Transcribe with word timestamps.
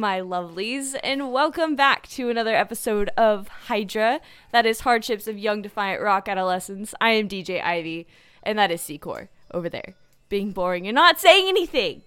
my 0.00 0.18
lovelies, 0.18 0.98
and 1.04 1.30
welcome 1.30 1.76
back 1.76 2.08
to 2.08 2.30
another 2.30 2.56
episode 2.56 3.10
of 3.18 3.48
Hydra. 3.48 4.22
That 4.50 4.64
is 4.64 4.80
Hardships 4.80 5.28
of 5.28 5.38
Young 5.38 5.60
Defiant 5.60 6.00
Rock 6.00 6.26
Adolescents. 6.26 6.94
I 7.02 7.10
am 7.10 7.28
DJ 7.28 7.62
Ivy, 7.62 8.06
and 8.42 8.58
that 8.58 8.70
is 8.70 8.80
Secor 8.80 9.28
over 9.52 9.68
there, 9.68 9.94
being 10.30 10.52
boring 10.52 10.88
and 10.88 10.94
not 10.94 11.20
saying 11.20 11.48
anything 11.48 12.00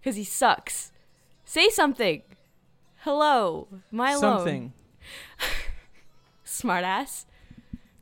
because 0.00 0.16
he 0.16 0.24
sucks. 0.24 0.90
Say 1.44 1.68
something. 1.68 2.22
Hello, 3.02 3.68
my 3.92 4.16
something. 4.16 4.72
Smartass. 6.44 7.24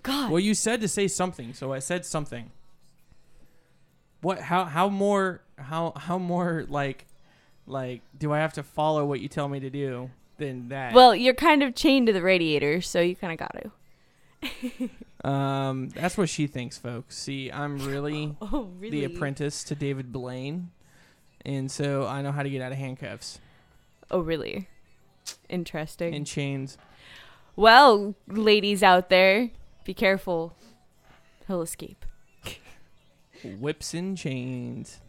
God. 0.02 0.30
Well, 0.30 0.40
you 0.40 0.54
said 0.54 0.80
to 0.80 0.88
say 0.88 1.08
something, 1.08 1.52
so 1.52 1.74
I 1.74 1.80
said 1.80 2.06
something. 2.06 2.52
What? 4.22 4.40
How? 4.40 4.64
How 4.64 4.88
more? 4.88 5.42
How? 5.58 5.92
How 5.94 6.16
more? 6.16 6.64
Like, 6.66 7.04
like, 7.66 8.02
do 8.18 8.32
I 8.32 8.38
have 8.38 8.52
to 8.54 8.62
follow 8.62 9.04
what 9.04 9.20
you 9.20 9.28
tell 9.28 9.48
me 9.48 9.60
to 9.60 9.70
do 9.70 10.10
than 10.38 10.68
that? 10.68 10.92
well, 10.94 11.14
you're 11.14 11.34
kind 11.34 11.62
of 11.62 11.74
chained 11.74 12.06
to 12.08 12.12
the 12.12 12.22
radiator, 12.22 12.80
so 12.80 13.00
you 13.00 13.16
kind 13.16 13.32
of 13.32 13.38
got 13.38 13.56
to. 13.62 15.28
um, 15.28 15.88
that's 15.90 16.16
what 16.16 16.28
she 16.28 16.46
thinks, 16.46 16.78
folks. 16.78 17.16
See, 17.16 17.50
I'm 17.50 17.78
really 17.86 18.36
Oh, 18.40 18.68
really? 18.78 19.00
the 19.00 19.04
apprentice 19.04 19.64
to 19.64 19.74
David 19.74 20.12
Blaine, 20.12 20.70
and 21.44 21.70
so 21.70 22.06
I 22.06 22.22
know 22.22 22.32
how 22.32 22.42
to 22.42 22.50
get 22.50 22.62
out 22.62 22.72
of 22.72 22.78
handcuffs 22.78 23.40
Oh, 24.10 24.20
really? 24.20 24.68
Interesting. 25.48 26.14
and 26.14 26.26
chains. 26.26 26.78
Well, 27.56 28.14
ladies 28.28 28.82
out 28.84 29.08
there, 29.08 29.50
be 29.84 29.94
careful. 29.94 30.54
He'll 31.48 31.62
escape. 31.62 32.04
Whips 33.42 33.94
and 33.94 34.16
chains. 34.16 35.00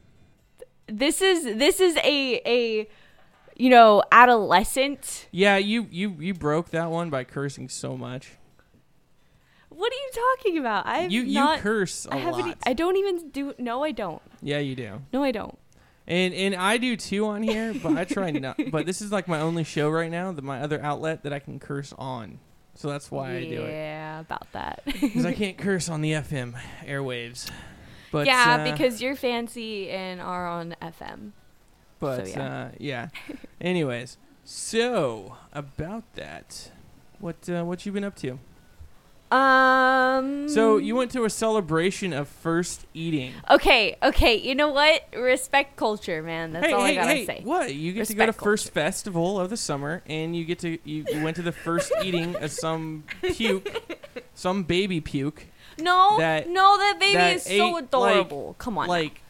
This 0.88 1.22
is 1.22 1.44
this 1.58 1.80
is 1.80 1.96
a 1.98 2.42
a 2.46 2.88
you 3.56 3.70
know, 3.72 4.04
adolescent. 4.12 5.28
Yeah, 5.32 5.58
you 5.58 5.88
you 5.92 6.16
you 6.20 6.34
broke 6.34 6.70
that 6.70 6.90
one 6.92 7.10
by 7.10 7.24
cursing 7.24 7.70
so 7.70 7.98
much. 7.98 8.32
What 9.70 9.92
are 9.92 9.96
you 9.96 10.10
talking 10.38 10.58
about? 10.58 10.88
I've 10.88 11.12
you 11.12 11.22
you 11.22 11.34
not 11.36 11.60
curse 11.60 12.06
a 12.06 12.14
I 12.14 12.18
haven't 12.18 12.48
lot. 12.48 12.58
I 12.66 12.74
don't 12.74 12.96
even 12.98 13.30
do 13.30 13.54
No, 13.60 13.84
I 13.84 13.92
don't. 13.92 14.22
yeah, 14.42 14.60
you 14.60 14.76
do. 14.76 15.02
No, 15.14 15.24
I 15.24 15.32
don't. 15.32 15.58
And 16.08 16.34
and 16.34 16.56
I 16.56 16.78
do 16.78 16.96
too 16.96 17.26
on 17.26 17.44
here, 17.44 17.74
but 17.84 17.98
I 17.98 18.06
try 18.06 18.32
not. 18.32 18.58
But 18.72 18.86
this 18.86 19.02
is 19.02 19.12
like 19.12 19.28
my 19.28 19.40
only 19.42 19.64
show 19.64 19.90
right 19.90 20.10
now, 20.10 20.32
that 20.32 20.44
my 20.44 20.62
other 20.62 20.82
outlet 20.82 21.24
that 21.24 21.34
I 21.34 21.40
can 21.40 21.60
curse 21.60 21.94
on. 21.98 22.40
So 22.76 22.90
that's 22.90 23.10
why 23.10 23.32
I 23.38 23.44
do 23.44 23.64
it 23.64 23.72
Yeah, 23.72 24.20
about 24.20 24.52
that. 24.52 24.82
because 24.86 25.26
I 25.26 25.34
can't 25.42 25.58
curse 25.58 25.90
on 25.90 26.02
the 26.02 26.12
FM 26.14 26.54
airwaves. 26.86 27.50
But 28.12 28.26
yeah, 28.26 28.58
uh, 28.60 28.72
because 28.72 29.02
you're 29.02 29.16
fancy 29.16 29.90
and 29.90 30.22
are 30.22 30.48
on 30.48 30.76
FM. 30.82 31.32
but 32.00 32.28
so, 32.28 32.40
yeah. 32.40 32.58
uh, 32.58 32.70
yeah. 32.78 33.10
Anyways, 33.62 34.18
so 34.44 35.36
about 35.54 36.04
that, 36.16 36.72
what 37.20 37.50
uh, 37.50 37.64
what 37.64 37.86
you 37.86 37.92
been 37.92 38.04
up 38.04 38.16
to? 38.18 38.40
Um 39.30 40.48
So 40.48 40.78
you 40.78 40.96
went 40.96 41.12
to 41.12 41.26
a 41.26 41.30
celebration 41.30 42.14
of 42.14 42.30
first 42.30 42.86
eating. 42.94 43.34
Okay, 43.50 43.98
okay. 44.02 44.36
You 44.38 44.56
know 44.56 44.70
what? 44.70 45.04
Respect 45.14 45.76
culture, 45.76 46.24
man. 46.24 46.54
That's 46.54 46.68
hey, 46.68 46.74
all 46.74 46.86
hey, 46.86 46.92
I 46.92 46.96
gotta 46.96 47.10
hey! 47.10 47.26
say. 47.26 47.42
What 47.44 47.76
you 47.76 47.92
get 47.92 48.08
to 48.08 48.14
go 48.14 48.24
to 48.24 48.28
Respect 48.28 48.44
first 48.44 48.74
festival 48.74 49.38
of 49.38 49.50
the 49.50 49.58
summer, 49.58 50.02
and 50.06 50.34
you 50.34 50.46
get 50.46 50.60
to 50.60 50.78
you, 50.86 51.04
you 51.12 51.24
went 51.24 51.36
to 51.36 51.42
the 51.42 51.52
first 51.52 51.92
eating 52.02 52.38
of 52.38 52.52
some 52.52 53.04
puke, 53.22 54.00
some 54.34 54.64
baby 54.64 55.02
puke, 55.02 55.48
No, 55.80 56.18
that- 56.18 56.50
no, 56.50 56.78
that 56.78 56.98
baby 57.00 57.14
that 57.14 57.36
is 57.36 57.44
so 57.44 57.52
ate, 57.52 57.74
like- 57.74 57.84
adorable. 57.84 58.56
Come 58.58 58.78
on. 58.78 58.88
like 58.88 59.22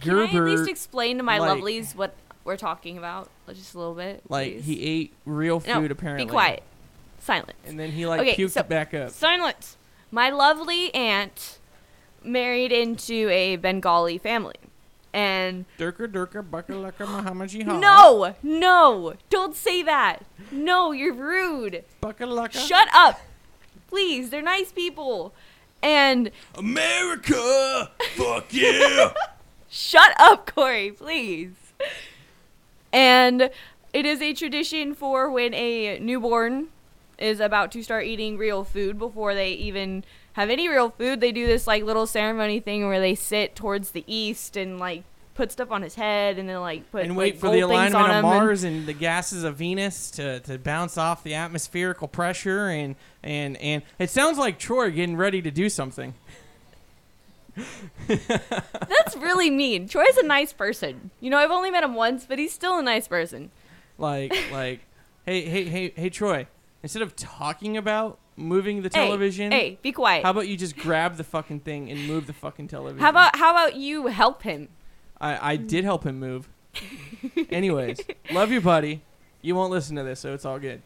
Can 0.00 0.18
I 0.18 0.24
at 0.26 0.32
least 0.34 0.68
explain 0.68 1.16
to 1.18 1.22
my 1.22 1.38
like- 1.38 1.58
lovelies 1.58 1.94
what 1.94 2.14
we're 2.44 2.56
talking 2.56 2.96
about? 2.98 3.28
Just 3.48 3.74
a 3.74 3.78
little 3.78 3.94
bit. 3.94 4.22
like 4.28 4.54
please? 4.54 4.64
he 4.64 4.82
ate 4.82 5.14
real 5.26 5.62
No, 5.66 5.74
food 5.80 5.90
apparently. 5.90 6.24
Be 6.26 6.30
quiet. 6.30 6.62
Silence. 7.20 7.52
And 7.66 7.78
then 7.78 7.90
he 7.92 8.06
like 8.06 8.20
Okay, 8.20 8.34
puked 8.36 8.52
so- 8.52 8.60
it 8.60 8.68
back 8.68 8.94
up. 8.94 9.10
Silence. 9.10 9.76
My 10.10 10.30
lovely 10.30 10.94
aunt 10.94 11.58
married 12.22 12.72
into 12.72 13.28
a 13.30 13.56
Bengali 13.56 14.18
family. 14.18 14.54
And 15.12 15.64
Durka 15.78 16.08
durka 16.08 16.42
bucka 16.42 16.70
lucka 16.74 17.06
Muhammad 17.06 17.54
no, 17.66 18.34
no, 18.42 19.14
don't 19.30 19.54
say 19.54 19.80
that. 19.82 20.24
No, 20.50 20.90
you're 20.90 21.14
rude. 21.14 21.84
Shut 22.50 22.88
up. 22.92 23.20
Please, 23.88 24.30
they're 24.30 24.42
nice 24.42 24.72
people. 24.72 25.32
And 25.84 26.30
America. 26.54 27.90
Fuck 28.16 28.46
yeah. 28.50 29.12
Shut 29.68 30.14
up, 30.18 30.50
Corey, 30.50 30.90
please. 30.92 31.52
And 32.90 33.50
it 33.92 34.06
is 34.06 34.22
a 34.22 34.32
tradition 34.32 34.94
for 34.94 35.30
when 35.30 35.52
a 35.52 35.98
newborn 35.98 36.68
is 37.18 37.38
about 37.38 37.70
to 37.72 37.82
start 37.82 38.06
eating 38.06 38.38
real 38.38 38.64
food 38.64 38.98
before 38.98 39.34
they 39.34 39.50
even 39.52 40.04
have 40.32 40.48
any 40.48 40.70
real 40.70 40.88
food. 40.88 41.20
They 41.20 41.32
do 41.32 41.46
this 41.46 41.66
like 41.66 41.84
little 41.84 42.06
ceremony 42.06 42.60
thing 42.60 42.88
where 42.88 43.00
they 43.00 43.14
sit 43.14 43.54
towards 43.54 43.90
the 43.90 44.04
east 44.06 44.56
and 44.56 44.78
like 44.78 45.04
put 45.34 45.50
stuff 45.50 45.70
on 45.70 45.82
his 45.82 45.94
head 45.94 46.38
and 46.38 46.48
then 46.48 46.60
like 46.60 46.90
put 46.90 47.04
and 47.04 47.16
wait 47.16 47.34
like, 47.34 47.40
for 47.40 47.46
the 47.48 47.52
things 47.54 47.64
alignment 47.64 47.94
on 47.96 48.02
of 48.04 48.10
him 48.10 48.16
and- 48.16 48.22
Mars 48.22 48.64
and, 48.64 48.86
the 48.86 48.92
gases 48.92 49.44
of 49.44 49.56
Venus 49.56 50.10
to, 50.12 50.40
to 50.40 50.58
bounce 50.58 50.96
off 50.96 51.22
the 51.24 51.34
atmospherical 51.34 52.08
pressure 52.08 52.68
and 52.68 52.94
and 53.22 53.56
and 53.56 53.82
it 53.98 54.10
sounds 54.10 54.38
like 54.38 54.58
Troy 54.58 54.90
getting 54.90 55.16
ready 55.16 55.42
to 55.42 55.50
do 55.50 55.68
something. 55.68 56.14
That's 58.08 59.16
really 59.16 59.50
mean. 59.50 59.88
Troy's 59.88 60.16
a 60.16 60.26
nice 60.26 60.52
person. 60.52 61.10
You 61.20 61.30
know, 61.30 61.38
I've 61.38 61.50
only 61.50 61.70
met 61.70 61.84
him 61.84 61.94
once, 61.94 62.26
but 62.26 62.38
he's 62.38 62.52
still 62.52 62.78
a 62.78 62.82
nice 62.82 63.08
person. 63.08 63.50
Like 63.98 64.34
like 64.52 64.80
hey 65.26 65.42
hey 65.42 65.64
hey 65.64 65.92
hey 65.96 66.10
Troy, 66.10 66.46
instead 66.82 67.02
of 67.02 67.14
talking 67.16 67.76
about 67.76 68.18
moving 68.36 68.82
the 68.82 68.90
Hey, 68.92 69.06
television, 69.06 69.52
Hey, 69.52 69.78
be 69.82 69.92
quiet. 69.92 70.24
how 70.24 70.30
about 70.32 70.48
you 70.48 70.56
just 70.56 70.76
grab 70.76 71.16
the 71.16 71.22
fucking 71.24 71.60
thing 71.60 71.88
and 71.90 72.08
move 72.08 72.26
the 72.26 72.32
fucking 72.32 72.66
television? 72.68 72.98
how 72.98 73.10
about 73.10 73.36
how 73.36 73.52
about 73.52 73.76
you 73.76 74.08
help 74.08 74.42
him? 74.42 74.68
I 75.24 75.52
I 75.52 75.56
did 75.56 75.84
help 75.84 76.04
him 76.04 76.20
move. 76.20 76.48
Anyways, 77.50 78.00
love 78.30 78.52
you, 78.52 78.60
buddy. 78.60 79.02
You 79.40 79.54
won't 79.54 79.70
listen 79.70 79.96
to 79.96 80.02
this, 80.02 80.20
so 80.20 80.34
it's 80.34 80.44
all 80.44 80.58
good. 80.58 80.82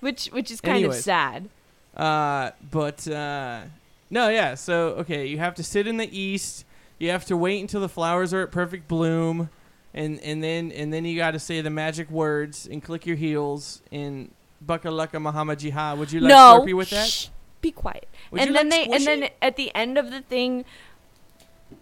Which 0.00 0.26
which 0.26 0.50
is 0.50 0.60
kind 0.60 0.84
of 0.84 0.94
sad. 0.94 1.48
Uh, 1.96 2.50
but 2.70 3.06
uh, 3.08 3.62
no, 4.10 4.28
yeah. 4.28 4.54
So 4.54 4.88
okay, 5.00 5.26
you 5.26 5.38
have 5.38 5.54
to 5.56 5.62
sit 5.62 5.86
in 5.86 5.98
the 5.98 6.18
east. 6.18 6.64
You 6.98 7.10
have 7.10 7.24
to 7.26 7.36
wait 7.36 7.60
until 7.60 7.80
the 7.80 7.88
flowers 7.88 8.32
are 8.32 8.42
at 8.42 8.50
perfect 8.50 8.88
bloom, 8.88 9.50
and 9.92 10.20
and 10.20 10.42
then 10.42 10.72
and 10.72 10.92
then 10.92 11.04
you 11.04 11.16
got 11.16 11.32
to 11.32 11.38
say 11.38 11.60
the 11.60 11.70
magic 11.70 12.10
words 12.10 12.66
and 12.70 12.82
click 12.82 13.06
your 13.06 13.16
heels 13.16 13.82
and 13.92 14.30
in 14.60 14.66
Buckalaka 14.66 15.20
Muhammad 15.20 15.58
Jihad. 15.58 15.98
Would 15.98 16.12
you 16.12 16.20
like 16.20 16.30
no, 16.30 16.62
Slurpee 16.64 16.74
with 16.74 16.90
that? 16.90 17.08
Shh, 17.08 17.28
be 17.60 17.70
quiet. 17.70 18.08
Would 18.30 18.40
and 18.40 18.54
then 18.54 18.70
like 18.70 18.88
they 18.88 18.94
and 18.94 19.06
then 19.06 19.30
at 19.42 19.56
the 19.56 19.74
end 19.74 19.98
of 19.98 20.10
the 20.10 20.20
thing, 20.20 20.64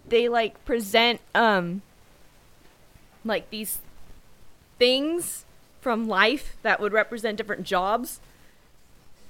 they 0.07 0.27
like 0.29 0.63
present 0.65 1.19
um 1.35 1.81
like 3.25 3.49
these 3.49 3.79
things 4.79 5.45
from 5.81 6.07
life 6.07 6.55
that 6.61 6.79
would 6.79 6.93
represent 6.93 7.37
different 7.37 7.63
jobs, 7.65 8.19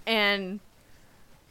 and 0.05 0.59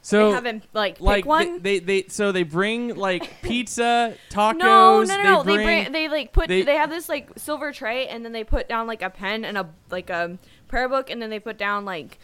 So 0.00 0.28
they 0.28 0.34
have 0.34 0.46
him 0.46 0.62
like 0.72 0.94
pick 0.96 1.02
like 1.02 1.24
one. 1.26 1.62
They, 1.62 1.78
they 1.78 2.02
they 2.02 2.08
so 2.08 2.32
they 2.32 2.42
bring 2.42 2.96
like 2.96 3.30
pizza, 3.42 4.16
tacos. 4.30 4.56
no, 4.58 5.02
no, 5.02 5.16
no, 5.16 5.22
no. 5.22 5.42
They 5.42 5.56
They 5.56 5.64
bring, 5.64 5.82
bring, 5.84 5.92
they 5.92 6.08
like 6.08 6.32
put 6.32 6.48
they- 6.48 6.62
they, 6.62 6.76
have 6.76 6.90
this 6.90 7.08
like 7.08 7.30
silver 7.36 7.72
tray, 7.72 8.08
and 8.08 8.24
then 8.24 8.32
they 8.32 8.44
put 8.44 8.68
down 8.68 8.86
like 8.86 9.02
a 9.02 9.10
pen 9.10 9.44
and 9.44 9.56
a 9.58 9.68
like 9.90 10.10
a 10.10 10.38
prayer 10.68 10.88
book, 10.88 11.10
and 11.10 11.20
then 11.22 11.30
they 11.30 11.40
put 11.40 11.58
down 11.58 11.84
like 11.84 12.18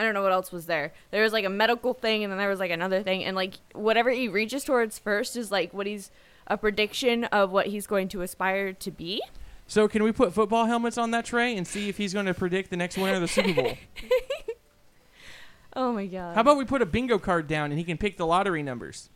I 0.00 0.02
don't 0.02 0.14
know 0.14 0.22
what 0.22 0.32
else 0.32 0.50
was 0.50 0.64
there. 0.64 0.94
There 1.10 1.22
was 1.22 1.34
like 1.34 1.44
a 1.44 1.50
medical 1.50 1.92
thing, 1.92 2.24
and 2.24 2.32
then 2.32 2.38
there 2.38 2.48
was 2.48 2.58
like 2.58 2.70
another 2.70 3.02
thing, 3.02 3.22
and 3.22 3.36
like 3.36 3.56
whatever 3.74 4.08
he 4.08 4.28
reaches 4.28 4.64
towards 4.64 4.98
first 4.98 5.36
is 5.36 5.52
like 5.52 5.74
what 5.74 5.86
he's 5.86 6.10
a 6.46 6.56
prediction 6.56 7.24
of 7.24 7.50
what 7.50 7.66
he's 7.66 7.86
going 7.86 8.08
to 8.08 8.22
aspire 8.22 8.72
to 8.72 8.90
be. 8.90 9.20
So 9.66 9.88
can 9.88 10.02
we 10.02 10.10
put 10.10 10.32
football 10.32 10.64
helmets 10.64 10.96
on 10.96 11.10
that 11.10 11.26
tray 11.26 11.54
and 11.54 11.66
see 11.66 11.90
if 11.90 11.98
he's 11.98 12.14
going 12.14 12.24
to 12.24 12.32
predict 12.32 12.70
the 12.70 12.78
next 12.78 12.96
winner 12.96 13.12
of 13.12 13.20
the 13.20 13.28
Super 13.28 13.52
Bowl? 13.52 13.74
Oh 15.76 15.92
my 15.92 16.06
god! 16.06 16.34
How 16.34 16.40
about 16.40 16.56
we 16.56 16.64
put 16.64 16.82
a 16.82 16.86
bingo 16.86 17.16
card 17.16 17.46
down 17.46 17.70
and 17.70 17.78
he 17.78 17.84
can 17.84 17.96
pick 17.96 18.16
the 18.16 18.26
lottery 18.26 18.60
numbers? 18.60 19.08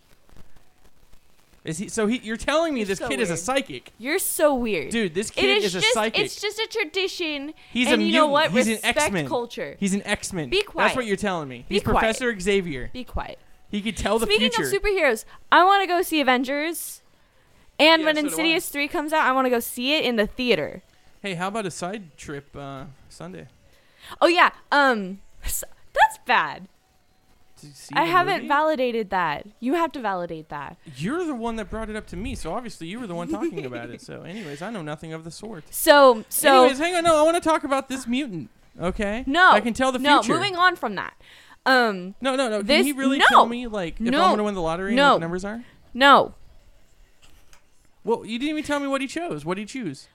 Is 1.64 1.78
he? 1.78 1.88
So 1.88 2.06
he? 2.06 2.18
You're 2.18 2.36
telling 2.36 2.74
me 2.74 2.80
You're 2.80 2.88
this 2.88 2.98
so 2.98 3.08
kid 3.08 3.20
is 3.20 3.30
a 3.30 3.32
weird. 3.32 3.38
psychic, 3.40 3.92
You're 3.98 4.18
so 4.18 4.54
weird, 4.54 4.90
dude? 4.90 5.14
This 5.14 5.30
kid 5.30 5.58
is 5.58 5.64
is, 5.64 5.74
a 5.76 5.80
just 5.80 5.94
psychic. 5.94 6.20
it's 6.22 6.38
just 6.40 6.58
a 6.58 6.66
tradition. 6.66 7.54
He's 7.72 7.88
and 7.88 8.02
a 8.02 8.04
you 8.04 8.12
know 8.12 8.28
mutant. 8.28 8.32
what? 8.32 8.50
He's 8.52 8.66
an 8.66 8.72
Respect 8.74 8.98
X-Men. 8.98 9.28
culture. 9.28 9.76
He's 9.80 9.94
an 9.94 10.02
X 10.06 10.32
Men. 10.34 10.50
Be 10.50 10.58
That's 10.58 10.68
quiet. 10.68 10.96
what 10.96 11.06
you're 11.06 11.16
telling 11.16 11.48
me. 11.48 11.64
Be 11.68 11.76
He's 11.76 11.82
quiet. 11.82 11.98
Professor 11.98 12.38
Xavier. 12.38 12.90
Be 12.92 13.02
quiet. 13.04 13.38
He 13.70 13.80
could 13.80 13.96
tell 13.96 14.18
the 14.18 14.26
Speaking 14.26 14.50
future. 14.50 14.68
of 14.76 14.82
superheroes, 14.82 15.24
I 15.50 15.64
want 15.64 15.82
to 15.82 15.86
go 15.86 16.02
see 16.02 16.20
Avengers. 16.20 17.00
And 17.78 18.02
Yeah, 18.02 18.06
when 18.06 18.14
so 18.16 18.20
do 18.20 18.26
I. 18.26 18.30
Insidious 18.30 18.68
3 18.68 18.86
comes 18.88 19.12
out, 19.12 19.24
I 19.26 19.32
want 19.32 19.46
to 19.46 19.50
go 19.50 19.58
see 19.58 19.94
it 19.96 20.04
in 20.04 20.16
the 20.16 20.26
theater. 20.28 20.82
Hey, 21.22 21.34
how 21.34 21.48
about 21.48 21.64
a 21.66 21.70
side 21.70 22.16
trip 22.18 22.54
uh, 22.54 22.84
Sunday? 23.08 23.48
Oh 24.20 24.26
yeah, 24.28 24.50
um 24.70 25.20
s- 25.42 25.64
that's 25.94 26.18
bad. 26.26 26.68
See 27.72 27.94
I 27.96 28.04
haven't 28.04 28.36
movie? 28.36 28.48
validated 28.48 29.10
that. 29.10 29.46
You 29.60 29.74
have 29.74 29.92
to 29.92 30.00
validate 30.00 30.48
that. 30.50 30.76
You're 30.96 31.24
the 31.24 31.34
one 31.34 31.56
that 31.56 31.70
brought 31.70 31.88
it 31.90 31.96
up 31.96 32.06
to 32.08 32.16
me, 32.16 32.34
so 32.34 32.52
obviously 32.52 32.86
you 32.86 33.00
were 33.00 33.06
the 33.06 33.14
one 33.14 33.28
talking 33.28 33.64
about 33.66 33.90
it. 33.90 34.00
So, 34.00 34.22
anyways, 34.22 34.62
I 34.62 34.70
know 34.70 34.82
nothing 34.82 35.12
of 35.12 35.24
the 35.24 35.30
sort. 35.30 35.64
So 35.72 36.24
so 36.28 36.60
anyways, 36.62 36.78
hang 36.78 36.94
on. 36.96 37.04
No, 37.04 37.16
I 37.16 37.22
want 37.22 37.36
to 37.42 37.46
talk 37.48 37.64
about 37.64 37.88
this 37.88 38.06
mutant. 38.06 38.50
Okay. 38.80 39.24
no. 39.26 39.50
I 39.52 39.60
can 39.60 39.72
tell 39.74 39.92
the 39.92 39.98
no, 39.98 40.20
future. 40.20 40.32
No, 40.34 40.38
moving 40.40 40.56
on 40.56 40.76
from 40.76 40.94
that. 40.96 41.14
Um 41.66 42.14
No, 42.20 42.36
no, 42.36 42.48
no. 42.48 42.58
Can 42.58 42.66
This- 42.66 42.86
he 42.86 42.92
really 42.92 43.18
no. 43.18 43.26
tell 43.28 43.46
me 43.46 43.66
like 43.66 43.94
if 43.94 44.00
No. 44.00 44.22
I'm 44.24 44.30
gonna 44.32 44.44
win 44.44 44.54
the 44.54 44.60
lottery 44.62 44.90
and 44.92 44.98
what 45.00 45.14
the 45.14 45.20
numbers 45.20 45.44
are? 45.44 45.64
no. 45.94 46.34
Well, 48.02 48.26
you 48.26 48.38
didn't 48.38 48.50
even 48.50 48.64
tell 48.64 48.80
me 48.80 48.86
what 48.86 49.00
he 49.00 49.06
chose. 49.06 49.44
What 49.46 49.54
did 49.54 49.62
he 49.62 49.66
choose? 49.66 50.08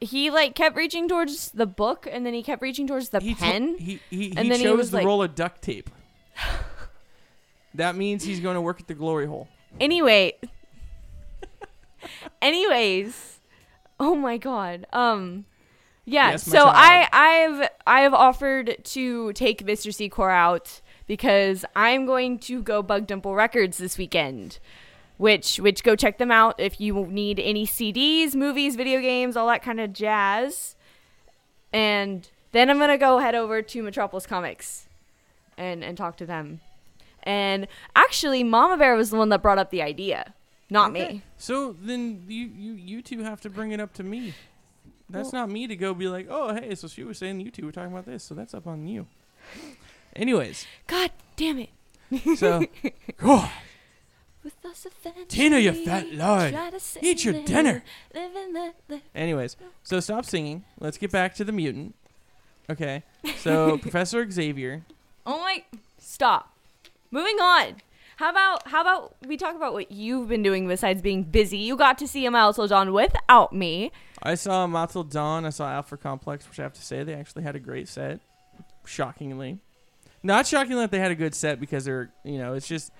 He 0.00 0.30
like 0.30 0.56
kept 0.56 0.76
reaching 0.76 1.08
towards 1.08 1.52
the 1.52 1.66
book 1.66 2.08
and 2.10 2.26
then 2.26 2.34
he 2.34 2.42
kept 2.42 2.60
reaching 2.60 2.88
towards 2.88 3.10
the 3.10 3.20
he 3.20 3.34
pen. 3.36 3.76
he 3.78 4.00
he, 4.10 4.30
and 4.30 4.40
he 4.40 4.48
then 4.48 4.58
he 4.58 4.64
chose 4.64 4.76
was 4.76 4.90
the 4.90 4.96
like- 4.96 5.06
roll 5.06 5.22
of 5.22 5.34
duct 5.36 5.62
tape. 5.62 5.88
that 7.74 7.96
means 7.96 8.24
he's 8.24 8.40
going 8.40 8.54
to 8.54 8.60
work 8.60 8.80
at 8.80 8.86
the 8.86 8.94
glory 8.94 9.26
hole. 9.26 9.48
anyway 9.80 10.32
anyways 12.42 13.40
oh 14.00 14.14
my 14.14 14.36
god 14.36 14.86
um 14.92 15.44
yeah 16.04 16.32
Yes, 16.32 16.42
so 16.44 16.64
i 16.66 17.08
i've 17.12 17.68
i've 17.86 18.12
offered 18.14 18.78
to 18.84 19.32
take 19.34 19.64
mr 19.64 19.88
secor 19.92 20.32
out 20.32 20.80
because 21.06 21.64
i'm 21.76 22.06
going 22.06 22.38
to 22.40 22.62
go 22.62 22.82
bug 22.82 23.06
dimple 23.06 23.34
records 23.34 23.78
this 23.78 23.96
weekend 23.96 24.58
which 25.18 25.58
which 25.58 25.84
go 25.84 25.94
check 25.94 26.18
them 26.18 26.32
out 26.32 26.56
if 26.58 26.80
you 26.80 27.06
need 27.06 27.38
any 27.38 27.64
cds 27.66 28.34
movies 28.34 28.74
video 28.74 29.00
games 29.00 29.36
all 29.36 29.46
that 29.46 29.62
kind 29.62 29.78
of 29.78 29.92
jazz. 29.92 30.74
And 31.72 32.28
then 32.50 32.68
i'm 32.68 32.78
gonna 32.78 32.98
go 32.98 33.18
head 33.18 33.36
over 33.36 33.62
to 33.62 33.82
metropolis 33.82 34.26
comics 34.26 34.88
and 35.56 35.82
and 35.84 35.96
talk 35.96 36.16
to 36.16 36.26
them 36.26 36.60
and 37.24 37.66
actually 37.94 38.42
mama 38.42 38.76
bear 38.76 38.94
was 38.96 39.10
the 39.10 39.16
one 39.16 39.28
that 39.28 39.42
brought 39.42 39.58
up 39.58 39.70
the 39.70 39.82
idea 39.82 40.34
not 40.70 40.90
Okay. 40.90 41.08
me 41.14 41.22
So 41.36 41.74
then 41.80 42.24
you 42.28 42.46
you 42.46 42.72
you 42.72 43.02
two 43.02 43.22
have 43.22 43.40
to 43.42 43.50
bring 43.50 43.72
it 43.72 43.80
up 43.80 43.92
to 43.94 44.02
me. 44.02 44.32
That's 45.10 45.32
not 45.32 45.50
me 45.50 45.66
to 45.66 45.76
go 45.76 45.92
be 45.92 46.08
like, 46.08 46.26
oh 46.30 46.54
hey, 46.54 46.74
so 46.74 46.88
she 46.88 47.04
was 47.04 47.18
saying 47.18 47.40
you 47.40 47.50
two 47.50 47.66
were 47.66 47.72
talking 47.72 47.92
about 47.92 48.06
this, 48.06 48.24
so 48.24 48.34
that's 48.34 48.54
up 48.54 48.66
on 48.66 48.86
you. 48.86 49.06
Anyways, 50.16 50.66
god 50.86 51.10
damn 51.36 51.58
it 51.58 51.70
so 52.38 52.64
God, 53.18 53.50
With 54.44 54.64
us 54.64 54.86
Tina, 55.28 55.58
you 55.58 55.72
fat 55.84 56.12
lard. 56.12 56.52
try 56.52 56.70
to 56.70 56.80
say 56.80 57.00
Eat 57.02 57.24
your 57.24 57.34
dinner. 57.44 57.82
live 58.14 58.34
and 58.34 58.54
let 58.54 58.74
live. 58.88 59.02
Anyways, 59.14 59.56
so 59.82 60.00
stop 60.00 60.24
singing. 60.24 60.64
Let's 60.80 60.98
get 60.98 61.10
back 61.10 61.34
to 61.36 61.44
the 61.44 61.52
mutant. 61.52 61.94
Okay. 62.70 63.02
So 63.36 63.78
Professor 63.82 64.28
Xavier. 64.30 64.82
Oh 65.26 65.38
my! 65.38 65.64
Stop. 65.98 66.52
Moving 67.10 67.36
on. 67.36 67.76
How 68.16 68.30
about 68.30 68.68
how 68.68 68.80
about 68.80 69.16
we 69.26 69.36
talk 69.36 69.56
about 69.56 69.72
what 69.72 69.90
you've 69.90 70.28
been 70.28 70.42
doing 70.42 70.68
besides 70.68 71.02
being 71.02 71.22
busy? 71.22 71.58
You 71.58 71.76
got 71.76 71.98
to 71.98 72.08
see 72.08 72.26
Amal 72.26 72.52
John 72.52 72.92
without 72.92 73.52
me. 73.52 73.90
I 74.22 74.34
saw 74.34 74.66
Matil 74.66 75.08
Dawn. 75.10 75.44
I 75.44 75.50
saw 75.50 75.68
Alpha 75.70 75.96
Complex, 75.96 76.48
which 76.48 76.60
I 76.60 76.62
have 76.62 76.74
to 76.74 76.82
say 76.82 77.02
they 77.02 77.14
actually 77.14 77.42
had 77.42 77.56
a 77.56 77.60
great 77.60 77.88
set. 77.88 78.20
Shockingly, 78.84 79.58
not 80.22 80.46
shockingly 80.46 80.82
that 80.82 80.90
they 80.90 80.98
had 80.98 81.10
a 81.10 81.16
good 81.16 81.34
set 81.34 81.60
because 81.60 81.84
they're 81.84 82.10
you 82.24 82.38
know 82.38 82.54
it's 82.54 82.66
just 82.66 82.92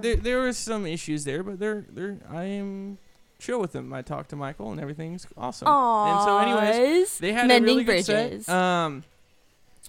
there 0.00 0.16
there 0.16 0.40
were 0.40 0.52
some 0.52 0.86
issues 0.86 1.24
there, 1.24 1.42
but 1.42 1.58
they're 1.58 1.84
they're 1.88 2.18
I 2.30 2.44
am 2.44 2.98
chill 3.38 3.60
with 3.60 3.72
them. 3.72 3.92
I 3.92 4.02
talked 4.02 4.30
to 4.30 4.36
Michael 4.36 4.70
and 4.72 4.80
everything's 4.80 5.26
awesome. 5.36 5.68
Aww, 5.68 6.12
And 6.12 6.24
so, 6.24 6.38
anyways, 6.38 7.18
they 7.18 7.32
had 7.32 7.46
mending 7.48 7.80
a 7.80 7.82
really 7.82 7.84
good 7.84 8.04
set. 8.04 8.48
Um, 8.48 9.04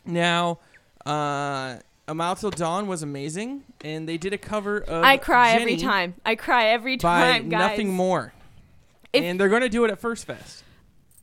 now, 0.05 0.59
uh, 1.05 1.77
Amal 2.07 2.35
Till 2.35 2.51
Dawn 2.51 2.87
was 2.87 3.01
amazing, 3.03 3.63
and 3.81 4.07
they 4.07 4.17
did 4.17 4.33
a 4.33 4.37
cover 4.37 4.77
of 4.79 5.03
I 5.03 5.17
cry 5.17 5.51
every 5.51 5.77
time. 5.77 6.15
I 6.25 6.35
cry 6.35 6.67
every 6.67 6.97
by 6.97 7.19
time, 7.19 7.49
guys. 7.49 7.59
Nothing 7.71 7.93
More, 7.93 8.33
If- 9.13 9.23
and 9.23 9.39
they're 9.39 9.49
going 9.49 9.61
to 9.63 9.69
do 9.69 9.85
it 9.85 9.91
at 9.91 9.99
First 9.99 10.25
Fest. 10.25 10.63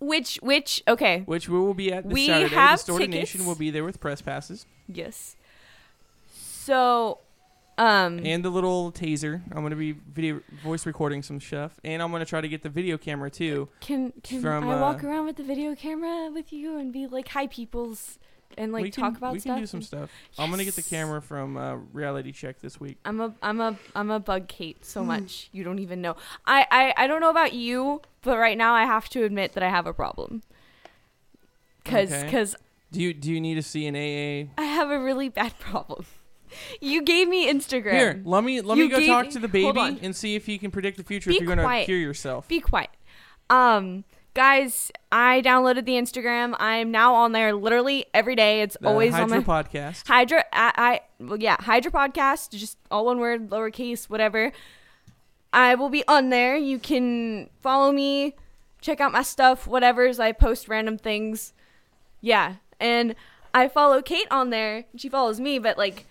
Which 0.01 0.37
which 0.43 0.83
okay 0.89 1.23
which 1.27 1.49
we 1.49 1.57
will 1.61 1.75
be 1.75 1.93
at 1.93 2.03
this 2.03 2.13
We 2.13 2.27
Saturday. 2.27 2.55
have 2.57 2.79
Distorted 2.81 3.13
tickets. 3.13 3.35
Nation 3.35 3.47
will 3.47 3.55
be 3.55 3.71
there 3.71 3.85
with 3.85 4.01
press 4.01 4.21
passes 4.21 4.67
yes. 4.89 5.37
So, 6.35 7.19
um, 7.79 8.21
and 8.25 8.45
the 8.45 8.51
little 8.51 8.91
taser. 8.93 9.43
I'm 9.53 9.61
going 9.63 9.71
to 9.71 9.77
be 9.77 9.93
video 9.93 10.41
voice 10.65 10.87
recording 10.87 11.23
some 11.23 11.41
stuff, 11.41 11.79
and 11.85 12.03
I'm 12.03 12.11
going 12.11 12.21
to 12.21 12.27
try 12.29 12.41
to 12.41 12.49
get 12.49 12.63
the 12.63 12.69
video 12.69 12.99
camera 12.99 13.31
too. 13.31 13.69
can 13.81 14.13
can 14.25 14.41
from, 14.41 14.69
I 14.69 14.81
walk 14.81 15.05
uh, 15.05 15.09
around 15.09 15.27
with 15.27 15.37
the 15.37 15.43
video 15.45 15.75
camera 15.77 16.31
with 16.33 16.53
you 16.53 16.79
and 16.79 16.93
be 16.93 17.07
like, 17.07 17.29
"Hi, 17.29 17.47
peoples," 17.47 18.19
and 18.59 18.73
like 18.73 18.83
we 18.83 18.91
can, 18.91 19.03
talk 19.05 19.17
about 19.17 19.33
we 19.33 19.41
stuff? 19.41 19.55
can 19.57 19.63
do 19.63 19.67
some 19.67 19.79
and- 19.79 19.87
stuff. 19.87 20.11
I'm 20.39 20.49
going 20.51 20.59
to 20.59 20.65
get 20.65 20.77
the 20.77 20.83
camera 20.83 21.21
from 21.23 21.57
uh, 21.57 21.77
Reality 21.93 22.33
Check 22.33 22.61
this 22.61 22.79
week. 22.81 22.99
I'm 23.05 23.21
a 23.21 23.35
I'm 23.43 23.61
a 23.61 23.77
I'm 23.95 24.11
a 24.11 24.21
bug 24.21 24.49
Kate 24.49 24.77
Hmm. 24.79 24.85
so 24.85 25.05
much 25.05 25.49
you 25.53 25.65
don't 25.65 25.79
even 25.79 26.01
know. 26.01 26.17
I, 26.47 26.67
I 26.71 26.95
I 27.05 27.07
don't 27.07 27.21
know 27.21 27.31
about 27.31 27.53
you, 27.55 28.03
but 28.23 28.39
right 28.39 28.57
now 28.59 28.75
I 28.75 28.85
have 28.85 29.09
to 29.11 29.25
admit 29.25 29.53
that 29.53 29.63
I 29.63 29.69
have 29.71 29.87
a 29.87 29.93
problem. 29.95 30.43
Cause 31.85 32.13
Okay. 32.13 32.31
cause 32.31 32.55
Do 32.93 33.01
you 33.03 33.13
do 33.13 33.33
you 33.33 33.41
need 33.41 33.55
to 33.57 33.63
see 33.63 33.87
an 33.87 33.97
AA? 33.97 34.51
I 34.57 34.65
have 34.67 34.91
a 34.91 34.99
really 35.01 35.29
bad 35.29 35.59
problem. 35.59 36.05
You 36.83 37.03
gave 37.03 37.29
me 37.29 37.51
Instagram. 37.51 37.93
Here, 37.93 38.23
let 38.25 38.45
me 38.45 38.61
let 38.61 38.77
You 38.77 38.85
me 38.85 38.91
go 38.91 38.99
gave 38.99 39.09
talk 39.09 39.27
me- 39.27 39.33
to 39.33 39.39
the 39.39 39.49
baby 39.49 39.99
and 40.03 40.15
see 40.15 40.35
if 40.37 40.47
he 40.47 40.59
can 40.59 40.71
predict 40.71 40.99
the 40.99 41.05
future. 41.05 41.31
Be 41.31 41.37
if 41.37 41.41
you're 41.43 41.49
gonna 41.49 41.63
quiet. 41.63 41.87
cure 41.87 41.99
yourself. 41.99 42.47
Be 42.47 42.61
quiet. 42.61 42.91
Um, 43.51 44.05
guys, 44.35 44.91
I 45.11 45.43
downloaded 45.45 45.85
the 45.85 45.93
Instagram. 45.93 46.55
I'm 46.59 46.91
now 46.91 47.15
on 47.15 47.33
there 47.33 47.53
literally 47.53 48.07
every 48.15 48.35
day. 48.37 48.63
It's 48.63 48.77
The 48.81 48.89
always 48.89 49.15
on 49.15 49.31
my 49.31 49.41
podcast. 49.41 50.07
Hydra. 50.07 50.45
I, 50.53 50.73
I 50.77 51.01
well, 51.25 51.39
yeah, 51.39 51.57
Hydra 51.61 51.91
podcast. 51.91 52.51
Just 52.51 52.79
all 52.91 53.05
one 53.07 53.19
word, 53.19 53.51
lowercase, 53.51 54.07
whatever. 54.09 54.53
I 55.53 55.75
will 55.75 55.91
be 55.91 56.03
on 56.09 56.31
there. 56.31 56.57
You 56.57 56.79
can 56.79 57.51
follow 57.61 57.93
me, 57.93 58.35
check 58.81 59.01
out 59.01 59.13
my 59.13 59.23
stuff, 59.23 59.67
whatever's. 59.67 60.19
I 60.19 60.33
post 60.33 60.69
random 60.69 60.97
things. 60.97 61.53
Yeah, 62.21 62.57
and 62.81 63.15
I 63.53 63.69
follow 63.69 64.01
Kate 64.01 64.29
on 64.31 64.51
there. 64.51 64.85
She 64.97 65.09
follows 65.11 65.41
me, 65.41 65.59
but 65.59 65.77
like, 65.77 66.07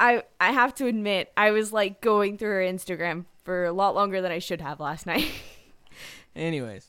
I 0.00 0.22
I 0.40 0.52
have 0.52 0.74
to 0.76 0.86
admit, 0.86 1.32
I 1.36 1.50
was 1.50 1.72
like 1.72 2.00
going 2.00 2.38
through 2.38 2.50
her 2.50 2.60
Instagram 2.60 3.26
for 3.44 3.66
a 3.66 3.72
lot 3.72 3.94
longer 3.94 4.22
than 4.22 4.32
I 4.32 4.38
should 4.38 4.62
have 4.62 4.80
last 4.80 5.04
night. 5.06 5.30
Anyways, 6.34 6.88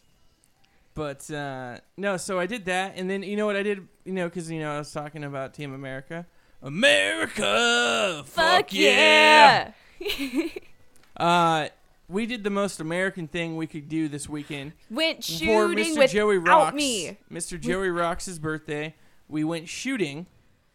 but 0.95 1.29
uh, 1.29 1.77
no, 1.97 2.17
so 2.17 2.39
I 2.39 2.47
did 2.47 2.65
that, 2.65 2.93
and 2.95 3.09
then 3.09 3.21
you 3.21 3.35
know 3.37 3.45
what 3.45 3.55
I 3.55 3.63
did? 3.63 3.87
You 4.05 4.13
know, 4.13 4.25
because 4.27 4.49
you 4.49 4.59
know 4.59 4.73
I 4.73 4.77
was 4.79 4.91
talking 4.91 5.23
about 5.23 5.53
Team 5.53 5.73
America. 5.73 6.25
America, 6.63 8.23
fuck, 8.25 8.73
yeah. 8.73 9.71
Uh, 11.17 11.69
we 12.09 12.25
did 12.25 12.43
the 12.43 12.49
most 12.49 12.81
American 12.81 13.25
thing 13.29 13.55
we 13.55 13.65
could 13.67 13.87
do 13.87 14.09
this 14.09 14.27
weekend 14.27 14.73
Went 14.89 15.23
for 15.23 15.31
shooting 15.31 15.95
Mr. 15.95 16.09
Joey 16.09 16.37
Rocks. 16.39 16.75
me. 16.75 17.17
Mr. 17.31 17.57
Joey 17.57 17.89
Rocks' 17.89 18.37
birthday. 18.37 18.95
We 19.29 19.45
went 19.45 19.69
shooting. 19.69 20.27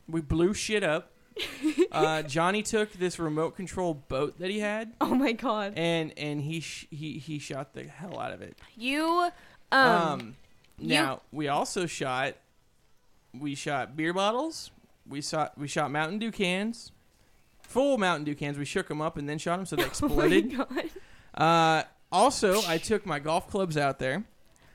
We 0.08 0.22
blew 0.22 0.54
shit 0.54 0.82
up. 0.82 1.12
uh, 1.92 2.22
Johnny 2.22 2.62
took 2.62 2.92
this 2.94 3.18
remote 3.18 3.54
control 3.54 3.92
boat 3.94 4.38
that 4.38 4.48
he 4.50 4.60
had, 4.60 4.92
Oh 5.00 5.14
my 5.14 5.32
god. 5.32 5.74
and 5.76 6.12
and 6.18 6.40
he 6.40 6.60
sh- 6.60 6.86
he 6.90 7.18
he 7.18 7.38
shot 7.38 7.74
the 7.74 7.84
hell 7.84 8.18
out 8.18 8.32
of 8.32 8.40
it. 8.42 8.58
You 8.76 9.28
um, 9.72 9.80
Um, 10.12 10.36
you- 10.78 10.88
now 10.88 11.22
we 11.32 11.48
also 11.48 11.86
shot 11.86 12.34
we 13.38 13.54
shot 13.54 13.96
beer 13.96 14.12
bottles. 14.12 14.70
We 15.08 15.22
shot 15.22 15.56
we 15.56 15.68
shot 15.68 15.90
Mountain 15.90 16.18
Dew 16.18 16.32
cans, 16.32 16.92
full 17.62 17.98
Mountain 17.98 18.24
Dew 18.24 18.34
cans. 18.34 18.58
We 18.58 18.64
shook 18.64 18.88
them 18.88 19.00
up 19.00 19.16
and 19.16 19.28
then 19.28 19.38
shot 19.38 19.56
them 19.56 19.66
so 19.66 19.76
they 19.76 19.84
exploded. 19.86 20.52
Oh 20.58 20.66
my 20.70 20.82
god. 20.82 20.90
uh, 21.42 21.88
also, 22.12 22.60
I 22.66 22.78
took 22.78 23.06
my 23.06 23.18
golf 23.20 23.48
clubs 23.48 23.76
out 23.76 23.98
there. 23.98 24.24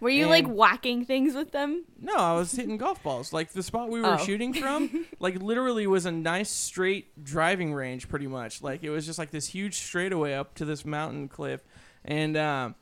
Were 0.02 0.10
you 0.10 0.28
like 0.28 0.46
whacking 0.46 1.06
things 1.06 1.34
with 1.36 1.52
them? 1.52 1.86
No, 2.00 2.16
I 2.16 2.34
was 2.36 2.52
hitting 2.52 2.78
golf 2.78 3.02
balls. 3.02 3.32
Like 3.34 3.52
the 3.54 3.64
spot 3.64 3.90
we 3.90 4.02
were 4.02 4.14
Oh. 4.14 4.18
shooting 4.18 4.54
from, 4.54 5.06
like 5.20 5.42
literally 5.42 5.88
was 5.88 6.06
a 6.06 6.12
nice 6.12 6.50
straight 6.50 7.24
driving 7.24 7.74
range, 7.74 8.08
pretty 8.10 8.28
much. 8.28 8.62
Like 8.62 8.84
it 8.84 8.90
was 8.90 9.06
just 9.06 9.18
like 9.18 9.32
this 9.32 9.48
huge 9.48 9.76
straightaway 9.78 10.34
up 10.34 10.54
to 10.56 10.66
this 10.66 10.86
mountain 10.86 11.28
cliff, 11.28 11.62
and 12.04 12.36
um, 12.38 12.76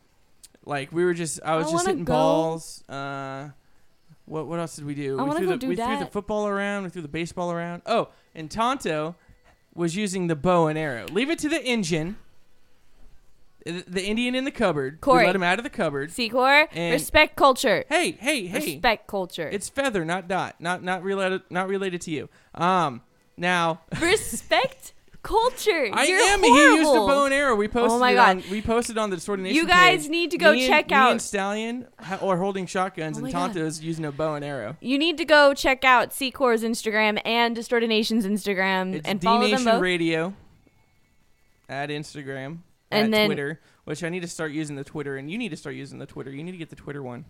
like 0.65 0.91
we 0.91 1.03
were 1.03 1.13
just, 1.13 1.39
I 1.43 1.55
was 1.55 1.67
I 1.67 1.71
just 1.71 1.73
wanna 1.85 1.89
hitting 1.89 2.05
go. 2.05 2.13
balls. 2.13 2.83
Uh, 2.89 3.49
what 4.25 4.47
what 4.47 4.59
else 4.59 4.75
did 4.75 4.85
we 4.85 4.95
do? 4.95 5.19
I 5.19 5.23
we 5.23 5.27
wanna 5.27 5.39
threw 5.39 5.47
go 5.47 5.51
the 5.53 5.57
do 5.59 5.67
we 5.67 5.75
threw 5.75 5.99
the 5.99 6.05
football 6.05 6.47
around. 6.47 6.83
We 6.83 6.89
threw 6.89 7.01
the 7.01 7.07
baseball 7.07 7.51
around. 7.51 7.81
Oh, 7.85 8.09
and 8.33 8.49
Tonto 8.49 9.15
was 9.75 9.95
using 9.95 10.27
the 10.27 10.35
bow 10.35 10.67
and 10.67 10.77
arrow. 10.77 11.05
Leave 11.11 11.29
it 11.29 11.39
to 11.39 11.49
the 11.49 11.61
engine. 11.63 12.15
The 13.65 13.83
the 13.87 14.03
Indian 14.05 14.35
in 14.35 14.43
the 14.43 14.51
cupboard. 14.51 14.99
Corey. 15.01 15.23
We 15.23 15.27
let 15.27 15.35
him 15.35 15.43
out 15.43 15.57
of 15.57 15.63
the 15.63 15.69
cupboard. 15.69 16.09
Secor, 16.09 16.67
And- 16.73 16.93
respect 16.93 17.35
culture. 17.37 17.85
Hey, 17.87 18.11
hey, 18.11 18.45
hey! 18.45 18.59
Respect 18.59 19.07
culture. 19.07 19.47
It's 19.49 19.69
feather, 19.69 20.03
not 20.03 20.27
dot. 20.27 20.55
Not 20.59 20.83
not 20.83 21.01
related 21.03 21.41
not 21.49 21.67
related 21.69 22.01
to 22.01 22.11
you. 22.11 22.29
Um 22.55 23.01
now 23.37 23.81
respect 24.01 24.93
culture. 25.23 25.89
I 25.91 26.05
You're 26.05 26.19
am. 26.19 26.43
He 26.43 26.49
used 26.49 26.89
a 26.91 26.93
bow 26.93 27.25
and 27.25 27.33
arrow. 27.33 27.55
We 27.55 27.65
oh 27.67 27.71
posted. 27.71 27.91
Oh 27.91 27.99
my 27.99 28.13
God. 28.13 28.37
On, 28.37 28.43
we 28.51 28.61
posted 28.61 28.97
on 28.97 29.09
the 29.09 29.15
Distorted 29.15 29.41
Nation. 29.43 29.55
You 29.55 29.65
guys 29.65 30.03
page. 30.03 30.11
need 30.11 30.31
to 30.31 30.37
go 30.37 30.51
Me 30.51 30.59
and- 30.65 30.69
check 30.69 30.89
me 30.89 30.95
out- 30.95 31.11
and 31.11 31.21
Stallion 31.21 31.87
or 32.21 32.37
holding 32.37 32.65
shotguns, 32.67 33.17
Oh 33.17 33.19
and 33.19 33.27
my 33.27 33.31
God. 33.31 33.53
Tonto's 33.53 33.81
using 33.81 34.05
a 34.05 34.11
bow 34.11 34.35
and 34.35 34.45
arrow. 34.45 34.77
You 34.81 34.99
need 34.99 35.17
to 35.17 35.25
go 35.25 35.53
check 35.53 35.83
out 35.83 36.09
Secor's 36.11 36.61
Instagram 36.63 37.19
and 37.25 37.55
Distorted 37.55 37.87
Nation's 37.87 38.25
Instagram 38.25 38.93
It's 38.95 39.07
and 39.07 39.19
D 39.19 39.25
follow 39.25 39.47
them 39.47 39.63
both. 39.65 39.81
Radio. 39.81 40.33
At 41.69 41.89
Instagram. 41.89 42.59
And 42.91 43.05
at 43.05 43.11
then- 43.11 43.27
Twitter, 43.29 43.59
which 43.85 44.03
I 44.03 44.09
need 44.09 44.21
to 44.21 44.27
start 44.27 44.51
using 44.51 44.75
the 44.75 44.83
Twitter, 44.83 45.17
and 45.17 45.31
you 45.31 45.37
need 45.37 45.49
to 45.49 45.57
start 45.57 45.75
using 45.75 45.97
the 45.99 46.05
Twitter. 46.05 46.29
You 46.31 46.43
need 46.43 46.51
to 46.51 46.57
get 46.57 46.69
the 46.69 46.75
Twitter 46.75 47.01
one 47.01 47.25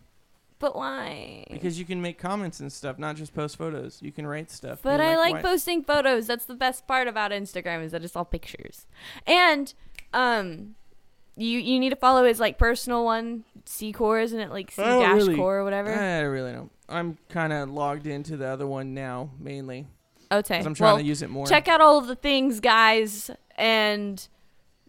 but 0.63 0.77
why? 0.77 1.43
because 1.51 1.77
you 1.77 1.83
can 1.83 2.01
make 2.01 2.17
comments 2.17 2.61
and 2.61 2.71
stuff, 2.71 2.97
not 2.97 3.17
just 3.17 3.35
post 3.35 3.57
photos. 3.57 3.99
You 4.01 4.13
can 4.13 4.25
write 4.25 4.49
stuff. 4.49 4.79
But 4.81 5.01
I 5.01 5.17
like 5.17 5.33
why- 5.33 5.41
posting 5.41 5.83
photos. 5.83 6.25
That's 6.25 6.45
the 6.45 6.55
best 6.55 6.87
part 6.87 7.09
about 7.09 7.31
Instagram 7.31 7.83
is 7.83 7.91
that 7.91 8.05
it's 8.05 8.15
all 8.15 8.23
pictures. 8.23 8.87
And 9.27 9.73
um 10.13 10.75
you 11.35 11.59
you 11.59 11.81
need 11.81 11.89
to 11.89 11.97
follow 11.97 12.23
his 12.23 12.39
like 12.39 12.57
personal 12.57 13.03
one, 13.03 13.43
C 13.65 13.91
core, 13.91 14.21
isn't 14.21 14.39
it 14.39 14.51
like 14.51 14.71
C 14.71 14.81
dash 14.81 15.17
really- 15.17 15.35
core 15.35 15.57
or 15.57 15.63
whatever? 15.65 15.93
I 15.93 16.21
really 16.21 16.53
don't. 16.53 16.71
I'm 16.87 17.17
kind 17.27 17.51
of 17.51 17.69
logged 17.69 18.07
into 18.07 18.37
the 18.37 18.47
other 18.47 18.65
one 18.65 18.93
now, 18.93 19.31
mainly 19.37 19.87
okay. 20.31 20.59
I'm 20.59 20.73
trying 20.73 20.93
well, 20.93 20.97
to 20.97 21.03
use 21.03 21.21
it 21.21 21.29
more. 21.29 21.45
check 21.45 21.67
out 21.67 21.81
all 21.81 21.97
of 21.97 22.07
the 22.07 22.15
things, 22.15 22.61
guys, 22.61 23.29
and 23.57 24.25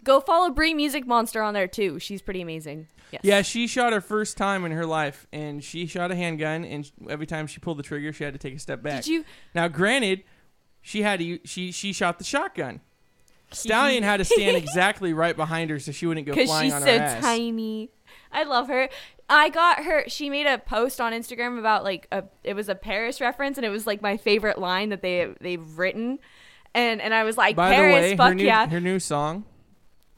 go 0.05 0.21
follow 0.21 0.51
Brie 0.51 0.75
Music 0.75 1.05
Monster 1.05 1.43
on 1.43 1.53
there 1.53 1.67
too. 1.67 1.99
She's 1.99 2.23
pretty 2.23 2.43
amazing. 2.43 2.87
Yes. 3.11 3.21
Yeah, 3.23 3.43
she 3.43 3.67
shot 3.67 3.93
her 3.93 4.01
first 4.01 4.37
time 4.37 4.65
in 4.65 4.73
her 4.73 4.87
life, 4.87 5.27
and 5.33 5.63
she 5.63 5.87
shot 5.87 6.11
a 6.11 6.17
handgun, 6.17 6.65
and 6.65 6.91
every 7.09 7.27
time 7.27 7.47
she 7.47 7.61
pulled 7.61 7.79
the 7.79 7.83
trigger, 7.83 8.13
she 8.13 8.25
had 8.25 8.33
to 8.33 8.39
take 8.39 8.57
a 8.57 8.59
step 8.59 8.83
back. 8.83 9.05
Did 9.05 9.11
you 9.11 9.25
Now, 9.55 9.69
granted, 9.69 10.25
she 10.83 11.03
had 11.03 11.21
to 11.21 11.39
she 11.45 11.71
she 11.71 11.93
shot 11.93 12.19
the 12.19 12.25
shotgun. 12.25 12.81
Stallion 13.53 14.03
had 14.03 14.17
to 14.17 14.25
stand 14.25 14.57
exactly 14.57 15.13
right 15.13 15.37
behind 15.37 15.71
her 15.71 15.79
so 15.79 15.93
she 15.93 16.07
wouldn't 16.07 16.27
go 16.27 16.33
flying 16.33 16.67
she's 16.67 16.75
on 16.75 16.83
so 16.83 16.87
her 16.87 17.05
ass. 17.05 17.23
tiny. 17.25 17.91
I 18.33 18.43
love 18.43 18.69
her. 18.69 18.89
I 19.29 19.49
got 19.49 19.85
her. 19.85 20.05
She 20.09 20.29
made 20.29 20.47
a 20.47 20.59
post 20.59 21.01
on 21.01 21.13
Instagram 21.13 21.59
about 21.59 21.85
like 21.85 22.07
a. 22.13 22.25
It 22.43 22.55
was 22.55 22.69
a 22.69 22.75
Paris 22.75 23.21
reference, 23.21 23.57
and 23.57 23.65
it 23.65 23.71
was 23.71 23.87
like 23.87 24.03
my 24.03 24.17
favorite 24.17 24.59
line 24.59 24.91
that 24.91 25.03
they 25.03 25.33
they've 25.41 25.79
written, 25.79 26.19
and 26.75 27.01
and 27.01 27.15
I 27.15 27.25
was 27.25 27.39
like, 27.39 27.57
By 27.57 27.73
Paris, 27.73 27.95
the 27.95 28.01
way, 28.01 28.17
fuck 28.17 28.29
her 28.29 28.35
new 28.35 28.45
yeah. 28.45 28.67
her 28.69 28.81
new 28.81 28.99
song, 28.99 29.45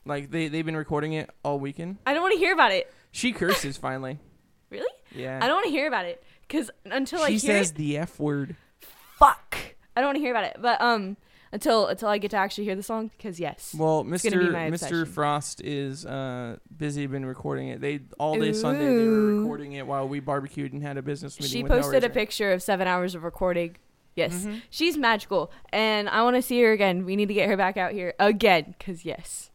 like 0.07 0.31
they 0.31 0.49
they've 0.49 0.65
been 0.65 0.77
recording 0.77 1.13
it 1.13 1.29
all 1.43 1.59
weekend. 1.59 1.99
I 2.07 2.15
don't 2.15 2.23
want 2.23 2.33
to 2.35 2.39
hear 2.39 2.53
about 2.53 2.73
it. 2.73 2.93
She 3.13 3.33
curses 3.33 3.77
finally. 3.77 4.19
Really? 4.69 4.91
Yeah. 5.15 5.39
I 5.41 5.47
don't 5.47 5.55
want 5.57 5.67
to 5.67 5.71
hear 5.71 5.87
about 5.87 6.07
it 6.07 6.23
because 6.43 6.73
until 6.87 7.23
I 7.23 7.29
She 7.29 7.47
hear 7.47 7.59
says 7.59 7.71
it, 7.71 7.77
the 7.77 7.99
f 7.99 8.19
word. 8.19 8.57
fuck. 8.81 9.57
I 9.97 10.01
don't 10.01 10.09
want 10.09 10.17
to 10.17 10.21
hear 10.21 10.33
about 10.33 10.43
it. 10.45 10.57
But 10.61 10.81
um, 10.81 11.17
until 11.53 11.87
until 11.87 12.09
I 12.09 12.19
get 12.19 12.33
to 12.33 12.37
actually 12.37 12.65
hear 12.65 12.75
the 12.75 12.83
song, 12.83 13.13
because 13.17 13.39
yes. 13.39 13.75
Well, 13.79 14.03
Mr. 14.05 14.33
Mr. 14.71 15.07
Frost 15.07 15.61
is 15.63 16.05
uh, 16.05 16.57
busy 16.77 17.07
been 17.07 17.25
recording 17.25 17.69
it. 17.69 17.81
They 17.81 18.01
all 18.19 18.39
day 18.41 18.53
Sunday 18.53 18.87
they 18.87 18.93
were 18.93 18.99
Ooh. 18.99 19.41
recording 19.43 19.73
it 19.75 19.87
while 19.87 20.09
we 20.09 20.19
barbecued 20.19 20.73
and 20.73 20.83
had 20.83 20.97
a 20.97 21.03
business 21.03 21.39
meeting. 21.39 21.53
she 21.53 21.63
with 21.63 21.71
posted 21.71 22.03
a 22.03 22.09
Hellraiser. 22.09 22.13
picture 22.13 22.53
of 22.53 22.61
seven 22.63 22.89
hours 22.89 23.15
of 23.15 23.23
recording. 23.23 23.77
Yes, 24.17 24.35
Mhm. 24.47 24.63
she's 24.69 24.97
magical, 24.99 25.53
and 25.73 26.09
I 26.09 26.23
want 26.25 26.35
to 26.35 26.43
see 26.43 26.61
her 26.63 26.73
again. 26.73 27.05
We 27.05 27.15
need 27.15 27.29
to 27.29 27.35
get 27.35 27.49
her 27.49 27.57
back 27.57 27.77
out 27.77 27.93
here 27.93 28.15
again, 28.19 28.75
cause 28.81 29.05
yes. 29.05 29.51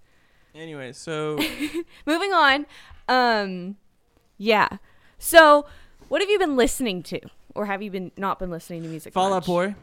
Anyway, 0.53 0.91
so 0.91 1.39
Moving 2.05 2.33
on. 2.33 2.65
Um, 3.07 3.77
yeah. 4.37 4.77
So, 5.17 5.65
what 6.09 6.21
have 6.21 6.29
you 6.29 6.39
been 6.39 6.55
listening 6.55 7.03
to, 7.03 7.21
or 7.55 7.65
have 7.67 7.81
you 7.81 7.91
been 7.91 8.11
not 8.17 8.39
been 8.39 8.51
listening 8.51 8.83
to 8.83 8.89
music? 8.89 9.13
Fall? 9.13 9.33
Out 9.33 9.45
Boy, 9.45 9.75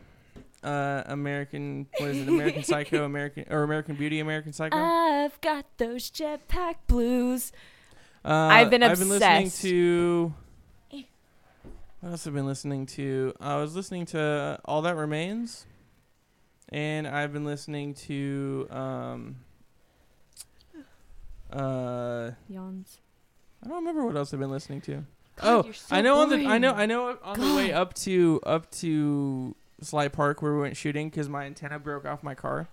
uh, 0.62 1.02
American 1.06 1.86
what 1.98 2.10
is 2.10 2.18
it? 2.18 2.28
American 2.28 2.62
Psycho, 2.64 3.04
American 3.04 3.46
or 3.50 3.62
American 3.62 3.94
Beauty, 3.94 4.20
American 4.20 4.52
Psycho. 4.52 4.76
I've 4.76 5.40
got 5.40 5.64
those 5.78 6.10
jetpack 6.10 6.76
blues. 6.86 7.52
Uh, 8.24 8.32
I've 8.32 8.70
been 8.70 8.82
obsessed. 8.82 9.00
I've 9.00 9.08
been 9.08 9.44
listening 9.48 9.70
to. 9.70 10.34
What 12.00 12.10
else 12.12 12.24
have 12.24 12.34
I 12.34 12.36
been 12.36 12.46
listening 12.46 12.86
to? 12.86 13.34
I 13.40 13.56
was 13.56 13.74
listening 13.74 14.06
to 14.06 14.60
All 14.64 14.82
That 14.82 14.96
Remains, 14.96 15.66
and 16.68 17.08
I've 17.08 17.32
been 17.32 17.44
listening 17.44 17.94
to 17.94 18.68
um. 18.70 19.36
Uh, 21.52 22.32
Yawns. 22.48 22.98
I 23.62 23.68
don't 23.68 23.76
remember 23.78 24.04
what 24.04 24.16
else 24.16 24.32
I've 24.32 24.40
been 24.40 24.50
listening 24.50 24.80
to. 24.82 25.04
God, 25.36 25.66
oh, 25.66 25.72
so 25.72 25.94
I 25.94 26.00
know 26.00 26.18
on 26.20 26.30
the 26.30 26.46
I 26.46 26.58
know. 26.58 26.72
I 26.72 26.86
know 26.86 27.16
on 27.22 27.40
the 27.40 27.54
way 27.54 27.72
up 27.72 27.94
to 27.94 28.40
up 28.44 28.70
to 28.72 29.54
Sly 29.80 30.08
Park 30.08 30.42
where 30.42 30.54
we 30.54 30.60
went 30.60 30.76
shooting 30.76 31.08
because 31.10 31.28
my 31.28 31.44
antenna 31.44 31.78
broke 31.78 32.04
off 32.04 32.22
my 32.22 32.34
car. 32.34 32.68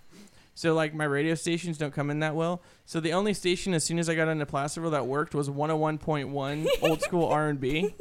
So 0.56 0.74
like 0.74 0.94
my 0.94 1.04
radio 1.04 1.36
stations 1.36 1.78
don't 1.78 1.94
come 1.94 2.10
in 2.10 2.20
that 2.20 2.34
well. 2.36 2.62
So 2.86 3.00
the 3.00 3.14
only 3.14 3.34
station 3.34 3.74
as 3.74 3.84
soon 3.84 4.00
as 4.00 4.08
I 4.10 4.16
got 4.16 4.30
into 4.30 4.46
Placerville 4.46 4.92
that 4.92 5.06
worked 5.06 5.36
was 5.36 5.50
101.1 5.50 6.68
old 6.82 7.02
school 7.02 7.28
R&B. 7.28 7.94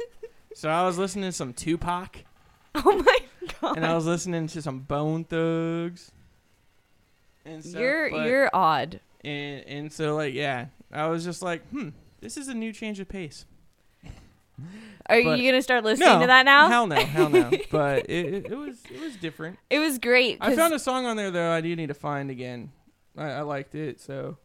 So 0.53 0.69
I 0.69 0.85
was 0.85 0.97
listening 0.97 1.25
to 1.25 1.31
some 1.33 1.51
Tupac 1.53 2.23
Oh 2.75 3.03
my 3.05 3.17
god. 3.61 3.75
and 3.75 3.85
I 3.85 3.93
was 3.93 4.05
listening 4.05 4.47
to 4.47 4.61
some 4.61 4.79
Bone 4.79 5.25
Thugs. 5.25 6.11
And 7.45 7.63
stuff, 7.63 7.79
you're 7.79 8.07
you're 8.07 8.49
odd. 8.53 9.01
And 9.25 9.65
and 9.67 9.91
so 9.93 10.15
like 10.15 10.33
yeah, 10.33 10.67
I 10.91 11.07
was 11.07 11.23
just 11.25 11.41
like, 11.41 11.67
"Hmm, 11.69 11.89
this 12.21 12.37
is 12.37 12.47
a 12.47 12.53
new 12.53 12.71
change 12.71 12.99
of 12.99 13.07
pace." 13.09 13.45
Are 15.07 15.21
But- 15.23 15.39
you 15.39 15.49
gonna 15.51 15.61
start 15.61 15.83
listening 15.83 16.09
no, 16.09 16.21
to 16.21 16.27
that 16.27 16.45
now? 16.45 16.67
Hell 16.69 16.87
no, 16.87 16.95
hell 16.95 17.29
no. 17.29 17.51
but 17.71 18.09
it, 18.09 18.33
it, 18.33 18.45
it 18.51 18.57
was 18.57 18.77
it 18.91 18.99
was 19.01 19.15
different. 19.17 19.59
It 19.69 19.79
was 19.79 19.97
great. 19.99 20.37
I 20.41 20.55
found 20.55 20.73
a 20.73 20.79
song 20.79 21.05
on 21.05 21.17
there 21.17 21.29
though. 21.31 21.51
I 21.51 21.61
do 21.61 21.75
need 21.75 21.87
to 21.87 21.93
find 21.93 22.29
again. 22.31 22.71
I, 23.17 23.29
I 23.31 23.41
liked 23.41 23.75
it 23.75 23.99
so. 23.99 24.37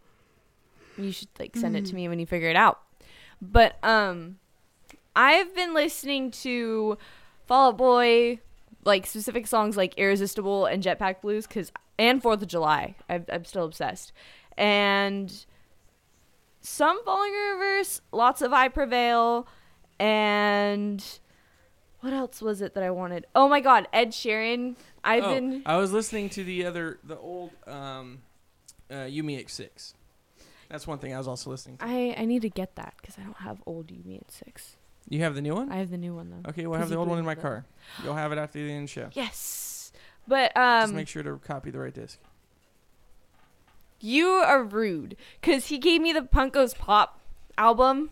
you 0.98 1.12
should 1.12 1.28
like 1.38 1.56
send 1.56 1.76
it 1.76 1.84
Mm. 1.84 1.88
to 1.90 1.94
me 1.94 2.08
when 2.08 2.18
you 2.18 2.26
figure 2.26 2.48
it 2.50 2.56
out. 2.56 2.80
But 3.40 3.82
um, 3.82 4.36
I've 5.16 5.54
been 5.54 5.72
listening 5.72 6.30
to 6.42 6.98
Fall 7.46 7.68
Out 7.70 7.78
Boy, 7.78 8.40
like 8.84 9.06
specific 9.06 9.46
songs 9.46 9.76
like 9.78 9.94
Irresistible 9.96 10.66
and 10.66 10.82
Jetpack 10.82 11.22
Blues, 11.22 11.46
cause 11.46 11.72
and 11.98 12.22
Fourth 12.22 12.42
of 12.42 12.48
July. 12.48 12.96
I'm, 13.08 13.24
I'm 13.32 13.44
still 13.46 13.64
obsessed, 13.64 14.12
and 14.60 15.46
some 16.60 17.02
Falling 17.04 17.32
in 17.32 17.58
Reverse, 17.58 18.00
lots 18.12 18.42
of 18.42 18.52
I 18.52 18.68
Prevail, 18.68 19.48
and 19.98 21.02
what 22.00 22.12
else 22.12 22.40
was 22.42 22.60
it 22.60 22.74
that 22.74 22.82
I 22.84 22.90
wanted? 22.90 23.26
Oh 23.34 23.48
my 23.48 23.60
God, 23.60 23.88
Ed 23.92 24.10
Sheeran. 24.10 24.76
I've 25.02 25.24
Oh, 25.24 25.34
been 25.34 25.62
I 25.66 25.76
was 25.78 25.92
listening 25.92 26.28
to 26.30 26.44
the 26.44 26.66
other 26.66 26.98
the 27.02 27.18
old 27.18 27.50
um, 27.66 28.18
uh, 28.90 28.94
Yumi 29.06 29.38
X 29.40 29.54
six. 29.54 29.94
That's 30.68 30.86
one 30.86 30.98
thing 30.98 31.14
I 31.14 31.18
was 31.18 31.26
also 31.26 31.50
listening 31.50 31.78
to. 31.78 31.84
I 31.84 32.14
I 32.18 32.24
need 32.26 32.42
to 32.42 32.50
get 32.50 32.76
that 32.76 32.94
because 33.00 33.16
I 33.18 33.22
don't 33.22 33.38
have 33.38 33.62
old 33.66 33.88
Yumi 33.88 34.20
at 34.20 34.30
six. 34.30 34.76
You 35.08 35.20
have 35.20 35.34
the 35.34 35.42
new 35.42 35.54
one? 35.54 35.72
I 35.72 35.76
have 35.76 35.90
the 35.90 35.96
new 35.98 36.14
one 36.14 36.30
though. 36.30 36.50
Okay, 36.50 36.66
we'll 36.66 36.78
have 36.78 36.90
the 36.90 36.96
old 36.96 37.08
one 37.08 37.18
in 37.18 37.24
my 37.24 37.34
car. 37.34 37.64
You'll 38.04 38.14
have 38.14 38.30
it 38.32 38.38
after 38.38 38.62
the 38.64 38.70
end 38.70 38.90
show. 38.90 39.08
Yes. 39.14 39.92
But 40.28 40.54
um 40.56 40.82
Just 40.82 40.94
make 40.94 41.08
sure 41.08 41.22
to 41.22 41.38
copy 41.38 41.70
the 41.70 41.78
right 41.80 41.94
disc. 41.94 42.18
You 44.00 44.28
are 44.28 44.64
rude 44.64 45.16
cuz 45.42 45.66
he 45.66 45.78
gave 45.78 46.00
me 46.00 46.12
the 46.12 46.22
Punk 46.22 46.54
Goes 46.54 46.74
Pop 46.74 47.20
album, 47.58 48.10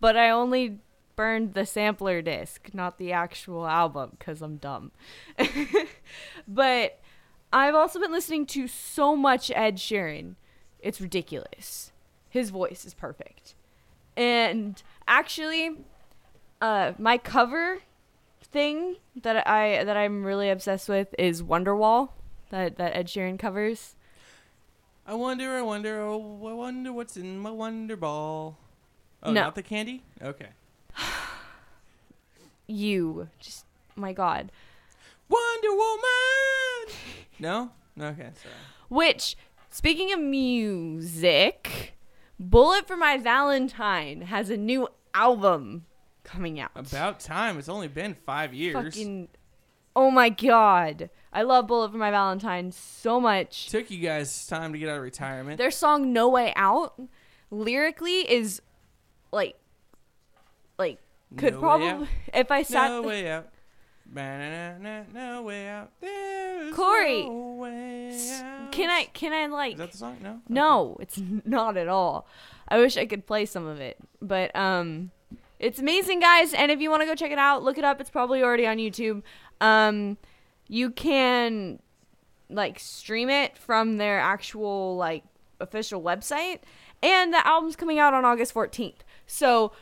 but 0.00 0.16
I 0.16 0.28
only 0.30 0.78
burned 1.16 1.54
the 1.54 1.64
sampler 1.64 2.20
disc, 2.22 2.68
not 2.72 2.98
the 2.98 3.12
actual 3.12 3.66
album 3.66 4.16
cuz 4.18 4.42
I'm 4.42 4.56
dumb. 4.56 4.92
but 6.48 7.00
I've 7.52 7.74
also 7.74 7.98
been 7.98 8.12
listening 8.12 8.46
to 8.46 8.68
so 8.68 9.16
much 9.16 9.50
Ed 9.50 9.76
Sheeran. 9.76 10.36
It's 10.80 11.00
ridiculous. 11.00 11.92
His 12.28 12.50
voice 12.50 12.84
is 12.84 12.94
perfect. 12.94 13.54
And 14.16 14.82
actually 15.08 15.78
uh 16.60 16.92
my 16.98 17.16
cover 17.16 17.78
thing 18.42 18.96
that 19.16 19.48
I 19.48 19.82
that 19.84 19.96
I'm 19.96 20.24
really 20.24 20.50
obsessed 20.50 20.88
with 20.88 21.14
is 21.18 21.42
Wonderwall 21.42 22.10
that 22.50 22.76
that 22.76 22.94
Ed 22.94 23.06
Sheeran 23.06 23.38
covers. 23.38 23.96
I 25.06 25.14
wonder, 25.14 25.56
I 25.56 25.62
wonder, 25.62 26.00
oh, 26.00 26.46
I 26.48 26.52
wonder 26.52 26.92
what's 26.92 27.16
in 27.16 27.38
my 27.38 27.50
Wonder 27.50 27.96
Ball. 27.96 28.56
Oh, 29.22 29.32
No. 29.32 29.42
not 29.42 29.54
the 29.54 29.62
candy? 29.62 30.02
Okay. 30.22 30.48
You 32.68 33.28
just 33.38 33.66
my 33.96 34.12
god. 34.12 34.50
Wonder 35.28 35.70
Woman! 35.72 36.96
no? 37.38 37.70
Okay, 38.00 38.30
sorry. 38.40 38.54
Which 38.88 39.36
speaking 39.68 40.12
of 40.12 40.20
music, 40.20 41.94
Bullet 42.38 42.86
for 42.86 42.96
My 42.96 43.18
Valentine 43.18 44.22
has 44.22 44.48
a 44.48 44.56
new 44.56 44.88
album 45.12 45.84
coming 46.24 46.60
out. 46.60 46.70
About 46.74 47.20
time. 47.20 47.58
It's 47.58 47.68
only 47.68 47.88
been 47.88 48.14
five 48.14 48.54
years. 48.54 48.74
Fucking 48.74 49.28
Oh 49.94 50.10
my 50.10 50.28
god. 50.30 51.10
I 51.32 51.42
love 51.42 51.66
Bullet 51.66 51.92
for 51.92 51.98
My 51.98 52.10
Valentine 52.10 52.72
so 52.72 53.20
much. 53.20 53.68
Took 53.68 53.90
you 53.90 53.98
guys 53.98 54.46
time 54.46 54.72
to 54.72 54.78
get 54.78 54.88
out 54.88 54.96
of 54.98 55.02
retirement. 55.02 55.58
Their 55.58 55.70
song 55.70 56.12
No 56.12 56.28
Way 56.28 56.52
Out 56.56 57.00
lyrically 57.50 58.30
is 58.30 58.60
like 59.32 59.56
like 60.78 60.98
could 61.36 61.54
No 61.54 61.60
probably 61.60 62.08
if 62.34 62.50
I 62.50 62.62
sat 62.62 62.88
no 62.88 63.02
way 63.02 63.30
out. 63.30 63.48
Ba-na-na-na, 64.04 65.04
No 65.14 65.42
way 65.42 65.68
out. 65.68 65.90
There's 66.00 66.74
Corey, 66.74 67.22
no 67.24 67.54
way 67.58 68.40
out. 68.42 68.72
Can 68.72 68.90
I 68.90 69.04
can 69.14 69.32
I 69.32 69.46
like 69.46 69.74
Is 69.74 69.78
that 69.78 69.92
the 69.92 69.98
song? 69.98 70.18
No. 70.22 70.40
No, 70.48 70.96
it's 71.00 71.18
not 71.46 71.78
at 71.78 71.88
all. 71.88 72.26
I 72.68 72.78
wish 72.78 72.98
I 72.98 73.06
could 73.06 73.26
play 73.26 73.46
some 73.46 73.66
of 73.66 73.80
it, 73.80 73.96
but 74.20 74.54
um, 74.54 75.12
it's 75.58 75.78
amazing, 75.78 76.20
guys. 76.20 76.52
And 76.52 76.70
if 76.70 76.80
you 76.80 76.90
want 76.90 77.02
to 77.02 77.06
go 77.06 77.14
check 77.14 77.30
it 77.30 77.38
out, 77.38 77.62
look 77.62 77.78
it 77.78 77.84
up. 77.84 78.00
It's 78.00 78.10
probably 78.10 78.42
already 78.42 78.66
on 78.66 78.76
YouTube. 78.76 79.22
Um, 79.60 80.18
you 80.72 80.88
can 80.88 81.78
like 82.48 82.78
stream 82.78 83.28
it 83.28 83.58
from 83.58 83.98
their 83.98 84.18
actual 84.18 84.96
like 84.96 85.22
official 85.60 86.00
website, 86.00 86.60
and 87.02 87.30
the 87.30 87.46
album's 87.46 87.76
coming 87.76 87.98
out 87.98 88.14
on 88.14 88.24
August 88.24 88.54
fourteenth. 88.54 89.04
So 89.26 89.72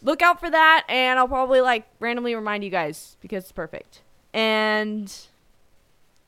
look 0.00 0.22
out 0.22 0.38
for 0.38 0.48
that, 0.48 0.84
and 0.88 1.18
I'll 1.18 1.26
probably 1.26 1.60
like 1.60 1.88
randomly 1.98 2.36
remind 2.36 2.62
you 2.62 2.70
guys 2.70 3.16
because 3.20 3.42
it's 3.42 3.50
perfect. 3.50 4.02
And 4.32 5.12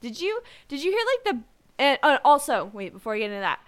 did 0.01 0.21
you 0.21 0.43
did 0.67 0.83
you 0.83 0.91
hear 0.91 1.05
like 1.15 1.37
the 1.37 1.43
and 1.79 1.99
uh, 2.03 2.19
also 2.25 2.73
wait 2.73 2.93
before 2.95 3.15
I 3.15 3.19
get 3.19 3.27
into 3.27 3.39
that, 3.39 3.61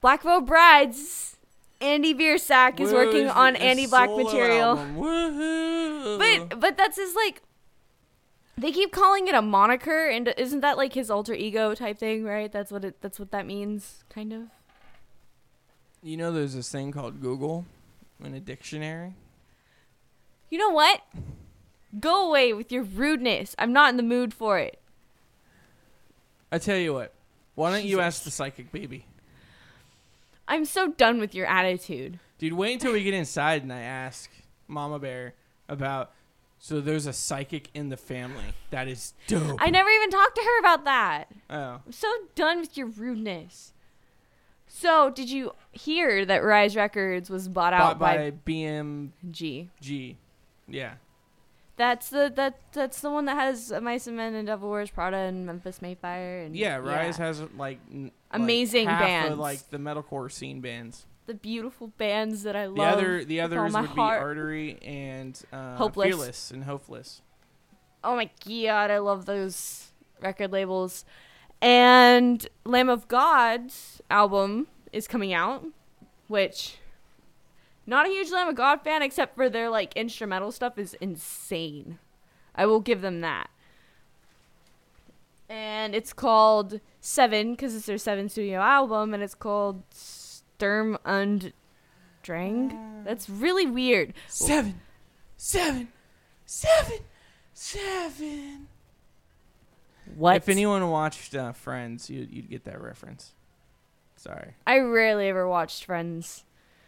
Black 0.00 0.24
Veil 0.24 0.40
Brides, 0.40 1.36
Andy 1.80 2.12
Biersack 2.12 2.80
is 2.80 2.92
working 2.92 3.28
on 3.28 3.54
Andy 3.54 3.86
Black 3.86 4.10
material, 4.10 4.74
but 6.18 6.58
but 6.58 6.76
that's 6.76 6.96
his 6.96 7.14
like. 7.14 7.40
They 8.56 8.70
keep 8.70 8.92
calling 8.92 9.26
it 9.26 9.34
a 9.34 9.42
moniker, 9.42 10.08
and 10.08 10.32
isn't 10.36 10.60
that 10.60 10.76
like 10.76 10.92
his 10.94 11.10
alter 11.10 11.34
ego 11.34 11.74
type 11.74 11.98
thing, 11.98 12.24
right? 12.24 12.50
That's 12.50 12.70
what 12.70 12.84
it. 12.84 13.00
That's 13.00 13.18
what 13.18 13.30
that 13.32 13.46
means, 13.46 14.04
kind 14.08 14.32
of. 14.32 14.42
you 16.02 16.16
know, 16.16 16.30
there's 16.32 16.54
this 16.54 16.70
thing 16.70 16.92
called 16.92 17.20
Google 17.20 17.64
in 18.22 18.34
a 18.34 18.40
dictionary. 18.40 19.14
You 20.50 20.58
know 20.58 20.70
what? 20.70 21.00
Go 21.98 22.28
away 22.28 22.52
with 22.52 22.70
your 22.70 22.82
rudeness. 22.84 23.54
I'm 23.58 23.72
not 23.72 23.90
in 23.90 23.96
the 23.96 24.02
mood 24.02 24.32
for 24.32 24.58
it. 24.58 24.78
I 26.52 26.58
tell 26.58 26.76
you 26.76 26.92
what. 26.94 27.12
Why 27.56 27.70
don't 27.70 27.84
you 27.84 28.00
ask 28.00 28.22
the 28.24 28.30
psychic 28.30 28.70
baby? 28.70 29.06
I'm 30.46 30.64
so 30.64 30.88
done 30.92 31.18
with 31.18 31.34
your 31.34 31.46
attitude. 31.46 32.18
Dude, 32.38 32.52
wait 32.52 32.74
until 32.74 32.92
we 32.92 33.02
get 33.02 33.14
inside 33.14 33.62
and 33.62 33.72
I 33.72 33.80
ask 33.80 34.30
Mama 34.68 34.98
Bear 34.98 35.34
about. 35.68 36.12
So 36.64 36.80
there's 36.80 37.04
a 37.04 37.12
psychic 37.12 37.68
in 37.74 37.90
the 37.90 37.96
family. 37.98 38.54
That 38.70 38.88
is 38.88 39.12
dope. 39.26 39.60
I 39.60 39.68
never 39.68 39.90
even 39.90 40.08
talked 40.08 40.34
to 40.36 40.40
her 40.40 40.58
about 40.60 40.84
that. 40.84 41.24
oh. 41.50 41.82
I'm 41.84 41.92
so 41.92 42.10
done 42.34 42.60
with 42.60 42.78
your 42.78 42.86
rudeness. 42.86 43.74
So, 44.66 45.10
did 45.10 45.28
you 45.28 45.52
hear 45.72 46.24
that 46.24 46.42
Rise 46.42 46.74
Records 46.74 47.28
was 47.28 47.48
bought 47.48 47.74
out 47.74 47.80
Bought 47.80 47.98
by, 47.98 48.30
by, 48.30 48.36
BMG. 48.46 49.68
G? 49.82 50.16
Yeah. 50.66 50.94
That's 51.76 52.08
the 52.08 52.32
that 52.34 52.58
that's 52.72 53.02
the 53.02 53.10
one 53.10 53.26
that 53.26 53.36
has 53.36 53.70
Mice 53.82 54.06
and 54.06 54.16
Men 54.16 54.34
and 54.34 54.46
Devil 54.46 54.70
Wears 54.70 54.90
Prada 54.90 55.18
and 55.18 55.44
Memphis 55.44 55.82
May 55.82 55.96
Fire 55.96 56.38
and 56.38 56.56
Yeah, 56.56 56.76
Rise 56.76 57.18
has 57.18 57.42
like 57.58 57.78
n- 57.92 58.04
like 58.04 58.12
Amazing 58.30 58.88
half 58.88 59.00
bands. 59.00 59.32
Of, 59.34 59.38
like 59.38 59.68
the 59.68 59.76
metalcore 59.76 60.32
scene 60.32 60.62
bands. 60.62 61.04
The 61.26 61.34
beautiful 61.34 61.88
bands 61.98 62.42
that 62.42 62.56
I 62.56 62.66
love. 62.66 62.76
The 62.76 62.84
other 62.84 63.24
the 63.24 63.40
others 63.40 63.72
would 63.72 63.86
heart. 63.86 64.20
be 64.20 64.24
Artery 64.24 64.78
and 64.82 65.40
uh, 65.52 65.76
Hopeless. 65.76 66.06
Fearless 66.06 66.50
and 66.50 66.64
Hopeless. 66.64 67.22
Oh 68.02 68.16
my 68.16 68.30
god, 68.46 68.90
I 68.90 68.98
love 68.98 69.26
those 69.26 69.92
record 70.20 70.52
labels. 70.52 71.04
And 71.62 72.46
Lamb 72.64 72.88
of 72.90 73.08
God's 73.08 74.02
album 74.10 74.66
is 74.92 75.08
coming 75.08 75.32
out, 75.32 75.64
which 76.28 76.76
not 77.86 78.06
a 78.06 78.10
huge 78.10 78.30
Lamb 78.30 78.48
of 78.48 78.54
God 78.54 78.82
fan 78.82 79.02
except 79.02 79.34
for 79.36 79.48
their 79.48 79.70
like 79.70 79.96
instrumental 79.96 80.52
stuff 80.52 80.78
is 80.78 80.94
insane. 81.00 81.98
I 82.54 82.66
will 82.66 82.80
give 82.80 83.00
them 83.00 83.20
that. 83.22 83.48
And 85.48 85.94
it's 85.94 86.12
called 86.12 86.80
Seven 87.00 87.52
because 87.52 87.74
it's 87.74 87.86
their 87.86 87.98
seven 87.98 88.28
studio 88.28 88.60
album, 88.60 89.12
and 89.12 89.22
it's 89.22 89.34
called 89.34 89.82
Sturm 90.58 90.96
und 91.04 91.52
Drang. 92.22 93.02
That's 93.04 93.28
really 93.28 93.66
weird. 93.66 94.14
Seven, 94.28 94.80
seven, 95.36 95.88
seven, 96.46 96.98
seven. 97.52 98.68
What? 100.14 100.36
If 100.36 100.48
anyone 100.48 100.88
watched 100.90 101.34
uh, 101.34 101.52
Friends, 101.52 102.08
you, 102.08 102.26
you'd 102.30 102.48
get 102.50 102.64
that 102.64 102.80
reference. 102.80 103.32
Sorry. 104.16 104.54
I 104.66 104.78
rarely 104.78 105.28
ever 105.28 105.48
watched 105.48 105.84
Friends. 105.84 106.44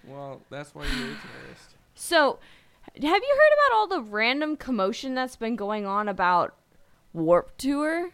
Well, 0.06 0.40
that's 0.48 0.74
why 0.74 0.82
you're 0.84 0.92
a 0.92 1.16
terrorist. 1.16 1.74
So, 1.94 2.38
have 2.94 3.02
you 3.02 3.10
heard 3.10 3.68
about 3.68 3.76
all 3.76 3.86
the 3.88 4.02
random 4.02 4.56
commotion 4.56 5.14
that's 5.14 5.34
been 5.36 5.56
going 5.56 5.86
on 5.86 6.08
about 6.08 6.54
Warp 7.12 7.56
Tour 7.58 8.10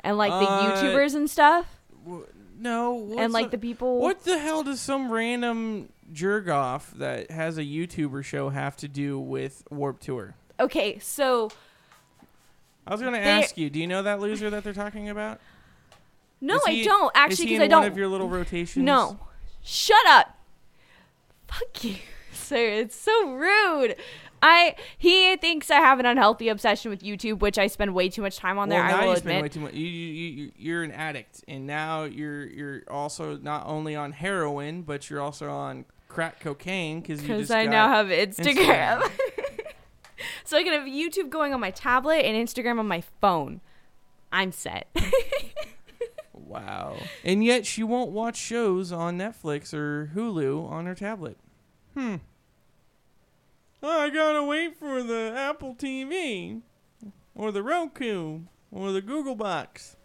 and 0.00 0.18
like 0.18 0.32
the 0.32 0.48
Uh, 0.48 0.76
YouTubers 0.76 1.14
and 1.14 1.30
stuff 1.30 1.66
W- 2.04 2.26
No. 2.58 3.14
And 3.18 3.32
like 3.32 3.46
a- 3.46 3.50
the 3.50 3.58
people? 3.58 4.00
What 4.00 4.24
the 4.24 4.38
hell 4.38 4.62
does 4.62 4.80
some 4.80 5.10
random 5.12 5.90
jerk 6.12 6.48
off 6.48 6.90
that 6.96 7.30
has 7.30 7.58
a 7.58 7.62
YouTuber 7.62 8.24
show 8.24 8.48
have 8.48 8.76
to 8.78 8.88
do 8.88 9.18
with 9.18 9.62
Warp 9.70 10.00
Tour? 10.00 10.34
Okay, 10.58 10.98
so 10.98 11.50
I 12.86 12.92
was 12.92 13.02
gonna 13.02 13.18
ask 13.18 13.56
you. 13.58 13.68
Do 13.68 13.78
you 13.78 13.86
know 13.86 14.02
that 14.04 14.20
loser 14.20 14.48
that 14.50 14.64
they're 14.64 14.72
talking 14.72 15.08
about? 15.08 15.40
no, 16.40 16.56
Is 16.56 16.62
I 16.66 16.82
don't 16.84 17.12
actually 17.14 17.46
because 17.46 17.60
I 17.62 17.66
don't. 17.66 17.80
one 17.82 17.90
of 17.92 17.96
your 17.98 18.08
little 18.08 18.28
rotations? 18.28 18.84
no, 18.84 19.18
shut 19.62 20.06
up. 20.06 20.38
Fuck 21.48 21.84
you, 21.84 21.96
sir. 22.32 22.56
It's 22.68 22.96
so 22.96 23.32
rude. 23.32 23.96
I 24.42 24.74
he 24.98 25.36
thinks 25.36 25.70
I 25.70 25.76
have 25.76 25.98
an 25.98 26.06
unhealthy 26.06 26.48
obsession 26.48 26.90
with 26.90 27.02
YouTube, 27.02 27.40
which 27.40 27.58
I 27.58 27.66
spend 27.66 27.94
way 27.94 28.08
too 28.08 28.22
much 28.22 28.36
time 28.36 28.58
on 28.58 28.68
there. 28.68 28.80
Well, 28.80 28.90
now 28.90 29.00
I 29.02 29.06
will 29.06 29.12
you 29.12 29.18
spend 29.18 29.42
way 29.42 29.48
too 29.48 29.60
much. 29.60 29.74
You, 29.74 29.86
you, 29.86 30.28
you, 30.28 30.52
you're 30.56 30.82
an 30.82 30.92
addict, 30.92 31.44
and 31.48 31.66
now 31.66 32.04
you're 32.04 32.46
you're 32.46 32.82
also 32.88 33.36
not 33.36 33.66
only 33.66 33.96
on 33.96 34.12
heroin, 34.12 34.82
but 34.82 35.08
you're 35.10 35.20
also 35.20 35.50
on 35.50 35.84
crack 36.08 36.40
cocaine 36.40 37.00
because 37.00 37.22
you 37.22 37.28
Because 37.28 37.50
I 37.50 37.66
now 37.66 37.88
have 37.88 38.06
Instagram. 38.06 39.00
Instagram. 39.02 39.10
so 40.44 40.56
I 40.56 40.62
can 40.62 40.72
have 40.72 40.88
YouTube 40.88 41.30
going 41.30 41.52
on 41.52 41.60
my 41.60 41.70
tablet 41.70 42.24
and 42.24 42.36
Instagram 42.36 42.78
on 42.78 42.88
my 42.88 43.02
phone. 43.20 43.60
I'm 44.32 44.52
set. 44.52 44.88
Wow. 46.46 46.96
And 47.24 47.44
yet 47.44 47.66
she 47.66 47.82
won't 47.82 48.12
watch 48.12 48.36
shows 48.36 48.92
on 48.92 49.18
Netflix 49.18 49.74
or 49.74 50.12
Hulu 50.14 50.70
on 50.70 50.86
her 50.86 50.94
tablet. 50.94 51.36
Hmm. 51.94 52.16
Oh, 53.82 54.00
I 54.00 54.10
gotta 54.10 54.42
wait 54.42 54.76
for 54.78 55.02
the 55.02 55.32
Apple 55.36 55.74
TV, 55.74 56.60
or 57.34 57.52
the 57.52 57.62
Roku, 57.62 58.40
or 58.72 58.92
the 58.92 59.02
Google 59.02 59.34
Box. 59.36 59.96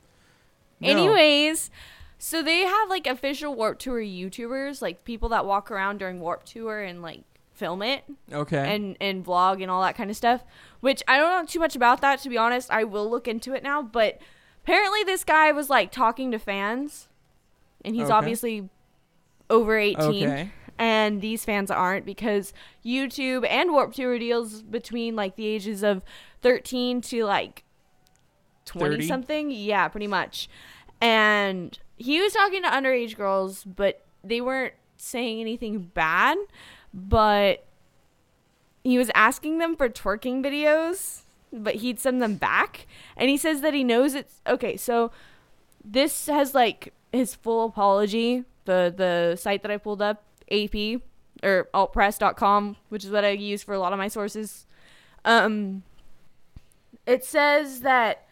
No. 0.79 0.89
Anyways, 0.89 1.69
so 2.17 2.41
they 2.43 2.59
have 2.61 2.89
like 2.89 3.07
official 3.07 3.55
Warp 3.55 3.79
Tour 3.79 4.01
YouTubers, 4.01 4.81
like 4.81 5.03
people 5.05 5.29
that 5.29 5.45
walk 5.45 5.71
around 5.71 5.97
during 5.99 6.19
Warp 6.19 6.43
Tour 6.43 6.81
and 6.81 7.01
like 7.01 7.21
film 7.53 7.81
it 7.83 8.03
Okay. 8.31 8.75
and 8.75 8.97
and 8.99 9.23
vlog 9.25 9.61
and 9.61 9.69
all 9.71 9.81
that 9.83 9.95
kind 9.95 10.09
of 10.09 10.15
stuff. 10.17 10.43
Which 10.81 11.01
I 11.07 11.17
don't 11.17 11.29
know 11.43 11.45
too 11.47 11.59
much 11.59 11.75
about 11.75 12.01
that 12.01 12.19
to 12.23 12.29
be 12.29 12.37
honest. 12.37 12.69
I 12.71 12.83
will 12.83 13.09
look 13.09 13.27
into 13.27 13.53
it 13.53 13.63
now, 13.63 13.81
but 13.81 14.19
apparently 14.63 15.03
this 15.03 15.23
guy 15.23 15.51
was 15.51 15.69
like 15.69 15.91
talking 15.91 16.31
to 16.31 16.39
fans, 16.39 17.07
and 17.85 17.95
he's 17.95 18.05
Okay. 18.05 18.13
obviously 18.13 18.69
over 19.49 19.77
eighteen. 19.77 20.27
okay. 20.27 20.51
And 20.81 21.21
these 21.21 21.45
fans 21.45 21.69
aren't 21.69 22.07
because 22.07 22.53
YouTube 22.83 23.45
and 23.47 23.71
Warp 23.71 23.93
Tour 23.93 24.17
deals 24.17 24.63
between 24.63 25.15
like 25.15 25.35
the 25.35 25.45
ages 25.45 25.83
of 25.83 26.01
13 26.41 27.01
to 27.01 27.23
like 27.23 27.63
20 28.65 28.95
30? 28.95 29.07
something. 29.07 29.51
Yeah, 29.51 29.87
pretty 29.89 30.07
much. 30.07 30.49
And 30.99 31.77
he 31.97 32.19
was 32.19 32.33
talking 32.33 32.63
to 32.63 32.67
underage 32.67 33.15
girls, 33.15 33.63
but 33.63 34.03
they 34.23 34.41
weren't 34.41 34.73
saying 34.97 35.39
anything 35.39 35.91
bad, 35.93 36.39
but 36.91 37.63
he 38.83 38.97
was 38.97 39.11
asking 39.13 39.59
them 39.59 39.75
for 39.75 39.87
twerking 39.87 40.43
videos, 40.43 41.21
but 41.53 41.75
he'd 41.75 41.99
send 41.99 42.23
them 42.23 42.37
back. 42.37 42.87
And 43.15 43.29
he 43.29 43.37
says 43.37 43.61
that 43.61 43.75
he 43.75 43.83
knows 43.83 44.15
it's 44.15 44.41
okay, 44.47 44.77
so 44.77 45.11
this 45.85 46.25
has 46.25 46.55
like 46.55 46.91
his 47.13 47.35
full 47.35 47.65
apology. 47.65 48.45
The 48.65 48.91
the 48.95 49.35
site 49.35 49.61
that 49.61 49.69
I 49.69 49.77
pulled 49.77 50.01
up, 50.01 50.23
AP 50.49 51.01
or 51.43 51.69
altpress.com, 51.73 52.77
which 52.89 53.03
is 53.03 53.11
what 53.11 53.25
I 53.25 53.29
use 53.31 53.63
for 53.63 53.73
a 53.73 53.79
lot 53.79 53.93
of 53.93 53.99
my 53.99 54.07
sources. 54.07 54.65
Um 55.25 55.83
it 57.05 57.25
says 57.25 57.81
that 57.81 58.27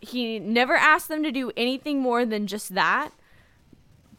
he 0.00 0.38
never 0.38 0.74
asked 0.74 1.08
them 1.08 1.22
to 1.22 1.32
do 1.32 1.52
anything 1.56 2.00
more 2.00 2.24
than 2.24 2.46
just 2.46 2.74
that. 2.74 3.10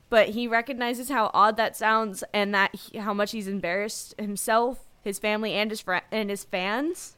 But 0.09 0.29
he 0.29 0.47
recognizes 0.47 1.09
how 1.09 1.31
odd 1.33 1.57
that 1.57 1.75
sounds 1.75 2.23
and 2.33 2.53
that 2.53 2.73
he, 2.75 2.97
how 2.99 3.13
much 3.13 3.31
he's 3.31 3.47
embarrassed 3.47 4.15
himself, 4.17 4.79
his 5.03 5.19
family 5.19 5.53
and 5.53 5.69
his 5.69 5.81
fr- 5.81 5.97
and 6.11 6.29
his 6.29 6.43
fans. 6.43 7.17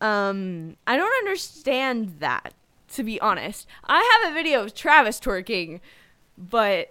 Um 0.00 0.76
I 0.86 0.96
don't 0.96 1.12
understand 1.18 2.16
that 2.20 2.54
to 2.94 3.02
be 3.02 3.20
honest. 3.20 3.66
I 3.84 4.20
have 4.22 4.30
a 4.30 4.34
video 4.34 4.62
of 4.62 4.74
Travis 4.74 5.20
twerking, 5.20 5.80
but 6.36 6.88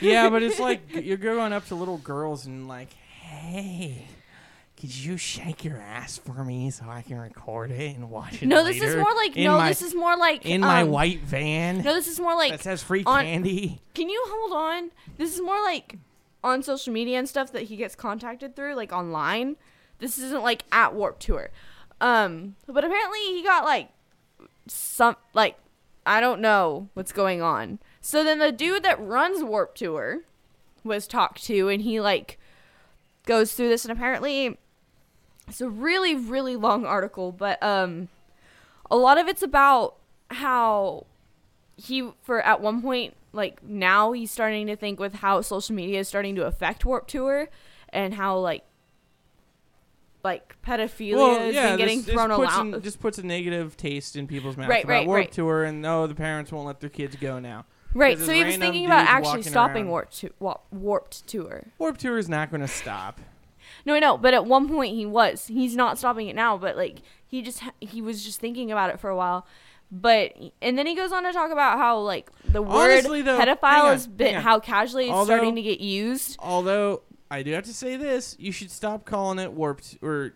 yeah, 0.00 0.28
but 0.30 0.42
it's 0.42 0.58
like 0.60 0.82
you're 0.94 1.16
going 1.16 1.52
up 1.52 1.66
to 1.66 1.74
little 1.74 1.98
girls 1.98 2.46
and 2.46 2.68
like, 2.68 2.92
hey, 2.92 4.06
could 4.80 4.94
you 4.94 5.16
shake 5.16 5.64
your 5.64 5.76
ass 5.78 6.18
for 6.18 6.44
me 6.44 6.70
so 6.70 6.86
I 6.88 7.02
can 7.02 7.18
record 7.18 7.70
it 7.70 7.94
and 7.96 8.10
watch 8.10 8.42
it 8.42 8.46
No, 8.46 8.64
this 8.64 8.82
is 8.82 8.96
more 8.96 9.14
like 9.14 9.36
no, 9.36 9.58
my, 9.58 9.68
this 9.68 9.82
is 9.82 9.94
more 9.94 10.16
like 10.16 10.44
in 10.44 10.60
my 10.60 10.82
um, 10.82 10.90
white 10.90 11.20
van 11.20 11.82
No, 11.82 11.94
this 11.94 12.08
is 12.08 12.18
more 12.18 12.34
like 12.34 12.50
that 12.50 12.62
says 12.62 12.82
free 12.82 13.04
on- 13.04 13.24
candy. 13.24 13.80
Can 13.94 14.08
you 14.08 14.24
hold 14.26 14.52
on? 14.52 14.90
This 15.18 15.34
is 15.34 15.40
more 15.40 15.60
like 15.62 15.98
on 16.42 16.62
social 16.62 16.92
media 16.92 17.18
and 17.18 17.28
stuff 17.28 17.52
that 17.52 17.62
he 17.64 17.76
gets 17.76 17.94
contacted 17.94 18.56
through, 18.56 18.74
like 18.74 18.92
online. 18.92 19.56
This 19.98 20.18
isn't 20.18 20.42
like 20.42 20.64
at 20.72 20.94
Warp 20.94 21.20
Tour. 21.20 21.50
Um, 22.00 22.56
but 22.66 22.84
apparently 22.84 23.20
he 23.20 23.44
got 23.44 23.64
like 23.64 23.90
some 24.66 25.14
like 25.34 25.56
I 26.04 26.20
don't 26.20 26.40
know 26.40 26.88
what's 26.94 27.12
going 27.12 27.40
on. 27.42 27.78
So 28.02 28.22
then 28.24 28.40
the 28.40 28.52
dude 28.52 28.82
that 28.82 29.00
runs 29.00 29.42
Warp 29.42 29.74
Tour 29.74 30.20
was 30.84 31.06
talked 31.06 31.44
to 31.44 31.68
and 31.68 31.80
he 31.82 32.00
like 32.00 32.38
goes 33.24 33.52
through 33.54 33.68
this 33.68 33.84
and 33.84 33.92
apparently 33.92 34.58
it's 35.46 35.60
a 35.60 35.68
really 35.70 36.14
really 36.14 36.56
long 36.56 36.84
article, 36.84 37.30
but 37.32 37.62
um 37.62 38.08
a 38.90 38.96
lot 38.96 39.16
of 39.18 39.28
it's 39.28 39.42
about 39.42 39.94
how 40.30 41.06
he 41.76 42.10
for 42.22 42.42
at 42.42 42.60
one 42.60 42.82
point 42.82 43.14
like 43.32 43.62
now 43.62 44.12
he's 44.12 44.30
starting 44.30 44.66
to 44.66 44.76
think 44.76 44.98
with 45.00 45.14
how 45.14 45.40
social 45.40 45.74
media 45.74 46.00
is 46.00 46.08
starting 46.08 46.34
to 46.34 46.44
affect 46.44 46.84
Warp 46.84 47.06
Tour 47.06 47.48
and 47.90 48.14
how 48.14 48.36
like 48.38 48.64
like 50.24 50.56
pedophilia 50.62 51.38
has 51.38 51.54
been 51.54 51.78
getting 51.78 51.98
this, 51.98 52.06
this 52.06 52.14
thrown 52.14 52.30
puts 52.30 52.52
around. 52.52 52.82
just 52.82 53.00
puts 53.00 53.18
a 53.18 53.22
negative 53.26 53.76
taste 53.76 54.16
in 54.16 54.26
people's 54.26 54.56
mouths 54.56 54.68
Right, 54.68 54.84
about 54.84 54.92
right, 54.92 55.06
Warp 55.06 55.18
right. 55.18 55.32
Tour, 55.32 55.64
and 55.64 55.80
no, 55.82 56.06
the 56.06 56.14
parents 56.14 56.52
won't 56.52 56.66
let 56.66 56.80
their 56.80 56.90
kids 56.90 57.16
go 57.16 57.38
now. 57.38 57.64
Right, 57.94 58.18
so 58.18 58.32
he 58.32 58.44
was 58.44 58.56
thinking 58.56 58.86
about 58.86 59.06
actually 59.06 59.42
stopping 59.42 59.82
around. 59.84 59.90
Warp 59.90 60.10
to- 60.12 60.32
wa- 60.38 60.58
Warped 60.70 61.26
Tour. 61.26 61.64
Warped 61.78 62.00
Tour 62.00 62.18
is 62.18 62.28
not 62.28 62.50
going 62.50 62.60
to 62.60 62.68
stop. 62.68 63.20
No, 63.84 63.94
I 63.94 63.98
know, 64.00 64.16
but 64.18 64.34
at 64.34 64.44
one 64.46 64.68
point 64.68 64.94
he 64.94 65.06
was. 65.06 65.46
He's 65.46 65.74
not 65.76 65.98
stopping 65.98 66.28
it 66.28 66.36
now, 66.36 66.56
but 66.56 66.76
like 66.76 66.98
he 67.26 67.42
just 67.42 67.62
he 67.80 68.00
was 68.02 68.24
just 68.24 68.40
thinking 68.40 68.70
about 68.70 68.90
it 68.90 69.00
for 69.00 69.08
a 69.10 69.16
while. 69.16 69.46
But 69.90 70.34
and 70.62 70.78
then 70.78 70.86
he 70.86 70.94
goes 70.94 71.12
on 71.12 71.24
to 71.24 71.32
talk 71.32 71.50
about 71.50 71.78
how 71.78 71.98
like 71.98 72.30
the 72.48 72.62
word 72.62 72.92
Honestly, 72.92 73.22
though- 73.22 73.38
pedophile 73.38 73.84
on, 73.84 73.92
has 73.92 74.06
been 74.06 74.36
how 74.36 74.58
casually 74.60 75.04
it's 75.04 75.12
Although- 75.12 75.34
starting 75.36 75.56
to 75.56 75.62
get 75.62 75.80
used. 75.80 76.36
Although 76.38 77.02
I 77.30 77.42
do 77.42 77.52
have 77.52 77.64
to 77.64 77.74
say 77.74 77.96
this, 77.96 78.36
you 78.38 78.52
should 78.52 78.70
stop 78.70 79.04
calling 79.04 79.38
it 79.38 79.52
Warped 79.52 79.98
or 80.02 80.34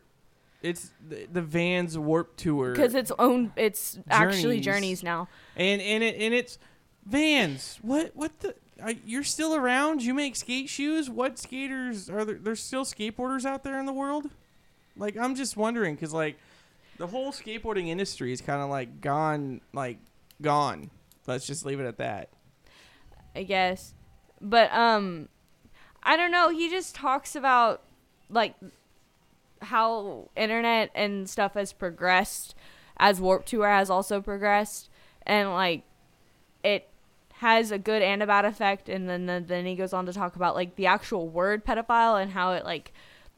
it's 0.62 0.90
the, 1.06 1.26
the 1.32 1.42
Vans 1.42 1.96
Warp 1.98 2.36
Tour 2.36 2.72
because 2.72 2.94
it's 2.94 3.12
own 3.18 3.52
it's 3.56 3.98
actually 4.08 4.60
Journeys. 4.60 4.64
journeys 4.64 5.02
now 5.02 5.28
and 5.56 5.80
and 5.80 6.02
it 6.02 6.16
and 6.18 6.34
it's 6.34 6.58
Vans. 7.06 7.78
What 7.82 8.12
what 8.14 8.40
the? 8.40 8.54
You're 9.06 9.24
still 9.24 9.54
around? 9.54 10.02
You 10.02 10.12
make 10.12 10.36
skate 10.36 10.68
shoes? 10.68 11.08
What 11.08 11.38
skaters 11.38 12.10
are 12.10 12.24
there? 12.24 12.34
There's 12.36 12.62
still 12.62 12.84
skateboarders 12.84 13.44
out 13.46 13.64
there 13.64 13.78
in 13.78 13.86
the 13.86 13.92
world. 13.92 14.26
Like 14.96 15.16
I'm 15.16 15.34
just 15.34 15.56
wondering 15.56 15.94
because 15.94 16.12
like 16.12 16.36
the 16.98 17.06
whole 17.06 17.32
skateboarding 17.32 17.88
industry 17.88 18.32
is 18.32 18.40
kind 18.40 18.60
of 18.60 18.68
like 18.68 19.00
gone, 19.00 19.60
like 19.72 19.98
gone. 20.42 20.90
Let's 21.26 21.46
just 21.46 21.64
leave 21.64 21.80
it 21.80 21.86
at 21.86 21.98
that. 21.98 22.28
i 23.34 23.42
guess 23.42 23.94
but 24.40 24.72
um 24.72 25.28
i 26.02 26.16
don't 26.16 26.30
know 26.30 26.50
he 26.50 26.70
just 26.70 26.94
talks 26.94 27.34
about 27.36 27.82
like 28.30 28.54
how 29.62 30.28
internet 30.36 30.90
and 30.94 31.28
stuff 31.28 31.54
has 31.54 31.72
progressed 31.72 32.54
as 32.98 33.20
warp 33.20 33.44
tour 33.44 33.68
has 33.68 33.90
also 33.90 34.20
progressed 34.20 34.88
and 35.26 35.50
like 35.52 35.82
it 36.62 36.88
has 37.40 37.70
a 37.70 37.78
good 37.78 38.00
and 38.00 38.22
a 38.22 38.26
bad 38.26 38.46
effect 38.46 38.88
and 38.88 39.08
then 39.08 39.26
then, 39.26 39.44
then 39.46 39.66
he 39.66 39.74
goes 39.74 39.92
on 39.92 40.06
to 40.06 40.12
talk 40.12 40.36
about 40.36 40.54
like 40.54 40.76
the 40.76 40.86
actual 40.86 41.28
word 41.28 41.64
pedophile 41.64 42.20
and 42.20 42.32
how 42.32 42.52
it 42.52 42.64
like 42.64 42.92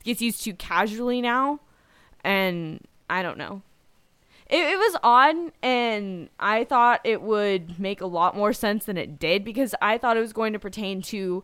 gets 0.05 0.23
used 0.23 0.43
too 0.43 0.55
casually 0.55 1.21
now 1.21 1.59
and 2.23 2.87
i 3.11 3.23
don't 3.23 3.39
know. 3.39 3.63
It, 4.49 4.61
it 4.61 4.79
was 4.79 4.97
odd 5.03 5.37
and 5.63 6.29
i 6.39 6.63
thought 6.63 7.01
it 7.03 7.23
would 7.23 7.81
make 7.81 8.01
a 8.01 8.07
lot 8.07 8.37
more 8.37 8.53
sense 8.53 8.85
than 8.85 8.97
it 8.97 9.19
did 9.19 9.45
because 9.45 9.75
i 9.83 9.99
thought 9.99 10.17
it 10.17 10.21
was 10.21 10.33
going 10.33 10.53
to 10.53 10.61
pertain 10.61 11.03
to 11.03 11.43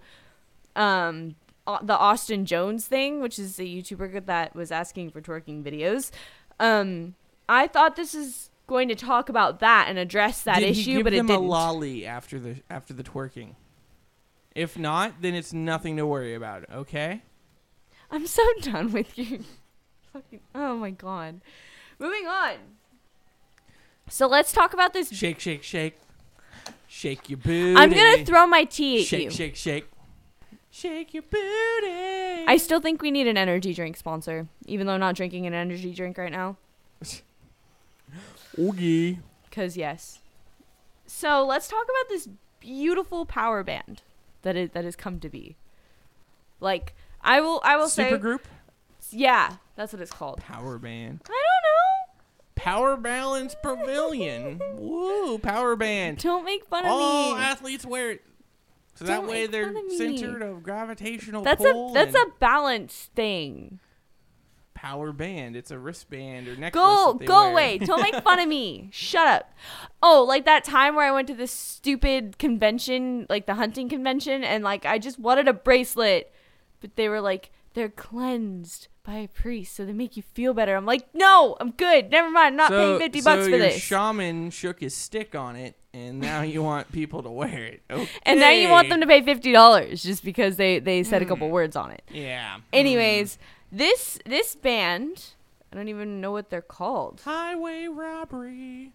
um 0.76 1.34
the 1.82 1.96
austin 1.96 2.46
jones 2.46 2.86
thing 2.86 3.20
which 3.20 3.38
is 3.38 3.58
a 3.58 3.64
youtuber 3.64 4.24
that 4.24 4.54
was 4.54 4.70
asking 4.70 5.10
for 5.10 5.20
twerking 5.20 5.62
videos. 5.64 6.12
Um 6.60 7.16
i 7.48 7.66
thought 7.66 7.96
this 7.96 8.14
is 8.14 8.50
going 8.66 8.88
to 8.88 8.94
talk 8.94 9.28
about 9.28 9.60
that 9.60 9.86
and 9.88 9.98
address 9.98 10.42
that 10.42 10.60
Did 10.60 10.70
issue 10.70 10.80
he 10.82 10.94
give 10.96 11.04
but 11.04 11.12
it 11.12 11.16
them 11.18 11.26
didn't 11.26 11.42
a 11.44 11.46
lolly 11.46 12.06
after 12.06 12.38
the 12.38 12.56
after 12.70 12.92
the 12.94 13.02
twerking? 13.02 13.54
If 14.54 14.78
not, 14.78 15.20
then 15.20 15.34
it's 15.34 15.52
nothing 15.52 15.96
to 15.96 16.06
worry 16.06 16.34
about. 16.34 16.64
Okay. 16.72 17.22
i'm 18.10 18.26
so 18.26 18.42
done 18.60 18.92
with 18.92 19.18
you 19.18 19.40
fucking 20.12 20.40
oh 20.54 20.76
my 20.76 20.90
god 20.90 21.40
moving 21.98 22.26
on 22.26 22.54
so 24.08 24.26
let's 24.28 24.52
talk 24.52 24.72
about 24.72 24.92
this 24.92 25.10
Shake, 25.10 25.40
shake, 25.40 25.62
shake, 25.64 25.98
shake 26.86 27.28
your 27.30 27.38
booty. 27.38 27.76
i'm 27.76 27.90
gonna 27.90 28.24
throw 28.24 28.46
my 28.46 28.62
tea 28.64 29.00
at 29.00 29.06
shake, 29.06 29.24
you 29.24 29.30
shake, 29.30 29.56
shake, 29.56 29.86
shake 30.70 31.14
your 31.14 31.22
booty. 31.24 32.44
I 32.46 32.56
still 32.58 32.80
think 32.80 33.00
we 33.02 33.10
need 33.10 33.26
an 33.26 33.36
energy 33.36 33.72
drink 33.74 33.96
sponsor, 33.96 34.46
even 34.66 34.86
though 34.86 34.92
I'm 34.94 35.00
not 35.00 35.14
drinking 35.16 35.46
an 35.46 35.54
energy 35.54 35.92
drink 35.94 36.16
right 36.18 36.30
now. 36.32 36.56
Oogie. 38.58 39.20
Cause 39.50 39.76
yes. 39.76 40.20
So 41.06 41.44
let's 41.44 41.68
talk 41.68 41.84
about 41.84 42.08
this 42.08 42.28
beautiful 42.60 43.26
power 43.26 43.62
band 43.62 44.02
that 44.42 44.56
is 44.56 44.70
that 44.70 44.84
has 44.84 44.96
come 44.96 45.20
to 45.20 45.28
be. 45.28 45.56
Like 46.60 46.94
I 47.20 47.40
will 47.40 47.60
I 47.64 47.76
will 47.76 47.88
say 47.88 48.10
Supergroup 48.10 48.40
yeah, 49.10 49.56
that's 49.76 49.92
what 49.92 50.02
it's 50.02 50.10
called. 50.10 50.38
power 50.38 50.78
band. 50.78 51.20
I 51.24 51.28
don't 51.28 51.34
know. 51.34 52.14
Power 52.56 52.96
Balance 52.96 53.54
Pavilion. 53.62 54.60
Woo, 54.76 55.38
power 55.38 55.76
band. 55.76 56.18
Don't 56.18 56.44
make 56.44 56.64
fun 56.64 56.84
of 56.84 56.90
me. 56.90 56.92
All 56.92 57.36
athletes 57.36 57.84
wear 57.84 58.12
it. 58.12 58.22
So 58.94 59.04
Don't 59.04 59.24
that 59.26 59.30
way 59.30 59.46
they're 59.46 59.70
of 59.70 59.92
centered 59.92 60.40
of 60.40 60.62
gravitational 60.62 61.42
That's 61.42 61.64
a 61.64 61.90
that's 61.92 62.14
a 62.14 62.26
balance 62.38 63.10
thing. 63.14 63.80
Power 64.84 65.12
band. 65.12 65.56
It's 65.56 65.70
a 65.70 65.78
wristband 65.78 66.46
or 66.46 66.56
necklace. 66.56 66.72
Go 66.82 67.14
go 67.14 67.42
wear. 67.44 67.50
away. 67.52 67.78
Don't 67.78 68.02
make 68.02 68.22
fun 68.22 68.38
of 68.38 68.46
me. 68.48 68.88
Shut 68.92 69.26
up. 69.26 69.50
Oh, 70.02 70.24
like 70.28 70.44
that 70.44 70.62
time 70.64 70.94
where 70.94 71.06
I 71.06 71.10
went 71.12 71.26
to 71.28 71.34
this 71.34 71.50
stupid 71.52 72.38
convention, 72.38 73.26
like 73.30 73.46
the 73.46 73.54
hunting 73.54 73.88
convention, 73.88 74.44
and 74.44 74.62
like 74.62 74.84
I 74.84 74.98
just 74.98 75.18
wanted 75.18 75.48
a 75.48 75.52
bracelet, 75.54 76.30
but 76.80 76.96
they 76.96 77.08
were 77.08 77.20
like 77.22 77.50
they're 77.72 77.88
cleansed 77.88 78.88
by 79.04 79.14
a 79.16 79.28
priest, 79.28 79.74
so 79.74 79.84
they 79.84 79.92
make 79.92 80.16
you 80.16 80.22
feel 80.22 80.54
better. 80.54 80.76
I'm 80.76 80.86
like, 80.86 81.06
no, 81.14 81.56
I'm 81.60 81.72
good. 81.72 82.10
Never 82.10 82.30
mind. 82.30 82.52
I'm 82.52 82.56
not 82.56 82.70
so, 82.70 82.78
paying 82.78 82.98
fifty 83.00 83.20
so 83.20 83.30
bucks 83.30 83.44
for 83.44 83.50
your 83.50 83.58
this. 83.58 83.82
shaman 83.82 84.50
shook 84.50 84.80
his 84.80 84.94
stick 84.94 85.34
on 85.34 85.56
it, 85.56 85.76
and 85.92 86.20
now 86.20 86.42
you 86.42 86.62
want 86.70 86.92
people 86.92 87.22
to 87.22 87.30
wear 87.30 87.64
it. 87.64 87.82
Okay. 87.90 88.08
and 88.24 88.38
now 88.38 88.50
you 88.50 88.68
want 88.68 88.88
them 88.90 89.00
to 89.00 89.06
pay 89.06 89.22
fifty 89.22 89.50
dollars 89.52 90.02
just 90.02 90.24
because 90.24 90.56
they 90.56 90.78
they 90.78 91.02
said 91.02 91.22
a 91.22 91.24
Hmm. 91.24 91.30
couple 91.30 91.50
words 91.50 91.74
on 91.74 91.90
it. 91.90 92.02
Yeah. 92.12 92.58
Anyways, 92.72 93.38
this 93.74 94.18
this 94.24 94.54
band, 94.54 95.34
I 95.72 95.76
don't 95.76 95.88
even 95.88 96.20
know 96.20 96.30
what 96.32 96.50
they're 96.50 96.62
called. 96.62 97.22
Highway 97.24 97.86
robbery. 97.86 98.92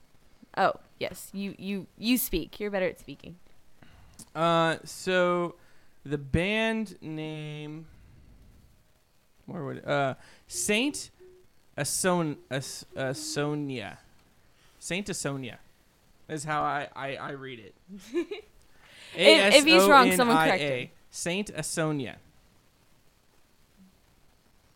Oh 0.57 0.73
yes, 0.99 1.29
you 1.33 1.55
you 1.57 1.87
you 1.97 2.17
speak. 2.17 2.59
You're 2.59 2.71
better 2.71 2.87
at 2.87 2.99
speaking. 2.99 3.35
Uh, 4.35 4.77
so 4.83 5.55
the 6.05 6.17
band 6.17 6.95
name. 7.01 7.87
Where 9.45 9.63
would 9.63 9.85
uh 9.85 10.13
Saint 10.47 11.09
Ason 11.77 12.37
As- 12.49 12.85
Asonia, 12.95 13.97
Saint 14.79 15.07
Asonia, 15.07 15.57
is 16.27 16.43
how 16.43 16.61
I 16.61 16.87
I, 16.95 17.15
I 17.15 17.31
read 17.31 17.59
it. 17.59 17.75
If- 19.15 19.55
if 19.55 19.65
he's 19.65 19.87
wrong, 19.87 20.15
someone 20.15 20.37
correct 20.37 20.61
him. 20.61 20.89
Saint 21.09 21.51
Asonia. 21.55 22.17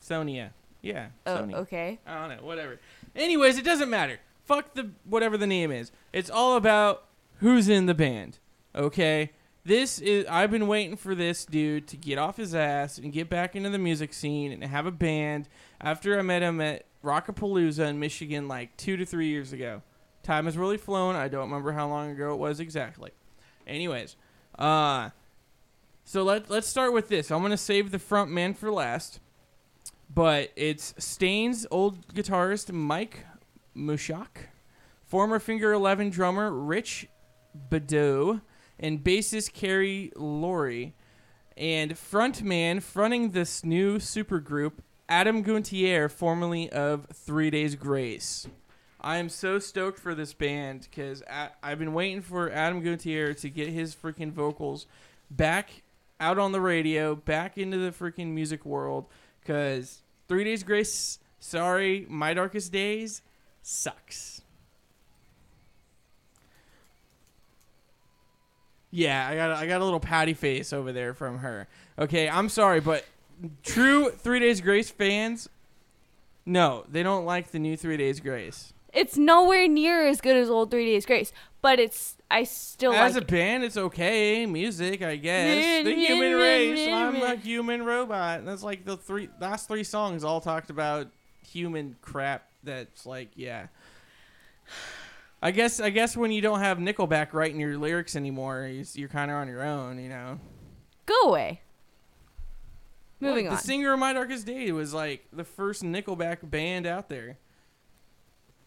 Sonia. 0.04 0.54
Yeah. 0.82 1.08
Oh, 1.26 1.38
okay. 1.38 2.00
I 2.06 2.28
don't 2.28 2.38
know, 2.38 2.46
whatever. 2.46 2.78
Anyways, 3.16 3.58
it 3.58 3.64
doesn't 3.64 3.90
matter. 3.90 4.20
Fuck 4.44 4.74
the 4.74 4.92
whatever 5.06 5.38
the 5.38 5.48
name 5.48 5.72
is. 5.72 5.92
It's 6.12 6.30
all 6.30 6.58
about 6.58 7.06
who's 7.38 7.70
in 7.70 7.86
the 7.86 7.94
band. 7.94 8.40
Okay? 8.76 9.32
This 9.64 10.00
is 10.00 10.26
I've 10.30 10.52
been 10.52 10.68
waiting 10.68 10.98
for 10.98 11.16
this 11.16 11.46
dude 11.46 11.88
to 11.88 11.96
get 11.96 12.18
off 12.18 12.36
his 12.36 12.54
ass 12.54 12.98
and 12.98 13.14
get 13.14 13.30
back 13.30 13.56
into 13.56 13.70
the 13.70 13.78
music 13.78 14.14
scene 14.14 14.52
and 14.52 14.62
have 14.62 14.86
a 14.86 14.92
band 14.92 15.48
after 15.80 16.20
I 16.20 16.22
met 16.22 16.42
him 16.42 16.60
at 16.60 16.84
Rockapalooza 17.02 17.88
in 17.88 17.98
Michigan 18.00 18.50
like 18.50 18.76
2 18.76 18.98
to 18.98 19.06
3 19.06 19.28
years 19.28 19.54
ago. 19.54 19.82
Time 20.22 20.46
has 20.46 20.58
really 20.58 20.78
flown. 20.78 21.16
I 21.16 21.30
don't 21.30 21.50
remember 21.50 21.72
how 21.72 21.88
long 21.88 22.12
ago 22.12 22.34
it 22.34 22.38
was 22.38 22.60
exactly. 22.60 23.12
Anyways, 23.66 24.18
uh 24.60 25.12
so 26.04 26.24
let 26.24 26.50
let's 26.50 26.68
start 26.68 26.92
with 26.92 27.08
this. 27.08 27.32
I'm 27.32 27.40
going 27.40 27.52
to 27.52 27.58
save 27.58 27.92
the 27.92 28.00
front 28.00 28.30
man 28.30 28.54
for 28.54 28.70
last 28.70 29.22
but 30.14 30.52
it's 30.56 30.94
Staind's 30.98 31.66
old 31.72 32.08
guitarist 32.14 32.72
Mike 32.72 33.26
Mushok, 33.76 34.48
former 35.06 35.40
Finger 35.40 35.74
Eleven 35.74 36.10
drummer 36.10 36.52
Rich 36.52 37.08
Beddoe, 37.70 38.42
and 38.80 39.04
bassist 39.04 39.60
Corey 39.60 40.12
Lowery, 40.16 40.94
and 41.58 41.92
frontman 41.94 42.82
fronting 42.82 43.32
this 43.32 43.64
new 43.64 43.98
supergroup 43.98 44.74
Adam 45.10 45.44
Gontier, 45.44 46.10
formerly 46.10 46.70
of 46.70 47.08
Three 47.14 47.50
Days 47.50 47.76
Grace. 47.76 48.48
I 49.02 49.18
am 49.18 49.28
so 49.28 49.60
stoked 49.60 50.00
for 50.00 50.16
this 50.16 50.34
band 50.34 50.88
because 50.90 51.22
I've 51.62 51.78
been 51.78 51.94
waiting 51.94 52.22
for 52.22 52.50
Adam 52.50 52.82
Gontier 52.82 53.38
to 53.42 53.50
get 53.50 53.68
his 53.68 53.94
freaking 53.94 54.32
vocals 54.32 54.88
back 55.30 55.84
out 56.22 56.40
on 56.40 56.54
the 56.54 56.62
radio, 56.62 57.14
back 57.14 57.58
into 57.58 57.78
the 57.78 57.92
freaking 57.92 58.28
music 58.28 58.66
world. 58.66 59.08
Because 59.42 60.03
Three 60.28 60.44
Days 60.44 60.64
Grace, 60.64 61.20
sorry, 61.40 62.06
My 62.10 62.34
Darkest 62.34 62.72
Days 62.72 63.22
sucks. 63.62 64.42
Yeah, 68.92 69.28
I 69.28 69.36
got 69.36 69.52
I 69.52 69.66
got 69.66 69.82
a 69.82 69.84
little 69.84 70.00
patty 70.00 70.34
face 70.36 70.72
over 70.72 70.92
there 70.92 71.16
from 71.16 71.40
her. 71.40 71.68
Okay, 71.98 72.30
I'm 72.30 72.48
sorry, 72.48 72.80
but 72.80 73.06
true 73.64 74.12
Three 74.12 74.40
Days 74.40 74.62
Grace 74.62 74.92
fans, 74.92 75.50
no, 76.46 76.86
they 76.92 77.02
don't 77.02 77.26
like 77.26 77.52
the 77.52 77.60
new 77.60 77.76
Three 77.76 77.98
Days 77.98 78.20
Grace. 78.20 78.74
It's 78.94 79.18
nowhere 79.18 79.68
near 79.68 80.06
as 80.08 80.22
good 80.22 80.38
as 80.38 80.50
old 80.50 80.70
Three 80.72 80.86
Days 80.86 81.06
Grace, 81.06 81.32
but 81.62 81.80
it's 81.80 82.18
I 82.30 82.44
still 82.44 82.94
As 82.94 83.16
like 83.16 83.24
a 83.24 83.26
band, 83.26 83.64
it's 83.64 83.78
okay. 83.78 84.46
Music, 84.46 85.02
I 85.02 85.16
guess. 85.16 85.84
The 85.84 85.94
human 85.96 86.34
race. 86.36 86.88
I'm 86.92 87.16
a 87.22 87.36
human 87.36 87.84
robot. 87.84 88.46
That's 88.46 88.64
like 88.64 88.86
the 88.86 88.98
three 88.98 89.30
last 89.42 89.68
three 89.68 89.84
songs 89.84 90.24
all 90.24 90.42
talked 90.42 90.70
about 90.70 91.08
human 91.48 91.96
crap. 92.02 92.48
That's 92.64 93.06
like, 93.06 93.30
yeah. 93.36 93.68
I 95.42 95.52
guess 95.52 95.80
I 95.80 95.90
guess 95.90 96.16
when 96.16 96.32
you 96.32 96.42
don't 96.42 96.60
have 96.60 96.78
Nickelback 96.78 97.34
writing 97.34 97.60
your 97.60 97.78
lyrics 97.78 98.16
anymore, 98.16 98.66
you- 98.72 98.86
you're 98.94 99.10
kind 99.10 99.30
of 99.30 99.36
on 99.38 99.48
your 99.48 99.64
own, 99.64 100.00
you 100.00 100.10
know. 100.10 100.40
go 101.06 101.20
away. 101.24 101.62
Moving 103.20 103.48
on. 103.48 103.56
The 103.56 103.60
singer 103.62 103.94
of 103.94 104.00
My 104.00 104.14
Darkest 104.14 104.46
Day 104.46 104.72
was 104.72 104.94
like 104.94 105.26
the 105.32 105.44
first 105.44 105.82
Nickelback 105.84 106.50
band 106.50 106.86
out 106.86 107.10
there, 107.10 107.38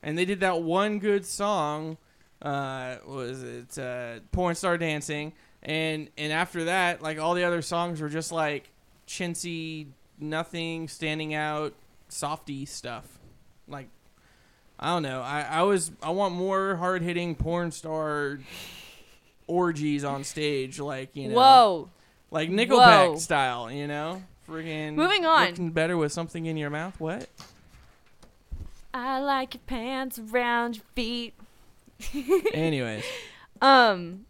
and 0.06 0.16
they 0.16 0.24
did 0.24 0.38
that 0.40 0.62
one 0.62 1.00
good 1.00 1.26
song. 1.26 1.98
Uh, 2.40 2.98
what 3.04 3.16
was 3.16 3.42
it 3.42 3.76
uh, 3.76 4.20
Porn 4.30 4.54
Star 4.54 4.78
Dancing? 4.78 5.32
And 5.64 6.08
and 6.16 6.32
after 6.32 6.64
that, 6.64 7.02
like 7.02 7.18
all 7.18 7.34
the 7.34 7.42
other 7.42 7.60
songs 7.60 8.00
were 8.00 8.08
just 8.08 8.30
like 8.30 8.70
chintzy, 9.08 9.88
nothing 10.20 10.86
standing 10.86 11.34
out, 11.34 11.74
softy 12.08 12.66
stuff. 12.66 13.04
Like 13.66 13.88
I 14.78 14.94
don't 14.94 15.02
know. 15.02 15.22
I 15.22 15.40
I 15.40 15.62
was 15.62 15.90
I 16.00 16.10
want 16.10 16.36
more 16.36 16.76
hard 16.76 17.02
hitting 17.02 17.34
porn 17.34 17.72
star 17.72 18.38
orgies 19.48 20.04
on 20.04 20.22
stage, 20.22 20.78
like 20.78 21.16
you 21.16 21.30
know 21.30 21.34
Whoa. 21.34 21.90
like 22.30 22.48
Nickelback 22.48 23.08
Whoa. 23.08 23.16
style, 23.16 23.72
you 23.72 23.88
know. 23.88 24.22
Friggin' 24.48 24.94
Moving 24.94 25.26
on. 25.26 25.48
looking 25.48 25.70
better 25.72 25.96
with 25.96 26.12
something 26.12 26.46
in 26.46 26.56
your 26.56 26.70
mouth. 26.70 27.00
What? 27.00 27.26
I 28.96 29.20
like 29.20 29.54
your 29.54 29.60
pants 29.66 30.18
around 30.18 30.76
your 30.76 30.84
feet. 30.94 31.34
Anyways, 32.54 33.04
Um, 33.60 34.26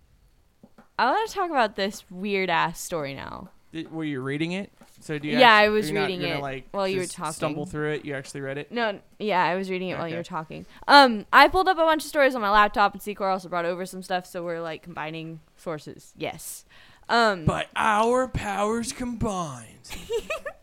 I 0.99 1.11
want 1.11 1.29
to 1.29 1.35
talk 1.35 1.51
about 1.51 1.77
this 1.77 2.05
weird 2.11 2.49
ass 2.51 2.81
story 2.81 3.15
now. 3.15 3.51
did, 3.73 3.91
were 3.93 4.05
you 4.05 4.21
reading 4.21 4.53
it? 4.53 4.71
So 5.01 5.19
do 5.19 5.29
you? 5.29 5.39
Yeah, 5.39 5.51
actu- 5.51 5.67
I 5.67 5.69
was 5.69 5.91
not 5.91 6.01
reading 6.07 6.21
gonna, 6.23 6.37
it 6.37 6.41
like, 6.43 6.69
while 6.71 6.89
you 6.89 6.99
were 7.01 7.07
talking. 7.07 7.33
Stumble 7.35 7.67
through 7.67 7.93
it. 7.93 8.05
You 8.05 8.15
actually 8.15 8.41
read 8.41 8.57
it. 8.59 8.73
No, 8.73 8.99
yeah, 9.19 9.45
I 9.45 9.55
was 9.55 9.69
reading 9.71 9.91
it 9.91 9.99
while 9.99 10.09
you 10.09 10.17
were 10.17 10.23
talking. 10.25 10.65
Um, 10.89 11.27
I 11.33 11.49
pulled 11.49 11.69
up 11.69 11.77
a 11.77 11.81
bunch 11.83 12.03
of 12.05 12.09
stories 12.09 12.35
on 12.35 12.41
my 12.41 12.51
laptop, 12.51 12.93
and 12.95 13.03
Secor 13.03 13.31
also 13.31 13.49
brought 13.49 13.67
over 13.67 13.85
some 13.87 14.03
stuff, 14.03 14.27
so 14.27 14.43
we're 14.43 14.61
like 14.61 14.83
combining 14.83 15.41
sources. 15.57 16.13
Yes. 16.17 16.65
Um, 17.09 17.45
But 17.45 17.69
our 17.77 18.27
powers 18.27 18.93
combined, 18.93 19.97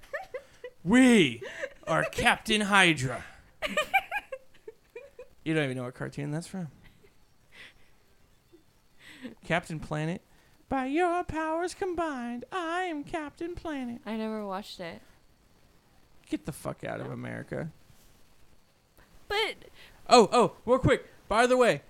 we 0.83 1.41
are 1.87 2.03
Captain 2.05 2.61
Hydra. 2.61 3.23
you 5.43 5.53
don't 5.53 5.63
even 5.65 5.77
know 5.77 5.83
what 5.83 5.93
cartoon 5.95 6.31
that's 6.31 6.47
from. 6.47 6.67
Captain 9.45 9.79
Planet. 9.79 10.21
By 10.69 10.85
your 10.87 11.23
powers 11.23 11.73
combined, 11.73 12.45
I 12.51 12.83
am 12.83 13.03
Captain 13.03 13.53
Planet. 13.55 14.01
I 14.05 14.15
never 14.17 14.45
watched 14.45 14.79
it, 14.79 15.01
Get 16.29 16.45
the 16.45 16.51
fuck 16.51 16.83
out 16.83 16.99
of 16.99 17.11
America. 17.11 17.69
but 19.27 19.55
Oh, 20.09 20.27
oh, 20.31 20.53
real 20.65 20.79
quick. 20.79 21.05
By 21.27 21.45
the 21.47 21.57
way, 21.57 21.81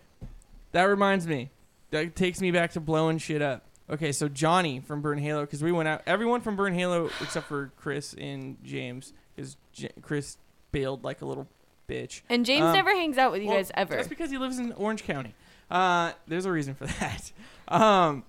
that 0.73 0.83
reminds 0.83 1.25
me. 1.27 1.49
That 1.91 2.15
takes 2.15 2.41
me 2.41 2.51
back 2.51 2.71
to 2.73 2.79
blowing 2.79 3.19
shit 3.19 3.41
up. 3.41 3.63
Okay, 3.89 4.12
so 4.12 4.27
Johnny 4.27 4.79
from 4.79 5.01
Burn 5.01 5.17
Halo, 5.17 5.41
because 5.41 5.63
we 5.63 5.71
went 5.71 5.88
out. 5.88 6.01
Everyone 6.05 6.41
from 6.41 6.55
Burn 6.55 6.73
Halo 6.73 7.09
except 7.21 7.47
for 7.47 7.71
Chris 7.77 8.13
and 8.17 8.57
James, 8.63 9.13
because 9.36 9.55
J- 9.71 9.91
Chris 10.01 10.38
bailed 10.71 11.03
like 11.03 11.21
a 11.21 11.25
little 11.25 11.47
bitch. 11.93 12.21
and 12.29 12.45
James 12.45 12.63
Um, 12.65 12.73
never 12.73 12.91
hangs 12.95 13.17
out 13.17 13.32
with 13.32 13.41
you 13.41 13.47
Well, 13.49 13.58
guys 13.58 13.71
ever. 13.75 13.95
That's 13.95 14.08
because 14.08 14.32
he 14.32 14.38
lives 14.38 14.58
in 14.60 14.71
Orange 14.73 15.03
County. 15.03 15.34
Uh, 15.69 16.12
there's 16.27 16.45
a 16.45 16.51
reason 16.51 16.75
for 16.75 16.86
that. 16.99 17.32
Um, 17.67 18.23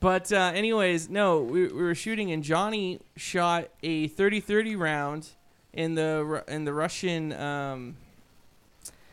but 0.00 0.32
uh, 0.32 0.52
anyways, 0.54 1.08
no, 1.08 1.40
we, 1.40 1.66
we 1.66 1.82
were 1.82 1.94
shooting, 1.94 2.30
and 2.30 2.42
Johnny 2.42 3.00
shot 3.16 3.68
a 3.82 4.08
30-30 4.08 4.78
round 4.78 5.28
in 5.72 5.94
the 5.94 6.42
in 6.48 6.64
the 6.64 6.72
Russian. 6.72 7.32
Um, 7.32 7.96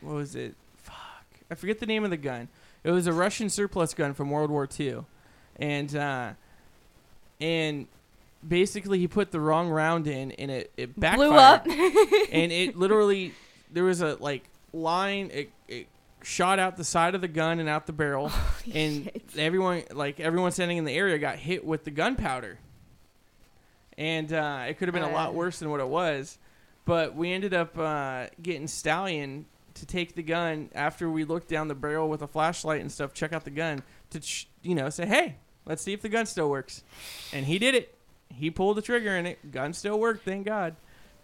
what 0.00 0.14
was 0.14 0.34
it? 0.36 0.54
Fuck, 0.76 0.96
I 1.50 1.54
forget 1.54 1.80
the 1.80 1.86
name 1.86 2.04
of 2.04 2.10
the 2.10 2.16
gun. 2.16 2.48
It 2.84 2.90
was 2.92 3.06
a 3.06 3.12
Russian 3.12 3.50
surplus 3.50 3.94
gun 3.94 4.14
from 4.14 4.30
World 4.30 4.50
War 4.50 4.68
II, 4.78 5.04
and 5.56 5.94
uh, 5.96 6.30
and 7.40 7.86
basically 8.46 8.98
he 8.98 9.08
put 9.08 9.32
the 9.32 9.40
wrong 9.40 9.68
round 9.68 10.06
in, 10.06 10.32
and 10.32 10.50
it 10.50 10.70
it 10.76 10.98
backfired 10.98 11.30
Blew 11.30 11.36
up. 11.38 11.66
and 12.32 12.52
it 12.52 12.76
literally 12.78 13.34
there 13.76 13.84
was 13.84 14.00
a 14.00 14.16
like 14.20 14.42
line 14.72 15.30
it, 15.32 15.50
it 15.68 15.86
shot 16.22 16.58
out 16.58 16.76
the 16.78 16.82
side 16.84 17.14
of 17.14 17.20
the 17.20 17.28
gun 17.28 17.60
and 17.60 17.68
out 17.68 17.86
the 17.86 17.92
barrel 17.92 18.32
and 18.74 19.04
shit. 19.04 19.22
everyone 19.36 19.82
like 19.92 20.18
everyone 20.18 20.50
standing 20.50 20.78
in 20.78 20.84
the 20.86 20.92
area 20.94 21.18
got 21.18 21.36
hit 21.36 21.62
with 21.62 21.84
the 21.84 21.90
gunpowder 21.90 22.58
and 23.98 24.32
uh, 24.32 24.64
it 24.68 24.78
could 24.78 24.88
have 24.88 24.94
been 24.94 25.02
a 25.02 25.10
lot 25.12 25.30
Uh. 25.30 25.32
worse 25.32 25.58
than 25.58 25.70
what 25.70 25.80
it 25.80 25.88
was 25.88 26.38
but 26.84 27.14
we 27.14 27.32
ended 27.32 27.52
up 27.52 27.76
uh, 27.78 28.26
getting 28.42 28.66
stallion 28.66 29.44
to 29.74 29.84
take 29.84 30.14
the 30.14 30.22
gun 30.22 30.70
after 30.74 31.10
we 31.10 31.24
looked 31.24 31.48
down 31.48 31.68
the 31.68 31.74
barrel 31.74 32.08
with 32.08 32.22
a 32.22 32.26
flashlight 32.26 32.80
and 32.80 32.90
stuff 32.90 33.12
check 33.12 33.32
out 33.32 33.44
the 33.44 33.50
gun 33.50 33.82
to 34.10 34.20
ch- 34.20 34.48
you 34.62 34.74
know 34.74 34.88
say 34.88 35.04
hey 35.06 35.36
let's 35.66 35.82
see 35.82 35.92
if 35.92 36.00
the 36.00 36.08
gun 36.08 36.24
still 36.26 36.48
works 36.48 36.82
and 37.32 37.44
he 37.46 37.58
did 37.58 37.74
it 37.74 37.94
he 38.34 38.50
pulled 38.50 38.76
the 38.76 38.82
trigger 38.82 39.14
and 39.16 39.26
it 39.28 39.52
gun 39.52 39.72
still 39.72 39.98
worked 40.00 40.24
thank 40.24 40.46
god 40.46 40.74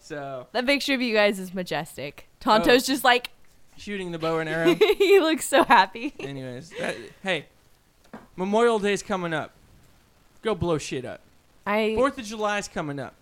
so 0.02 0.48
that 0.52 0.66
picture 0.66 0.94
of 0.94 1.00
you 1.00 1.14
guys 1.14 1.38
is 1.38 1.54
majestic. 1.54 2.28
Tonto's 2.40 2.84
oh. 2.84 2.92
just 2.92 3.04
like 3.04 3.30
shooting 3.76 4.12
the 4.12 4.18
bow 4.18 4.38
and 4.38 4.48
arrow. 4.50 4.74
he 4.74 5.20
looks 5.20 5.46
so 5.46 5.64
happy. 5.64 6.12
Anyways, 6.18 6.70
that, 6.78 6.96
hey, 7.22 7.46
Memorial 8.36 8.78
Day's 8.78 9.02
coming 9.02 9.32
up. 9.32 9.52
Go 10.42 10.54
blow 10.54 10.76
shit 10.78 11.04
up. 11.04 11.20
I 11.66 11.94
Fourth 11.94 12.18
of 12.18 12.24
July's 12.24 12.66
coming 12.66 12.98
up. 12.98 13.14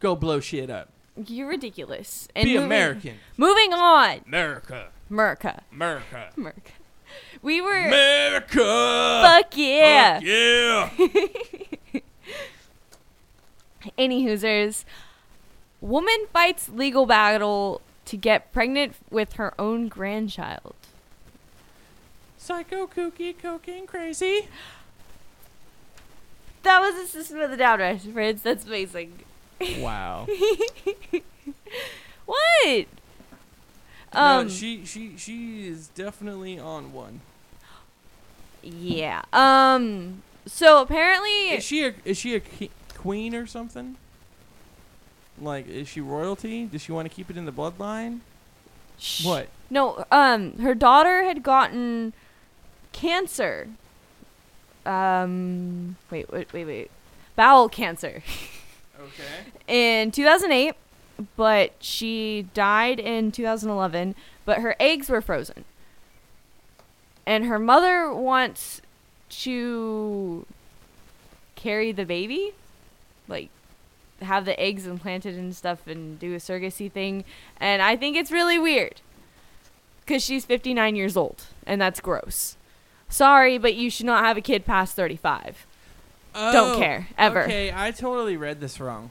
Go 0.00 0.16
blow 0.16 0.40
shit 0.40 0.70
up. 0.70 0.88
you're 1.26 1.48
ridiculous. 1.48 2.28
And 2.34 2.44
Be 2.44 2.54
moving- 2.54 2.66
American. 2.66 3.18
Moving 3.36 3.74
on, 3.74 4.20
America. 4.26 4.88
America. 5.10 5.62
America. 5.70 6.30
Merca. 6.36 6.72
We 7.42 7.60
were 7.60 7.86
America. 7.86 9.20
fuck 9.22 9.56
yeah. 9.56 10.88
Fuck 10.88 11.10
yeah. 11.92 12.00
Any 13.98 14.24
Hoosers. 14.24 14.84
Woman 15.82 16.26
fights 16.32 16.70
legal 16.70 17.04
battle 17.04 17.82
to 18.06 18.16
get 18.16 18.50
pregnant 18.52 18.94
with 19.10 19.34
her 19.34 19.52
own 19.58 19.88
grandchild. 19.88 20.74
Psycho, 22.38 22.86
kooky, 22.86 23.36
cocaine, 23.36 23.86
crazy. 23.86 24.48
That 26.62 26.80
was 26.80 26.94
a 26.94 27.06
System 27.08 27.40
of 27.40 27.50
the 27.50 27.56
Down 27.56 27.80
reference. 27.80 28.42
That's 28.42 28.64
amazing. 28.64 29.18
Wow. 29.78 30.26
What? 32.24 32.86
Um. 34.12 34.44
no, 34.44 34.48
she 34.48 34.84
she 34.84 35.16
she 35.16 35.66
is 35.66 35.88
definitely 35.88 36.58
on 36.58 36.92
one. 36.92 37.20
yeah. 38.62 39.22
Um. 39.32 40.22
So 40.46 40.80
apparently, 40.80 41.50
Is 41.50 41.64
she 41.64 41.84
a 41.84 41.94
is 42.04 42.16
she 42.16 42.36
a 42.36 42.42
queen 42.96 43.34
or 43.34 43.46
something? 43.46 43.96
Like, 45.40 45.68
is 45.68 45.88
she 45.88 46.00
royalty? 46.00 46.66
Does 46.66 46.82
she 46.82 46.92
want 46.92 47.08
to 47.08 47.14
keep 47.14 47.30
it 47.30 47.36
in 47.36 47.44
the 47.46 47.52
bloodline? 47.52 48.20
Shh. 48.98 49.24
What? 49.24 49.48
No. 49.70 50.04
Um. 50.10 50.58
Her 50.58 50.74
daughter 50.74 51.24
had 51.24 51.42
gotten 51.42 52.12
cancer. 52.92 53.68
Um. 54.86 55.96
Wait. 56.10 56.30
Wait. 56.30 56.52
Wait. 56.52 56.64
Wait. 56.64 56.90
Bowel 57.34 57.68
cancer. 57.68 58.22
Okay. 59.00 59.50
in 60.02 60.10
2008, 60.10 60.74
but 61.36 61.72
she 61.80 62.46
died 62.54 63.00
in 63.00 63.32
2011. 63.32 64.14
But 64.44 64.58
her 64.58 64.76
eggs 64.78 65.08
were 65.08 65.20
frozen, 65.20 65.64
and 67.26 67.46
her 67.46 67.58
mother 67.58 68.12
wants 68.12 68.82
to 69.30 70.46
carry 71.56 71.92
the 71.92 72.04
baby, 72.04 72.52
like 73.28 73.50
have 74.24 74.44
the 74.44 74.58
eggs 74.60 74.86
implanted 74.86 75.36
and 75.36 75.54
stuff 75.54 75.86
and 75.86 76.18
do 76.18 76.32
a 76.34 76.38
surrogacy 76.38 76.90
thing, 76.90 77.24
and 77.58 77.82
I 77.82 77.96
think 77.96 78.16
it's 78.16 78.30
really 78.30 78.58
weird. 78.58 79.00
Cause 80.06 80.22
she's 80.22 80.44
59 80.44 80.96
years 80.96 81.16
old, 81.16 81.44
and 81.66 81.80
that's 81.80 82.00
gross. 82.00 82.56
Sorry, 83.08 83.56
but 83.56 83.74
you 83.74 83.88
should 83.90 84.06
not 84.06 84.24
have 84.24 84.36
a 84.36 84.40
kid 84.40 84.64
past 84.66 84.96
35. 84.96 85.66
Don't 86.34 86.76
Oh, 86.76 86.78
care, 86.78 87.08
ever. 87.18 87.44
Okay, 87.44 87.72
I 87.74 87.90
totally 87.92 88.36
read 88.36 88.60
this 88.60 88.80
wrong. 88.80 89.10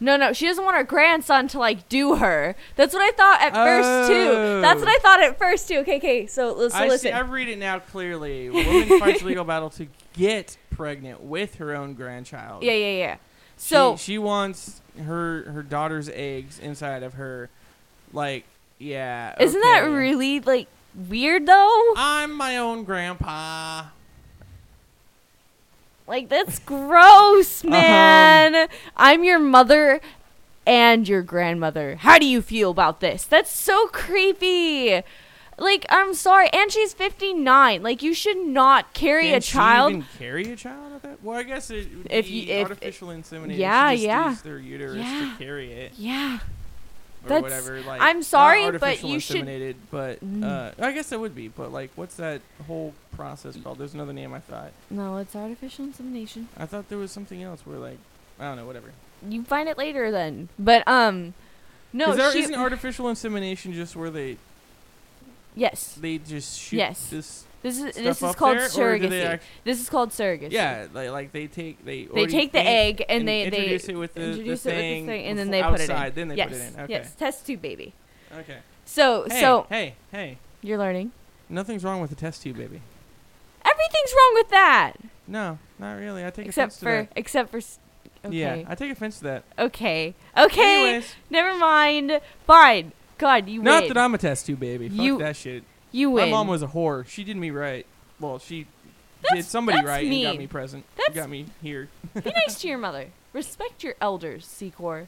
No, 0.00 0.16
no, 0.16 0.32
she 0.32 0.46
doesn't 0.46 0.64
want 0.64 0.76
her 0.76 0.82
grandson 0.84 1.48
to 1.48 1.58
like 1.58 1.88
do 1.88 2.16
her. 2.16 2.56
That's 2.76 2.92
what 2.92 3.00
I 3.02 3.12
thought 3.12 3.40
at 3.40 3.54
first 3.54 4.10
too. 4.10 4.60
That's 4.60 4.80
what 4.80 4.88
I 4.88 4.98
thought 5.00 5.22
at 5.22 5.38
first 5.38 5.68
too. 5.68 5.78
Okay, 5.78 5.96
okay. 5.96 6.26
So, 6.26 6.68
so 6.68 6.76
I 6.76 6.88
listen. 6.88 7.08
see. 7.08 7.12
I 7.12 7.20
read 7.20 7.48
it 7.48 7.58
now 7.58 7.78
clearly. 7.78 8.50
Woman 8.50 8.98
fights 8.98 9.22
legal 9.22 9.44
battle 9.46 9.70
to 9.70 9.86
get 10.12 10.58
pregnant 10.70 11.22
with 11.22 11.54
her 11.54 11.74
own 11.74 11.94
grandchild. 11.94 12.64
yeah, 12.64 12.72
yeah, 12.72 12.98
yeah. 12.98 13.16
So 13.56 13.96
she, 13.96 14.02
she 14.14 14.18
wants 14.18 14.80
her 15.02 15.42
her 15.50 15.62
daughter's 15.62 16.08
eggs 16.10 16.58
inside 16.58 17.02
of 17.02 17.14
her. 17.14 17.48
Like, 18.12 18.44
yeah. 18.78 19.34
isn't 19.40 19.60
that 19.60 19.80
really 19.80 20.40
like 20.40 20.68
weird 21.08 21.46
though? 21.46 21.94
I'm 21.96 22.32
my 22.32 22.56
own 22.56 22.84
grandpa. 22.84 23.86
Like 26.06 26.28
that's 26.28 26.58
gross, 26.58 27.64
Uh-huh. 27.64 27.70
man. 27.70 28.68
I'm 28.96 29.24
your 29.24 29.38
mother 29.38 30.00
and 30.66 31.08
your 31.08 31.22
grandmother. 31.22 31.96
How 31.96 32.18
do 32.18 32.26
you 32.26 32.42
feel 32.42 32.70
about 32.70 33.00
this? 33.00 33.24
That's 33.24 33.50
so 33.50 33.86
creepy. 33.88 35.02
Like 35.58 35.86
I'm 35.88 36.14
sorry, 36.14 36.48
and 36.52 36.70
she's 36.72 36.92
59. 36.94 37.82
Like 37.82 38.02
you 38.02 38.14
should 38.14 38.38
not 38.38 38.92
carry 38.92 39.26
Can 39.28 39.34
a 39.36 39.40
child. 39.40 39.92
She 39.92 39.96
even 39.98 40.08
carry 40.18 40.52
a 40.52 40.56
child 40.56 40.92
at 40.94 41.02
that? 41.02 41.22
Well, 41.22 41.38
I 41.38 41.42
guess 41.44 41.70
it 41.70 41.88
would 41.96 42.06
If 42.10 42.26
be 42.26 42.32
you- 42.32 42.52
if- 42.54 42.62
artificial 42.64 43.10
insemination. 43.10 43.60
Yeah, 43.60 43.90
yeah. 43.92 44.30
used 44.30 44.44
their 44.44 44.58
uterus 44.58 44.96
Yeah. 44.98 45.32
to 45.38 45.44
carry 45.44 45.72
it 45.72 45.92
yeah. 45.96 46.38
or 47.24 47.28
That's- 47.28 47.42
whatever. 47.42 47.80
Like, 47.82 48.00
I'm 48.02 48.22
sorry, 48.22 48.64
but 48.72 48.82
artificial 48.82 49.10
you 49.10 49.20
should- 49.20 49.76
But 49.90 50.20
Mm. 50.24 50.44
uh, 50.44 50.84
I 50.84 50.92
guess 50.92 51.12
it 51.12 51.20
would 51.20 51.34
be. 51.34 51.48
But 51.48 51.72
like, 51.72 51.90
what's 51.94 52.16
that 52.16 52.40
whole 52.66 52.92
process 53.14 53.56
called? 53.62 53.78
There's 53.78 53.94
another 53.94 54.12
name 54.12 54.34
I 54.34 54.40
thought. 54.40 54.72
No, 54.90 55.16
it's 55.18 55.36
artificial 55.36 55.84
insemination. 55.86 56.48
I 56.56 56.66
thought 56.66 56.88
there 56.88 56.98
was 56.98 57.12
something 57.12 57.42
else 57.42 57.60
where 57.64 57.78
like 57.78 57.98
I 58.40 58.44
don't 58.48 58.56
know, 58.56 58.66
whatever. 58.66 58.88
You 59.26 59.44
find 59.44 59.68
it 59.68 59.78
later 59.78 60.10
then. 60.10 60.48
But 60.58 60.86
um 60.88 61.34
no, 61.92 62.10
Is 62.10 62.16
there, 62.16 62.32
she, 62.32 62.40
isn't 62.40 62.54
artificial 62.56 63.08
insemination 63.08 63.72
just 63.72 63.94
where 63.94 64.10
they 64.10 64.36
Yes. 65.54 65.94
they 66.00 66.18
just 66.18 66.58
shoot 66.58 66.76
Yes. 66.78 67.06
this 67.08 67.44
This 67.62 67.78
is 67.78 67.94
this 67.94 68.22
is 68.22 68.34
called 68.34 68.58
there, 68.58 68.68
they 68.68 68.74
surrogacy. 69.08 69.24
act- 69.24 69.44
this 69.64 69.80
is 69.80 69.88
called 69.88 70.10
surrogacy. 70.10 70.52
yeah, 70.52 70.86
like, 70.92 71.10
like 71.10 71.32
they 71.32 71.46
take 71.46 71.84
they 71.84 72.04
They 72.12 72.26
take 72.26 72.52
the 72.52 72.60
egg 72.60 73.04
and, 73.08 73.26
they 73.26 73.48
they 73.48 73.56
introduce 73.56 73.88
it 73.88 73.96
with 73.96 74.14
the, 74.14 74.20
the 74.20 74.26
introduce 74.32 74.66
it 74.66 74.68
with 74.70 74.76
thing, 74.76 75.06
the 75.06 75.12
thing 75.12 75.24
and 75.26 75.38
then 75.38 75.50
they 75.50 75.62
put 75.62 75.80
it 75.80 75.84
in. 75.84 75.90
outside, 75.90 76.14
Then 76.14 76.28
they 76.28 76.36
yes. 76.36 76.48
put 76.48 76.56
it 76.58 76.74
in. 76.74 76.80
Okay. 76.80 76.92
Yes, 76.92 77.14
test 77.14 77.46
tube 77.46 77.62
baby. 77.62 77.92
Okay. 78.36 78.58
So 78.84 79.26
Hey, 79.30 79.40
so 79.40 79.66
hey, 79.70 79.94
hey. 80.12 80.38
you're 80.60 80.76
learning. 80.78 81.12
Nothing's 81.48 81.84
wrong 81.84 82.00
with 82.00 82.10
the 82.10 82.16
test 82.16 82.42
tube, 82.42 82.56
baby. 82.56 82.80
Everything's 83.64 84.12
wrong 84.14 84.34
with 84.34 84.48
that. 84.50 84.92
No, 85.26 85.58
not 85.78 85.94
really. 85.94 86.24
I 86.24 86.30
take 86.30 86.46
except 86.48 86.72
offense 86.72 86.78
to 86.80 86.84
for 86.84 86.90
that. 87.04 87.12
except 87.16 87.50
for 87.50 87.56
s- 87.58 87.78
okay. 88.24 88.36
Yeah, 88.36 88.62
I 88.68 88.74
take 88.74 88.90
offense 88.92 89.18
to 89.18 89.24
that. 89.24 89.44
okay. 89.58 90.14
Okay. 90.36 90.84
Anyways, 90.86 91.14
Never 91.30 91.56
mind. 91.58 92.20
Fine. 92.46 92.92
God, 93.24 93.48
you 93.48 93.62
not 93.62 93.84
win. 93.84 93.88
that 93.94 93.98
I'm 93.98 94.14
a 94.14 94.18
test 94.18 94.44
tube 94.46 94.60
baby. 94.60 94.88
Fuck 94.90 95.00
You 95.00 95.18
that 95.18 95.34
shit. 95.36 95.64
you 95.92 96.10
My 96.10 96.28
mom 96.28 96.46
was 96.48 96.62
a 96.62 96.66
whore. 96.66 97.06
She 97.06 97.24
did 97.24 97.36
me 97.38 97.50
right. 97.50 97.86
Well, 98.20 98.38
she 98.38 98.58
did 98.58 98.66
That's- 99.22 99.48
somebody 99.48 99.78
that's 99.78 99.88
right 99.88 100.04
and 100.06 100.22
got 100.22 100.30
mean. 100.32 100.38
me 100.38 100.46
present. 100.46 100.84
That's- 100.96 101.14
got 101.16 101.30
me 101.30 101.46
here. 101.62 101.88
Be 102.14 102.30
nice 102.46 102.60
to 102.60 102.68
your 102.68 102.76
mother. 102.78 103.06
Respect 103.32 103.82
your 103.82 103.94
elders, 104.00 104.44
Secor. 104.46 105.06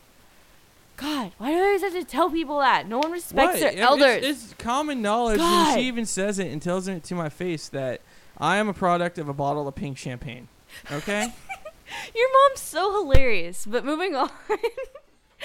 God, 0.97 1.33
why 1.37 1.51
do 1.51 1.59
I 1.59 1.61
always 1.61 1.83
have 1.83 1.93
to 1.93 2.05
tell 2.05 2.31
people 2.31 2.59
that? 2.61 2.89
No 2.89 2.99
one 3.01 3.13
respects 3.13 3.53
What? 3.53 3.61
their 3.61 3.73
It- 3.73 3.79
elders. 3.81 4.25
It's, 4.25 4.45
it's 4.45 4.55
common 4.55 5.03
knowledge, 5.03 5.37
God. 5.39 5.69
and 5.69 5.79
she 5.79 5.87
even 5.87 6.07
says 6.07 6.39
it 6.39 6.51
and 6.51 6.63
tells 6.63 6.89
it 6.89 7.05
to 7.05 7.15
my 7.15 7.29
face 7.29 7.69
that 7.69 8.01
I 8.39 8.57
am 8.57 8.69
a 8.71 8.73
product 8.75 9.19
of 9.19 9.29
a 9.29 9.35
bottle 9.35 9.69
of 9.69 9.75
pink 9.75 9.99
champagne. 9.99 10.49
Okay. 10.91 11.29
Your 12.15 12.33
mom's 12.33 12.61
so 12.61 12.93
hilarious. 13.03 13.67
But 13.67 13.85
moving 13.85 14.17
on. 14.17 14.31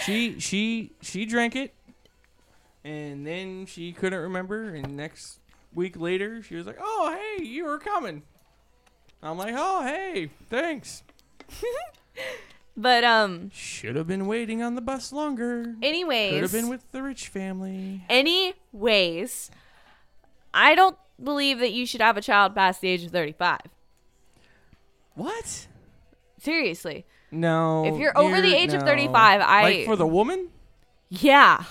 she 0.06 0.40
she 0.40 0.92
she 1.02 1.26
drank 1.26 1.56
it, 1.56 1.74
and 2.84 3.26
then 3.26 3.66
she 3.66 3.92
couldn't 3.94 4.20
remember. 4.20 4.74
And 4.76 4.96
next 4.98 5.40
week 5.74 6.00
later, 6.00 6.42
she 6.44 6.56
was 6.56 6.66
like, 6.66 6.78
"Oh 6.82 7.18
hey, 7.38 7.44
you 7.44 7.66
were 7.66 7.80
coming." 7.80 8.24
I'm 9.24 9.38
like, 9.38 9.54
"Oh 9.58 9.84
hey, 9.84 10.30
thanks." 10.50 11.04
but 12.78 13.04
um 13.04 13.50
Should 13.54 13.96
have 13.96 14.08
been 14.08 14.26
waiting 14.28 14.62
on 14.62 14.76
the 14.76 14.82
bus 14.82 15.12
longer. 15.12 15.76
Anyways, 15.82 16.34
Could 16.34 16.42
have 16.44 16.52
been 16.52 16.70
with 16.70 16.90
the 16.92 17.04
rich 17.04 17.28
family. 17.28 18.04
anyways, 18.10 19.52
I 20.54 20.76
don't 20.76 20.98
believe 21.22 21.60
that 21.60 21.72
you 21.72 21.86
should 21.86 22.02
have 22.02 22.18
a 22.18 22.22
child 22.22 22.56
past 22.56 22.82
the 22.82 22.88
age 22.88 23.04
of 23.04 23.12
35. 23.12 23.60
What? 25.16 25.68
Seriously. 26.40 27.06
No. 27.32 27.86
If 27.86 28.00
you're 28.00 28.18
over 28.18 28.42
the 28.42 28.48
you're- 28.48 28.60
age 28.60 28.74
of 28.74 28.82
35, 28.82 29.42
I 29.42 29.62
like 29.64 29.86
for 29.86 29.96
the 29.96 30.08
woman. 30.08 30.50
Yeah. 31.10 31.64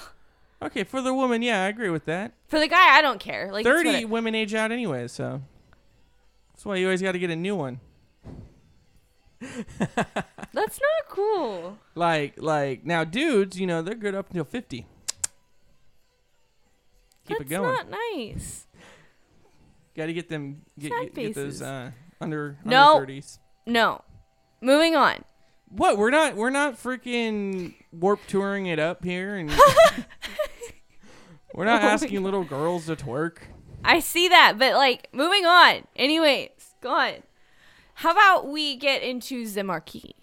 Okay, 0.62 0.85
for 0.85 1.01
the 1.01 1.14
woman, 1.14 1.40
yeah, 1.42 1.64
I 1.64 1.68
agree 1.68 1.88
with 1.88 2.05
that. 2.05 2.33
For 2.49 2.59
the 2.59 2.68
guy, 2.68 2.96
I 2.96 3.01
don't 3.03 3.18
care. 3.18 3.51
Like 3.51 3.64
Thirty 3.64 4.05
women 4.05 4.35
age 4.35 4.55
out 4.55 4.70
anyway, 4.73 5.09
so 5.09 5.40
that's 6.53 6.64
why 6.66 6.77
you 6.77 6.87
always 6.87 7.01
got 7.01 7.12
to 7.12 7.18
get 7.18 7.31
a 7.31 7.37
new 7.37 7.57
one. 7.57 7.81
That's 9.40 10.79
not 10.79 11.09
cool. 11.09 11.79
Like, 11.94 12.35
like 12.37 12.85
now, 12.85 13.05
dudes, 13.05 13.59
you 13.59 13.66
know, 13.66 13.81
they're 13.81 13.94
good 13.94 14.14
up 14.14 14.29
until 14.29 14.44
fifty. 14.44 14.85
Keep 17.27 17.38
That's 17.38 17.51
it 17.51 17.55
going. 17.55 17.73
not 17.73 17.87
nice. 18.14 18.66
Got 19.96 20.07
to 20.07 20.12
get 20.12 20.29
them 20.29 20.62
get, 20.79 20.90
get, 20.90 21.14
get 21.14 21.35
those 21.35 21.62
uh, 21.62 21.92
under 22.20 22.59
No. 22.64 22.96
under 22.96 23.01
thirties. 23.07 23.38
No. 23.66 24.03
Moving 24.61 24.94
on. 24.94 25.25
What? 25.70 25.96
We're 25.96 26.11
not 26.11 26.37
we're 26.37 26.51
not 26.51 26.75
freaking 26.75 27.75
warp 27.92 28.20
touring 28.27 28.66
it 28.66 28.79
up 28.79 29.05
here, 29.05 29.37
and 29.37 29.51
we're 31.55 31.65
not 31.65 31.83
Oh 31.85 31.87
asking 31.87 32.23
little 32.23 32.45
girls 32.45 32.87
to 32.87 32.97
twerk. 32.97 33.39
I 33.85 34.01
see 34.01 34.29
that, 34.29 34.59
but 34.59 34.75
like 34.75 35.09
moving 35.13 35.47
on. 35.47 35.87
Anyways, 35.97 36.51
go 36.81 36.91
on. 36.91 37.15
How 37.95 38.13
about 38.13 38.49
we 38.49 38.77
get 38.77 39.03
into 39.03 39.47
the 39.49 39.63
marquee? 39.65 40.15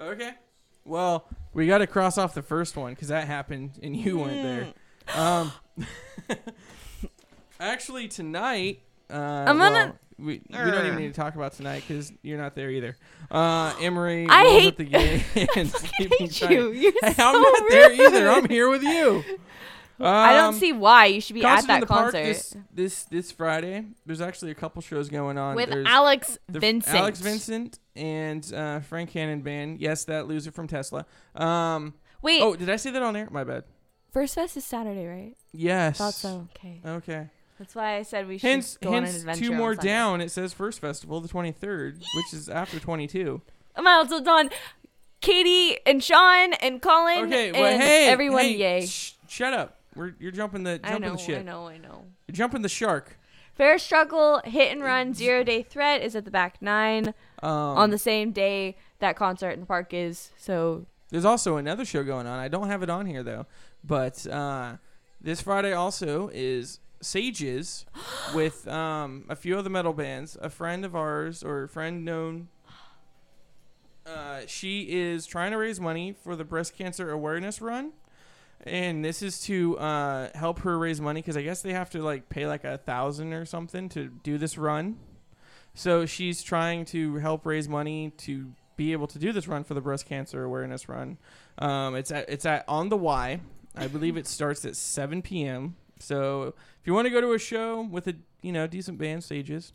Okay. 0.00 0.32
Well, 0.84 1.26
we 1.52 1.66
got 1.66 1.78
to 1.78 1.86
cross 1.86 2.16
off 2.18 2.34
the 2.34 2.42
first 2.42 2.76
one 2.76 2.94
because 2.94 3.08
that 3.08 3.26
happened 3.26 3.78
and 3.82 3.94
you 3.96 4.18
weren't 4.18 4.42
there. 4.42 4.72
Um, 5.14 5.52
actually, 7.60 8.08
tonight. 8.08 8.80
Uh, 9.10 9.14
I'm 9.46 9.58
gonna- 9.58 9.94
we, 10.18 10.42
we 10.50 10.56
don't 10.70 10.86
even 10.86 10.98
need 10.98 11.08
to 11.14 11.20
talk 11.20 11.34
about 11.34 11.54
tonight 11.54 11.82
because 11.88 12.12
you're 12.22 12.36
not 12.38 12.54
there 12.54 12.70
either. 12.70 12.94
Uh, 13.30 13.74
Emery, 13.80 14.26
I 14.28 14.42
rolls 14.44 14.62
hate- 14.62 14.76
the 14.76 14.84
game 14.84 15.22
and 15.56 15.70
sleeping 15.70 16.28
hate 16.28 16.50
you. 16.50 16.72
You're 16.72 16.92
Hey, 17.02 17.14
so 17.14 17.24
I'm 17.26 17.40
not 17.40 17.62
there 17.70 17.92
either. 17.92 18.28
I'm 18.30 18.46
here 18.48 18.68
with 18.68 18.82
you. 18.82 19.24
I 20.00 20.32
don't 20.34 20.54
Um, 20.54 20.60
see 20.60 20.72
why 20.72 21.06
you 21.06 21.20
should 21.20 21.34
be 21.34 21.44
at 21.44 21.48
concert 21.56 21.62
in 21.62 21.66
that 21.68 21.80
the 21.80 21.86
park 21.86 22.02
concert 22.12 22.24
this, 22.24 22.56
this 22.72 23.04
this 23.04 23.32
Friday. 23.32 23.84
There's 24.06 24.20
actually 24.20 24.50
a 24.50 24.54
couple 24.54 24.80
shows 24.82 25.08
going 25.08 25.36
on. 25.38 25.56
with 25.56 25.70
There's 25.70 25.86
Alex 25.86 26.38
the 26.48 26.58
Vincent. 26.60 26.96
Alex 26.96 27.20
Vincent 27.20 27.78
and 27.96 28.52
uh, 28.54 28.80
Frank 28.80 29.10
Hannon 29.12 29.42
band. 29.42 29.80
Yes, 29.80 30.04
that 30.04 30.26
loser 30.28 30.50
from 30.50 30.66
Tesla. 30.68 31.04
Um, 31.34 31.94
Wait, 32.22 32.40
oh, 32.42 32.54
did 32.56 32.68
I 32.70 32.76
say 32.76 32.90
that 32.90 33.02
on 33.02 33.16
air? 33.16 33.28
My 33.30 33.44
bad. 33.44 33.64
First 34.12 34.34
Fest 34.34 34.56
is 34.56 34.64
Saturday, 34.64 35.06
right? 35.06 35.36
Yes. 35.52 35.98
Thought 35.98 36.14
so. 36.14 36.48
Okay, 36.56 36.80
Okay. 36.84 37.28
that's 37.58 37.74
why 37.74 37.96
I 37.96 38.02
said 38.02 38.26
we 38.26 38.38
should 38.38 38.48
Hence, 38.50 38.76
go 38.78 38.90
on 38.94 39.04
an 39.04 39.14
adventure. 39.14 39.44
two 39.44 39.52
more 39.52 39.74
Sunday. 39.74 39.88
down. 39.88 40.20
It 40.20 40.30
says 40.30 40.52
first 40.52 40.80
festival, 40.80 41.20
the 41.20 41.28
23rd, 41.28 42.02
which 42.16 42.32
is 42.34 42.48
after 42.48 42.80
22. 42.80 43.40
I'm 43.76 43.86
also 43.86 44.20
done. 44.20 44.50
Katie 45.20 45.78
and 45.86 46.02
Sean 46.02 46.54
and 46.54 46.80
Colin 46.80 47.26
Okay, 47.26 47.52
well, 47.52 47.64
and 47.66 47.82
hey, 47.82 48.08
everyone. 48.08 48.40
hey, 48.42 48.56
yay! 48.56 48.86
sh- 48.86 49.12
shut 49.28 49.52
up. 49.52 49.79
We're 49.94 50.14
you're 50.18 50.30
jumping 50.32 50.62
the 50.64 50.80
I 50.84 50.90
jumping 50.90 51.02
know, 51.02 51.12
the 51.16 51.18
shit. 51.18 51.38
I 51.38 51.42
know, 51.42 51.66
I 51.68 51.78
know. 51.78 52.04
You're 52.26 52.34
jumping 52.34 52.62
the 52.62 52.68
shark. 52.68 53.16
Fair 53.54 53.78
Struggle, 53.78 54.40
Hit 54.44 54.72
and 54.72 54.82
Run, 54.82 55.12
Zero 55.12 55.44
Day 55.44 55.62
Threat 55.62 56.00
is 56.02 56.16
at 56.16 56.24
the 56.24 56.30
back 56.30 56.62
nine 56.62 57.08
Um, 57.42 57.50
on 57.52 57.90
the 57.90 57.98
same 57.98 58.32
day 58.32 58.76
that 59.00 59.16
concert 59.16 59.50
in 59.50 59.60
the 59.60 59.66
park 59.66 59.92
is. 59.92 60.30
So 60.38 60.86
There's 61.10 61.24
also 61.24 61.56
another 61.56 61.84
show 61.84 62.02
going 62.04 62.26
on. 62.26 62.38
I 62.38 62.48
don't 62.48 62.68
have 62.68 62.82
it 62.82 62.88
on 62.90 63.06
here 63.06 63.22
though, 63.22 63.46
but 63.84 64.26
uh, 64.26 64.76
this 65.20 65.42
Friday 65.42 65.72
also 65.72 66.30
is 66.32 66.78
Sages 67.02 67.84
with 68.34 68.66
um, 68.68 69.24
a 69.28 69.36
few 69.36 69.58
other 69.58 69.70
metal 69.70 69.92
bands. 69.92 70.38
A 70.40 70.48
friend 70.48 70.84
of 70.84 70.94
ours 70.96 71.42
or 71.42 71.64
a 71.64 71.68
friend 71.68 72.04
known. 72.04 72.48
Uh, 74.06 74.40
she 74.46 74.82
is 74.90 75.26
trying 75.26 75.50
to 75.52 75.58
raise 75.58 75.78
money 75.78 76.12
for 76.12 76.34
the 76.34 76.44
breast 76.44 76.76
cancer 76.76 77.10
awareness 77.10 77.60
run, 77.60 77.92
and 78.66 79.04
this 79.04 79.22
is 79.22 79.40
to 79.42 79.78
uh, 79.78 80.28
help 80.34 80.60
her 80.60 80.78
raise 80.78 81.00
money 81.00 81.20
because 81.20 81.36
I 81.36 81.42
guess 81.42 81.62
they 81.62 81.72
have 81.72 81.90
to 81.90 82.02
like 82.02 82.28
pay 82.28 82.46
like 82.46 82.64
a 82.64 82.78
thousand 82.78 83.32
or 83.32 83.44
something 83.44 83.88
to 83.90 84.06
do 84.22 84.38
this 84.38 84.58
run. 84.58 84.98
So 85.74 86.04
she's 86.04 86.42
trying 86.42 86.84
to 86.86 87.16
help 87.16 87.46
raise 87.46 87.68
money 87.68 88.12
to 88.18 88.52
be 88.76 88.92
able 88.92 89.06
to 89.06 89.18
do 89.18 89.32
this 89.32 89.46
run 89.46 89.64
for 89.64 89.74
the 89.74 89.80
breast 89.80 90.06
cancer 90.06 90.44
awareness 90.44 90.88
run. 90.88 91.18
Um, 91.58 91.94
it's 91.94 92.10
at 92.10 92.28
it's 92.28 92.44
at 92.44 92.64
on 92.68 92.88
the 92.88 92.96
Y. 92.96 93.40
I 93.76 93.86
believe 93.86 94.16
it 94.16 94.26
starts 94.26 94.64
at 94.64 94.76
7 94.76 95.22
p.m. 95.22 95.76
So 95.98 96.54
if 96.80 96.86
you 96.86 96.92
want 96.92 97.06
to 97.06 97.10
go 97.10 97.20
to 97.20 97.32
a 97.32 97.38
show 97.38 97.82
with 97.82 98.08
a 98.08 98.14
you 98.42 98.52
know 98.52 98.66
decent 98.66 98.98
band, 98.98 99.24
stages. 99.24 99.72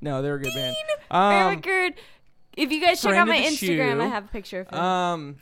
No, 0.00 0.20
they're 0.20 0.34
a 0.34 0.40
good 0.40 0.52
band. 0.54 0.76
Um, 1.10 1.56
record, 1.56 1.94
if 2.56 2.70
you 2.70 2.80
guys 2.80 3.00
check 3.00 3.14
out 3.14 3.28
my 3.28 3.38
Instagram, 3.38 4.00
I 4.00 4.06
have 4.08 4.24
a 4.24 4.28
picture 4.28 4.60
of 4.60 4.68
him. 4.68 4.78
Um 4.78 5.36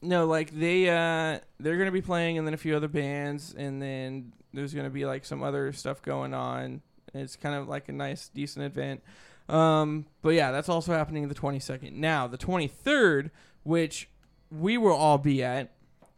No, 0.00 0.26
like 0.26 0.50
they 0.52 0.88
uh 0.88 1.40
they're 1.58 1.76
gonna 1.76 1.90
be 1.90 2.02
playing 2.02 2.38
and 2.38 2.46
then 2.46 2.54
a 2.54 2.58
few 2.58 2.76
other 2.76 2.88
bands 2.88 3.54
and 3.56 3.82
then 3.82 4.32
there's 4.52 4.72
gonna 4.74 4.90
be 4.90 5.04
like 5.04 5.24
some 5.24 5.42
other 5.42 5.72
stuff 5.72 6.02
going 6.02 6.34
on. 6.34 6.82
It's 7.14 7.36
kind 7.36 7.54
of 7.54 7.68
like 7.68 7.88
a 7.88 7.92
nice, 7.92 8.28
decent 8.28 8.64
event. 8.64 9.02
Um 9.48 10.06
but 10.22 10.30
yeah, 10.30 10.52
that's 10.52 10.68
also 10.68 10.92
happening 10.92 11.26
the 11.28 11.34
twenty 11.34 11.58
second. 11.58 12.00
Now 12.00 12.26
the 12.26 12.36
twenty 12.36 12.68
third, 12.68 13.30
which 13.64 14.08
we 14.50 14.78
will 14.78 14.94
all 14.94 15.18
be 15.18 15.42
at, 15.42 15.72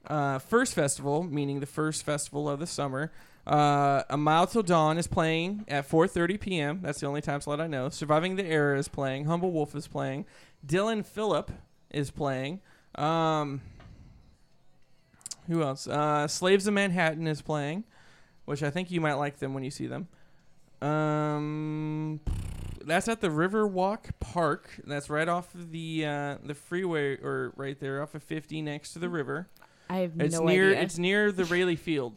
uh 0.07 0.39
first 0.41 0.74
festival, 0.74 1.22
meaning 1.22 1.61
the 1.61 1.66
first 1.66 2.05
festival 2.05 2.49
of 2.49 2.61
the 2.61 2.66
summer. 2.66 3.11
Uh, 3.47 4.03
A 4.11 4.16
Mile 4.18 4.47
Till 4.47 4.62
Dawn 4.62 4.99
is 4.99 5.07
playing 5.07 5.64
at 5.66 5.89
4:30 5.89 6.39
p.m. 6.39 6.81
That's 6.83 7.01
the 7.01 7.07
only 7.07 7.22
time 7.22 7.41
slot 7.41 7.61
I 7.61 7.66
know. 7.66 7.89
Surviving 7.89 8.37
the 8.37 8.45
Era 8.45 8.78
is 8.78 8.87
playing. 8.87 9.24
Humble 9.24 9.51
Wolf 9.51 9.74
is 9.74 9.89
playing. 9.89 10.26
Dylan 10.64 11.05
Phillip 11.05 11.51
is 11.91 12.11
playing. 12.11 12.61
Um, 12.97 13.61
who 15.47 15.62
else? 15.62 15.86
Uh, 15.86 16.26
Slaves 16.28 16.66
of 16.66 16.74
Manhattan 16.74 17.26
is 17.26 17.43
playing, 17.43 17.84
which 18.45 18.62
I 18.62 18.70
think 18.70 18.91
you 18.91 19.01
might 19.01 19.14
like 19.14 19.38
them 19.38 19.55
when 19.55 19.62
you 19.64 19.70
see 19.70 19.86
them. 19.86 20.09
Um, 20.82 22.20
that's 22.84 23.09
at 23.09 23.20
the 23.20 23.28
Riverwalk 23.28 24.11
Park. 24.20 24.70
That's 24.86 25.11
right 25.11 25.28
off 25.28 25.55
of 25.55 25.70
the 25.72 26.05
uh, 26.07 26.36
the 26.43 26.55
freeway, 26.55 27.16
or 27.16 27.53
right 27.57 27.78
there 27.78 28.03
off 28.03 28.14
of 28.14 28.22
50 28.22 28.62
next 28.62 28.93
to 28.95 28.99
the 28.99 29.09
river. 29.09 29.49
I 29.88 29.99
have 29.99 30.12
It's 30.20 30.34
no 30.38 30.45
near 30.45 30.70
idea. 30.70 30.82
it's 30.82 30.99
near 30.99 31.32
the 31.32 31.45
Raley 31.47 31.76
Field. 31.76 32.14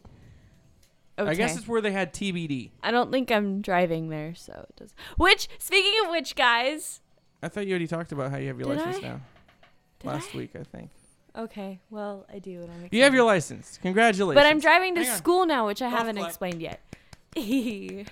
okay. 1.18 1.28
I 1.30 1.34
guess 1.34 1.56
it's 1.56 1.66
where 1.68 1.80
they 1.80 1.92
had 1.92 2.14
TBD. 2.14 2.70
I 2.82 2.90
don't 2.90 3.10
think 3.10 3.30
I'm 3.32 3.60
driving 3.62 4.08
there, 4.10 4.34
so 4.34 4.66
it 4.68 4.76
does. 4.76 4.94
Which, 5.16 5.48
speaking 5.58 5.92
of 6.04 6.10
which, 6.10 6.36
guys. 6.36 7.00
I 7.42 7.48
thought 7.48 7.66
you 7.66 7.72
already 7.72 7.86
talked 7.88 8.12
about 8.12 8.30
how 8.30 8.36
you 8.38 8.46
have 8.48 8.58
your 8.58 8.68
Did 8.74 8.78
license 8.78 9.04
I? 9.04 9.08
now. 9.08 9.20
Did 10.04 10.10
Last 10.12 10.30
I? 10.34 10.38
week, 10.38 10.50
I 10.54 10.62
think. 10.62 10.90
Okay, 11.36 11.80
well, 11.90 12.26
I 12.32 12.38
do, 12.38 12.60
and 12.62 12.70
I'm 12.70 12.88
You 12.92 13.02
have 13.02 13.12
your 13.14 13.24
license. 13.24 13.78
Congratulations. 13.82 14.40
But 14.40 14.46
I'm 14.48 14.60
driving 14.60 14.94
to 14.94 15.02
Hang 15.02 15.10
on. 15.10 15.16
school 15.16 15.46
now, 15.46 15.66
which 15.66 15.82
I 15.82 15.86
Golf 15.90 15.98
haven't 15.98 16.16
clap. 16.16 16.28
explained 16.28 16.62
yet. 16.62 16.80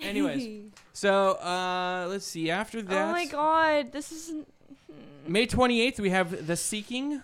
Anyways, 0.00 0.70
so 0.92 1.32
uh, 1.32 2.06
let's 2.08 2.24
see. 2.26 2.50
After 2.50 2.80
that, 2.82 3.08
oh 3.08 3.12
my 3.12 3.26
god, 3.26 3.92
this 3.92 4.10
isn't. 4.10 4.48
May 5.26 5.46
28th, 5.46 6.00
we 6.00 6.10
have 6.10 6.46
The 6.46 6.56
Seeking, 6.56 7.20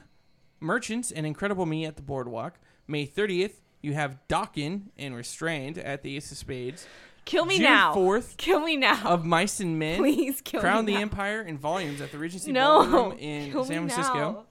Merchants, 0.60 1.10
and 1.10 1.26
Incredible 1.26 1.66
Me 1.66 1.84
at 1.86 1.96
the 1.96 2.02
Boardwalk. 2.02 2.54
May 2.86 3.06
30th, 3.06 3.54
you 3.80 3.94
have 3.94 4.18
Dawkin 4.28 4.82
and 4.96 5.16
Restrained 5.16 5.78
at 5.78 6.02
the 6.02 6.16
Ace 6.16 6.30
of 6.30 6.38
Spades. 6.38 6.86
Kill 7.24 7.44
me 7.44 7.56
June 7.56 7.64
now. 7.64 7.94
4th, 7.94 8.36
Kill 8.38 8.60
me 8.60 8.76
now. 8.76 9.02
of 9.04 9.24
Mice 9.24 9.60
and 9.60 9.78
Men. 9.78 9.98
Please 9.98 10.40
kill 10.40 10.60
me. 10.60 10.62
Crown 10.62 10.84
me 10.86 10.92
the 10.92 10.96
now. 10.98 11.02
Empire 11.02 11.42
in 11.42 11.58
volumes 11.58 12.00
at 12.00 12.10
the 12.10 12.18
Regency 12.18 12.52
No, 12.52 12.84
Ballroom 12.84 13.18
in 13.18 13.50
kill 13.52 13.64
San 13.64 13.86
Francisco. 13.88 14.14
now. 14.32 14.44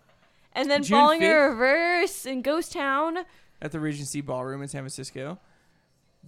And 0.54 0.70
then 0.70 0.84
June 0.84 0.98
Falling 1.00 1.22
in 1.22 1.28
5th. 1.30 1.50
Reverse 1.50 2.26
in 2.26 2.42
Ghost 2.42 2.72
Town. 2.74 3.20
at 3.62 3.72
the 3.72 3.80
Regency 3.80 4.22
Ballroom 4.22 4.62
in 4.62 4.68
San 4.68 4.82
Francisco. 4.82 5.40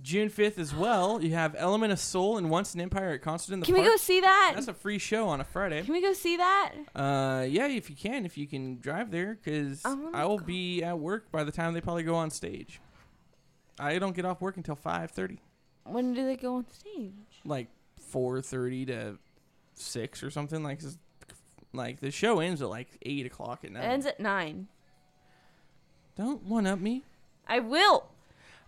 June 0.02 0.30
5th 0.30 0.58
as 0.58 0.74
well, 0.74 1.22
you 1.22 1.34
have 1.34 1.56
Element 1.58 1.92
of 1.92 2.00
Soul 2.00 2.38
and 2.38 2.50
Once 2.50 2.74
an 2.74 2.80
Empire 2.80 3.10
at 3.12 3.22
Concert 3.22 3.54
in 3.54 3.60
the 3.60 3.66
Can 3.66 3.76
Park. 3.76 3.86
we 3.86 3.92
go 3.92 3.98
see 3.98 4.22
that? 4.22 4.54
That's 4.56 4.70
a 4.70 4.74
free 4.74 4.98
show 4.98 5.28
on 5.28 5.42
a 5.42 5.44
Friday. 5.44 5.84
Can 5.84 5.94
we 5.94 6.02
go 6.02 6.14
see 6.14 6.38
that? 6.38 6.72
Uh, 6.96 7.46
yeah, 7.50 7.68
if 7.68 7.90
you 7.90 7.96
can, 7.98 8.26
if 8.26 8.38
you 8.38 8.48
can 8.48 8.80
drive 8.80 9.12
there, 9.12 9.38
because 9.44 9.84
I 9.84 9.94
wanna 9.94 10.18
I 10.18 10.26
will 10.26 10.40
be 10.40 10.82
at 10.84 10.98
work 10.98 11.30
by 11.32 11.44
the 11.44 11.52
time 11.52 11.74
they 11.74 11.82
probably 11.82 12.04
go 12.04 12.16
on 12.16 12.30
stage. 12.30 12.80
I 13.78 14.00
don't 14.00 14.16
get 14.16 14.24
off 14.26 14.40
work 14.42 14.56
until 14.58 14.76
5:30, 14.78 15.40
When 15.92 16.14
do 16.14 16.26
they 16.26 16.36
go 16.36 16.56
on 16.56 16.66
stage? 16.72 17.14
like 17.46 17.68
4:30 18.14 18.88
to 18.88 19.18
6 19.76 20.24
or 20.24 20.30
something. 20.32 20.64
Like, 20.64 20.82
like 21.74 22.00
the 22.00 22.12
show 22.12 22.40
ends 22.40 22.62
at 22.62 22.70
like 22.70 22.90
8 23.02 23.26
o'clock 23.26 23.60
at 23.64 23.72
It 23.72 23.74
night. 23.74 23.84
ends 23.84 24.06
at 24.06 24.20
nine. 24.20 24.68
don't 26.18 26.44
one 26.44 26.68
up 26.68 26.80
me. 26.80 27.04
I 27.48 27.60
will. 27.60 28.06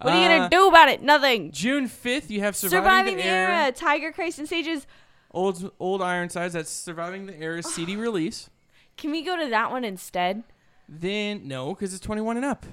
What 0.01 0.13
are 0.13 0.19
you 0.19 0.25
Uh, 0.29 0.37
gonna 0.39 0.49
do 0.49 0.67
about 0.67 0.89
it? 0.89 1.01
Nothing. 1.03 1.51
June 1.51 1.87
5th, 1.87 2.29
you 2.29 2.39
have 2.39 2.55
Surviving, 2.55 2.79
Surviving, 2.83 3.17
the, 3.17 3.23
Era. 3.25 3.71
Tiger 3.71 4.11
Crest 4.11 4.39
and 4.39 4.47
Sages. 4.49 4.87
Old 5.31 5.71
Old 5.79 6.01
Ironsides. 6.01 6.53
That's 6.53 6.69
Surviving 6.71 7.25
the 7.27 7.37
Era 7.39 7.61
CD 7.63 7.95
release. 7.95 8.49
Can 8.97 9.11
we 9.11 9.21
go 9.21 9.37
to 9.37 9.49
that 9.49 9.69
one 9.71 9.83
instead? 9.83 10.43
Then 10.89 11.47
no, 11.47 11.73
because 11.73 11.93
it's 11.93 12.03
21 12.05 12.37
and 12.37 12.45
up. 12.45 12.65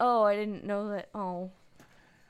Oh, 0.00 0.22
I 0.22 0.36
didn't 0.36 0.64
know 0.64 0.88
that. 0.90 1.08
Oh. 1.14 1.50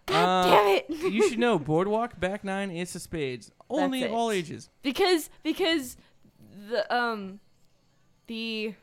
Uh, 0.08 0.12
God 0.12 0.50
damn 0.50 0.68
it. 0.76 0.88
you 1.12 1.28
should 1.28 1.38
know 1.38 1.58
Boardwalk, 1.58 2.18
Back 2.18 2.44
Nine, 2.44 2.70
Ace 2.70 2.94
of 2.94 3.02
Spades, 3.02 3.50
only 3.70 4.00
That's 4.00 4.12
it. 4.12 4.14
all 4.14 4.30
ages. 4.30 4.70
because 4.82 5.30
because 5.42 5.96
the 6.70 6.94
um 6.94 7.40
the 8.26 8.74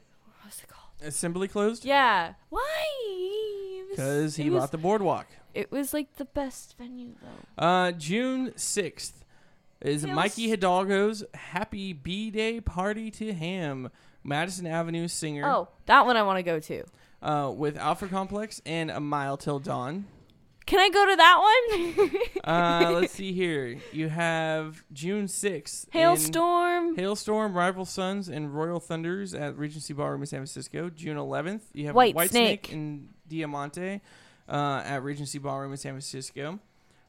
what's 0.43 0.59
it 0.61 0.67
called? 0.69 0.81
Assembly 1.01 1.47
closed 1.47 1.83
Yeah. 1.85 2.33
Why? 2.49 3.83
Because 3.89 4.35
he 4.35 4.49
was, 4.49 4.61
bought 4.63 4.71
the 4.71 4.77
Boardwalk. 4.77 5.27
It 5.53 5.71
was 5.71 5.93
like 5.93 6.15
the 6.17 6.25
best 6.25 6.75
venue 6.77 7.11
though. 7.21 7.63
Uh, 7.63 7.91
June 7.91 8.51
6th 8.51 9.13
is 9.81 10.03
Feels- 10.03 10.15
Mikey 10.15 10.49
Hidalgo's 10.49 11.23
Happy 11.33 11.93
B 11.93 12.29
Day 12.31 12.59
Party 12.59 13.09
to 13.11 13.31
Him, 13.33 13.89
Madison 14.23 14.65
Avenue 14.67 15.07
singer, 15.07 15.45
Oh, 15.45 15.69
that 15.85 16.05
one 16.05 16.17
I 16.17 16.23
want 16.23 16.39
to 16.39 16.43
go 16.43 16.59
to. 16.59 16.83
uh, 17.21 17.51
with 17.51 17.77
Alpha 17.77 18.07
Complex 18.07 18.61
and 18.65 18.89
A 18.91 18.99
Mile 18.99 19.37
Till 19.37 19.59
Dawn. 19.59 20.05
Can 20.65 20.79
I 20.79 20.89
go 20.89 21.05
to 21.05 21.15
that 21.15 21.37
one? 21.39 22.11
Uh, 22.45 22.91
let's 22.93 23.13
see 23.13 23.33
here. 23.33 23.79
You 23.91 24.07
have 24.07 24.83
June 24.93 25.25
6th. 25.25 25.87
Hailstorm. 25.91 26.95
Hailstorm, 26.95 27.53
Rival 27.55 27.85
Sons, 27.85 28.29
and 28.29 28.55
Royal 28.55 28.79
Thunders 28.79 29.33
at 29.33 29.57
Regency 29.57 29.93
Ballroom 29.93 30.21
in 30.21 30.27
San 30.27 30.39
Francisco. 30.39 30.91
June 30.91 31.17
11th, 31.17 31.61
you 31.73 31.87
have 31.87 31.95
Whitesnake. 31.95 32.71
and 32.71 33.09
Diamante 33.27 33.99
uh, 34.47 34.83
at 34.85 35.01
Regency 35.01 35.39
Ballroom 35.39 35.71
in 35.71 35.77
San 35.77 35.93
Francisco. 35.93 36.59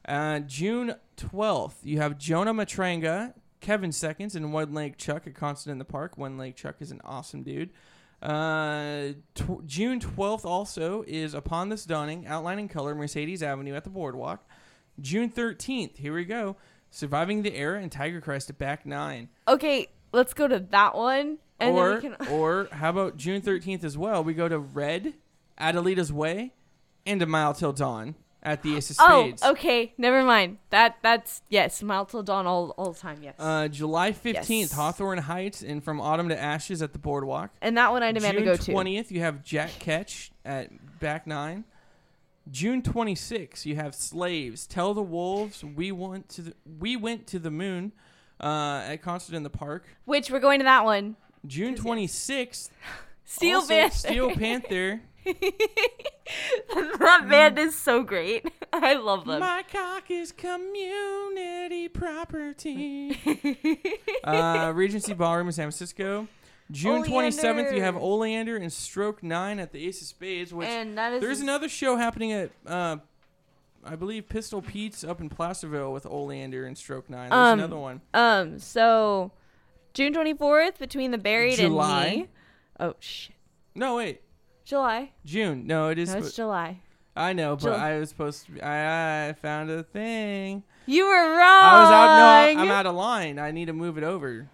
Uh, 0.07 0.39
June 0.39 0.95
12th, 1.17 1.75
you 1.83 1.99
have 1.99 2.17
Jonah 2.17 2.53
Matranga, 2.53 3.33
Kevin 3.61 3.91
Seconds, 3.91 4.35
and 4.35 4.51
One 4.53 4.73
Leg 4.73 4.97
Chuck 4.97 5.27
at 5.27 5.35
Concert 5.35 5.69
in 5.71 5.77
the 5.77 5.85
Park. 5.85 6.17
One 6.17 6.37
Leg 6.39 6.55
Chuck 6.55 6.77
is 6.79 6.89
an 6.89 7.01
awesome 7.05 7.43
dude. 7.43 7.69
Uh, 8.21 9.09
tw- 9.35 9.65
June 9.65 9.99
12th 9.99 10.45
also 10.45 11.03
is 11.07 11.33
Upon 11.33 11.69
This 11.69 11.85
Dawning, 11.85 12.25
Outlining 12.25 12.67
Color, 12.67 12.95
Mercedes 12.95 13.43
Avenue 13.43 13.75
at 13.75 13.83
the 13.83 13.89
Boardwalk. 13.89 14.45
June 14.99 15.29
13th, 15.29 15.97
here 15.97 16.13
we 16.13 16.25
go. 16.25 16.55
Surviving 16.89 17.43
the 17.43 17.55
Era 17.55 17.79
and 17.79 17.91
Tiger 17.91 18.21
Crest 18.21 18.49
at 18.49 18.57
Back 18.57 18.85
9. 18.85 19.29
Okay, 19.47 19.87
let's 20.11 20.33
go 20.33 20.47
to 20.47 20.59
that 20.71 20.95
one. 20.95 21.37
And 21.59 21.75
or, 21.75 21.99
then 21.99 22.11
we 22.11 22.17
can 22.17 22.27
or 22.31 22.67
how 22.71 22.89
about 22.89 23.17
June 23.17 23.41
13th 23.41 23.83
as 23.83 23.97
well? 23.97 24.23
We 24.23 24.33
go 24.33 24.47
to 24.47 24.57
Red, 24.57 25.13
Adelita's 25.59 26.11
Way, 26.11 26.53
and 27.05 27.21
A 27.21 27.25
Mile 27.25 27.53
Till 27.53 27.73
Dawn 27.73 28.15
at 28.47 28.63
the 28.63 28.77
Ace 28.77 28.89
of 28.91 28.95
Spades. 28.95 29.41
Oh, 29.43 29.51
okay. 29.51 29.93
Never 29.97 30.23
mind. 30.23 30.57
That 30.69 30.97
that's 31.01 31.41
yes, 31.49 31.83
Mile 31.83 32.05
till 32.05 32.23
dawn 32.23 32.47
all 32.47 32.69
all 32.77 32.93
the 32.93 32.99
time. 32.99 33.19
Yes. 33.21 33.35
Uh, 33.37 33.67
July 33.67 34.13
15th, 34.13 34.47
Yes. 34.47 34.71
Hawthorne 34.71 35.17
Heights, 35.17 35.61
and 35.61 35.83
From 35.83 35.99
Autumn 35.99 36.29
to 36.29 36.39
Ashes 36.41 36.81
at 36.81 36.93
the 36.93 36.99
Boardwalk. 36.99 37.51
and 37.61 37.77
that 37.77 37.91
one 37.91 38.03
I 38.03 38.13
demand 38.13 38.37
June 38.37 38.45
to 38.45 38.51
go 38.51 38.55
to. 38.55 38.71
20th, 38.71 39.11
you 39.11 39.19
have 39.19 39.43
Jack 39.43 39.71
Ketch 39.79 40.31
at 40.45 40.69
Back 40.99 41.27
Nine. 41.27 41.65
June 42.49 42.81
26th, 42.81 43.65
you 43.65 43.75
have 43.75 43.93
Slaves, 43.93 44.65
Tell 44.65 44.93
the 44.93 45.01
Wolves, 45.01 45.65
We 45.65 45.91
Want 45.91 46.29
to 46.29 46.41
the 46.43 46.53
We 46.79 46.95
Went 46.95 47.27
to 47.27 47.39
the 47.39 47.51
Moon 47.51 47.91
uh, 48.39 48.83
at 48.87 49.01
Concert 49.01 49.35
in 49.35 49.43
the 49.43 49.49
Park. 49.49 49.85
Which 50.05 50.31
we're 50.31 50.39
going 50.39 50.59
to 50.59 50.63
that 50.63 50.85
one. 50.85 51.17
June 51.45 51.75
26th, 51.75 52.69
Steel 53.25 53.67
Panther. 53.67 53.97
Steel 53.97 54.31
Panther. 54.31 55.01
that 56.99 57.25
band 57.29 57.59
is 57.59 57.77
so 57.77 58.03
great. 58.03 58.45
I 58.73 58.95
love 58.95 59.25
them. 59.25 59.39
My 59.39 59.63
cock 59.71 60.09
is 60.09 60.31
community 60.31 61.87
property. 61.87 63.17
uh, 64.23 64.71
Regency 64.75 65.13
Ballroom 65.13 65.47
in 65.47 65.53
San 65.53 65.63
Francisco. 65.65 66.27
June 66.69 67.03
twenty 67.03 67.31
seventh, 67.31 67.71
you 67.73 67.81
have 67.81 67.95
Oleander 67.95 68.57
and 68.57 68.71
Stroke 68.73 69.23
Nine 69.23 69.57
at 69.59 69.71
the 69.71 69.87
Ace 69.87 70.01
of 70.01 70.07
Spades. 70.07 70.53
Which 70.53 70.67
and 70.67 70.97
that 70.97 71.13
is 71.13 71.21
there's 71.21 71.39
another 71.39 71.69
show 71.69 71.95
happening 71.95 72.33
at, 72.33 72.51
uh, 72.65 72.97
I 73.85 73.95
believe 73.95 74.27
Pistol 74.27 74.61
Pete's 74.61 75.05
up 75.05 75.21
in 75.21 75.29
Placerville 75.29 75.93
with 75.93 76.05
Oleander 76.05 76.65
and 76.65 76.77
Stroke 76.77 77.09
Nine. 77.09 77.29
There's 77.29 77.39
Um, 77.53 77.59
another 77.59 77.77
one. 77.77 78.01
um 78.13 78.59
so 78.59 79.31
June 79.93 80.11
twenty 80.11 80.33
fourth 80.33 80.77
between 80.77 81.11
the 81.11 81.17
buried 81.17 81.55
July. 81.55 82.05
and 82.05 82.17
me. 82.23 82.27
Oh 82.81 82.95
shit. 82.99 83.35
No, 83.73 83.95
wait, 83.95 84.21
July. 84.67 85.11
June. 85.23 85.65
No, 85.65 85.87
it 85.89 85.97
is. 85.97 86.11
No, 86.13 86.19
it's 86.19 86.35
July. 86.35 86.81
I 87.15 87.31
know, 87.33 87.55
but 87.55 87.63
Jul- 87.63 87.73
I 87.73 87.97
was 87.99 88.09
supposed 88.09 88.45
to. 88.45 88.51
Be, 88.51 88.61
I, 88.61 89.29
I 89.29 89.33
found 89.33 89.71
a 89.71 89.81
thing. 89.81 90.63
You 90.85 91.05
were 91.07 91.29
wrong. 91.31 91.39
I 91.39 91.81
was 91.81 91.91
out. 91.91 92.53
No, 92.55 92.61
I'm 92.61 92.69
out 92.71 92.85
of 92.85 92.95
line. 92.95 93.39
I 93.39 93.51
need 93.51 93.65
to 93.65 93.73
move 93.73 93.97
it 93.97 94.03
over. 94.03 94.49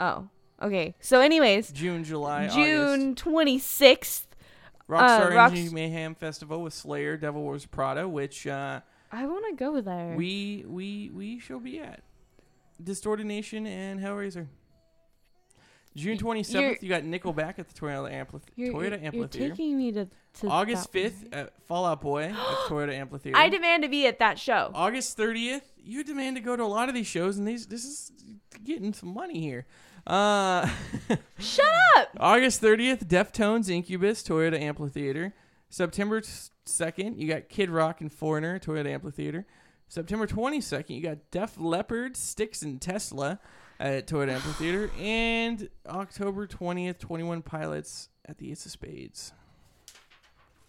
Oh, 0.00 0.28
okay. 0.60 0.94
So, 1.00 1.20
anyways, 1.20 1.70
June, 1.70 2.02
July, 2.02 2.48
June 2.48 3.14
twenty 3.14 3.58
sixth. 3.58 4.26
Rockstar 4.88 5.30
uh, 5.30 5.34
Rocks- 5.36 5.52
Energy 5.56 5.72
Mayhem 5.72 6.14
Festival 6.16 6.60
with 6.60 6.74
Slayer, 6.74 7.16
Devil 7.16 7.44
Wears 7.44 7.64
Prada, 7.64 8.08
which 8.08 8.46
uh, 8.48 8.80
I 9.12 9.26
want 9.26 9.44
to 9.48 9.54
go 9.64 9.80
there. 9.80 10.14
we 10.16 10.64
we 10.66 11.10
we 11.14 11.38
shall 11.38 11.60
be 11.60 11.78
at. 11.78 12.02
Distorted 12.82 13.26
Nation 13.26 13.64
and 13.66 14.00
Hellraiser. 14.00 14.48
June 15.94 16.16
27th, 16.16 16.34
you're- 16.34 16.42
seventh, 16.44 16.82
you 16.82 16.88
got 16.88 17.02
Nickelback 17.02 17.58
at 17.58 17.68
the 17.68 17.74
Toyota, 17.74 18.10
you're, 18.56 18.72
Toyota 18.72 18.72
you're, 18.72 18.82
you're 18.90 18.98
Amphitheater. 19.04 19.48
taking 19.50 19.76
me 19.76 19.92
to, 19.92 20.08
to 20.40 20.48
August 20.48 20.90
that 20.92 20.98
one. 21.02 21.10
fifth 21.10 21.34
at 21.34 21.62
Fall 21.66 21.84
Out 21.84 22.00
Boy 22.00 22.24
at 22.24 22.34
Toyota 22.68 22.94
Amphitheater. 22.94 23.36
I 23.36 23.48
demand 23.48 23.82
to 23.82 23.88
be 23.88 24.06
at 24.06 24.18
that 24.20 24.38
show. 24.38 24.70
August 24.74 25.16
thirtieth, 25.16 25.70
you 25.76 26.02
demand 26.02 26.36
to 26.36 26.42
go 26.42 26.56
to 26.56 26.62
a 26.62 26.64
lot 26.64 26.88
of 26.88 26.94
these 26.94 27.06
shows, 27.06 27.36
and 27.36 27.46
these 27.46 27.66
this 27.66 27.84
is 27.84 28.12
getting 28.64 28.92
some 28.94 29.12
money 29.12 29.40
here. 29.40 29.66
Uh, 30.06 30.68
Shut 31.38 31.66
up. 31.96 32.08
August 32.18 32.60
30th, 32.60 33.04
Deftones, 33.06 33.68
Incubus, 33.68 34.22
Toyota 34.22 34.60
Amphitheater. 34.60 35.32
September 35.68 36.20
2nd, 36.20 37.18
you 37.18 37.28
got 37.28 37.48
Kid 37.48 37.70
Rock 37.70 38.00
and 38.00 38.12
Foreigner, 38.12 38.58
Toyota 38.58 38.88
Amphitheater. 38.88 39.46
September 39.88 40.26
22nd, 40.26 40.90
you 40.90 41.02
got 41.02 41.18
Def 41.30 41.58
Leppard, 41.58 42.16
Styx, 42.16 42.62
and 42.62 42.80
Tesla 42.80 43.38
at 43.82 44.06
Toyota 44.06 44.32
Amphitheater. 44.34 44.90
And 44.98 45.68
October 45.86 46.46
20th, 46.46 46.98
21 46.98 47.42
Pilots 47.42 48.08
at 48.26 48.38
the 48.38 48.50
Ace 48.50 48.64
of 48.66 48.72
Spades. 48.72 49.32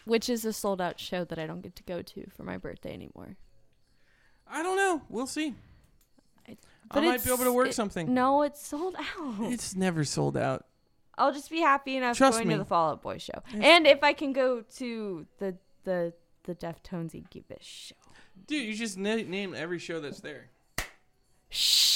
Which 0.05 0.29
is 0.29 0.43
a 0.43 0.51
sold 0.51 0.81
out 0.81 0.99
show 0.99 1.23
that 1.23 1.39
I 1.39 1.47
don't 1.47 1.61
get 1.61 1.75
to 1.77 1.83
go 1.83 2.01
to 2.01 2.29
for 2.35 2.43
my 2.43 2.57
birthday 2.57 2.93
anymore. 2.93 3.37
I 4.47 4.61
don't 4.61 4.75
know. 4.75 5.01
We'll 5.09 5.27
see. 5.27 5.55
I 6.47 6.57
But 6.93 7.03
might 7.05 7.23
be 7.23 7.31
able 7.31 7.45
to 7.45 7.53
work 7.53 7.69
it- 7.69 7.73
something. 7.75 8.13
No, 8.13 8.41
it's 8.41 8.65
sold 8.65 8.95
out. 8.97 9.51
It's 9.51 9.75
never 9.75 10.03
sold 10.03 10.35
out. 10.35 10.65
I'll 11.17 11.31
just 11.31 11.49
be 11.49 11.59
happy 11.61 11.95
enough 11.95 12.17
Trust 12.17 12.39
going 12.39 12.47
me. 12.49 12.55
to 12.55 12.57
the 12.57 12.65
Fall 12.65 12.91
Out 12.91 13.01
Boy 13.01 13.17
show. 13.19 13.41
It's- 13.53 13.61
And 13.63 13.87
if 13.87 14.03
I 14.03 14.13
can 14.13 14.33
go 14.33 14.61
to 14.77 15.25
the 15.37 15.57
the 15.85 16.13
the 16.43 16.55
Deftones 16.55 17.13
Incubus 17.15 17.63
show. 17.63 17.95
Dude, 18.47 18.63
you 18.67 18.73
just 18.73 18.97
na- 18.97 19.15
name 19.15 19.53
every 19.55 19.79
show 19.79 20.01
that's 20.01 20.19
there. 20.19 20.49
Shh. 21.49 21.92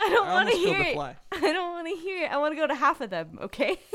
I 0.00 0.08
don't 0.08 0.26
want 0.28 0.48
to 0.50 0.56
hear 0.56 0.80
it. 0.80 0.96
I 0.96 1.52
don't 1.52 1.72
want 1.72 1.88
to 1.88 1.94
hear 2.02 2.24
it. 2.24 2.32
I 2.32 2.38
want 2.38 2.52
to 2.52 2.56
go 2.56 2.66
to 2.66 2.74
half 2.74 3.00
of 3.00 3.10
them, 3.10 3.38
okay? 3.42 3.78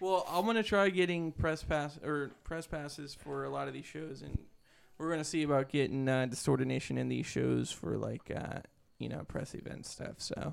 Well, 0.00 0.26
I'm 0.30 0.44
gonna 0.44 0.62
try 0.62 0.90
getting 0.90 1.32
press 1.32 1.62
pass 1.62 1.98
or 2.04 2.30
press 2.44 2.66
passes 2.66 3.14
for 3.14 3.44
a 3.44 3.48
lot 3.50 3.68
of 3.68 3.74
these 3.74 3.86
shows, 3.86 4.22
and 4.22 4.38
we're 4.98 5.10
gonna 5.10 5.24
see 5.24 5.42
about 5.42 5.70
getting 5.70 6.08
uh, 6.08 6.28
in 6.28 7.08
these 7.08 7.26
shows 7.26 7.72
for 7.72 7.96
like 7.96 8.30
uh, 8.30 8.60
you 8.98 9.08
know 9.08 9.24
press 9.26 9.54
event 9.54 9.86
stuff. 9.86 10.16
So 10.18 10.52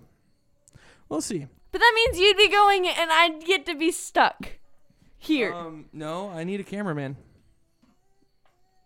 we'll 1.10 1.22
see. 1.22 1.48
but 1.72 1.80
that 1.80 1.92
means 1.96 2.20
you'd 2.20 2.38
be 2.38 2.50
going 2.50 2.88
and 2.88 3.12
I'd 3.12 3.44
get 3.46 3.66
to 3.68 3.76
be 3.76 3.92
stuck 3.92 4.54
here. 5.18 5.54
Um, 5.54 5.86
no, 5.94 6.30
I 6.30 6.44
need 6.44 6.60
a 6.60 6.64
cameraman. 6.64 7.18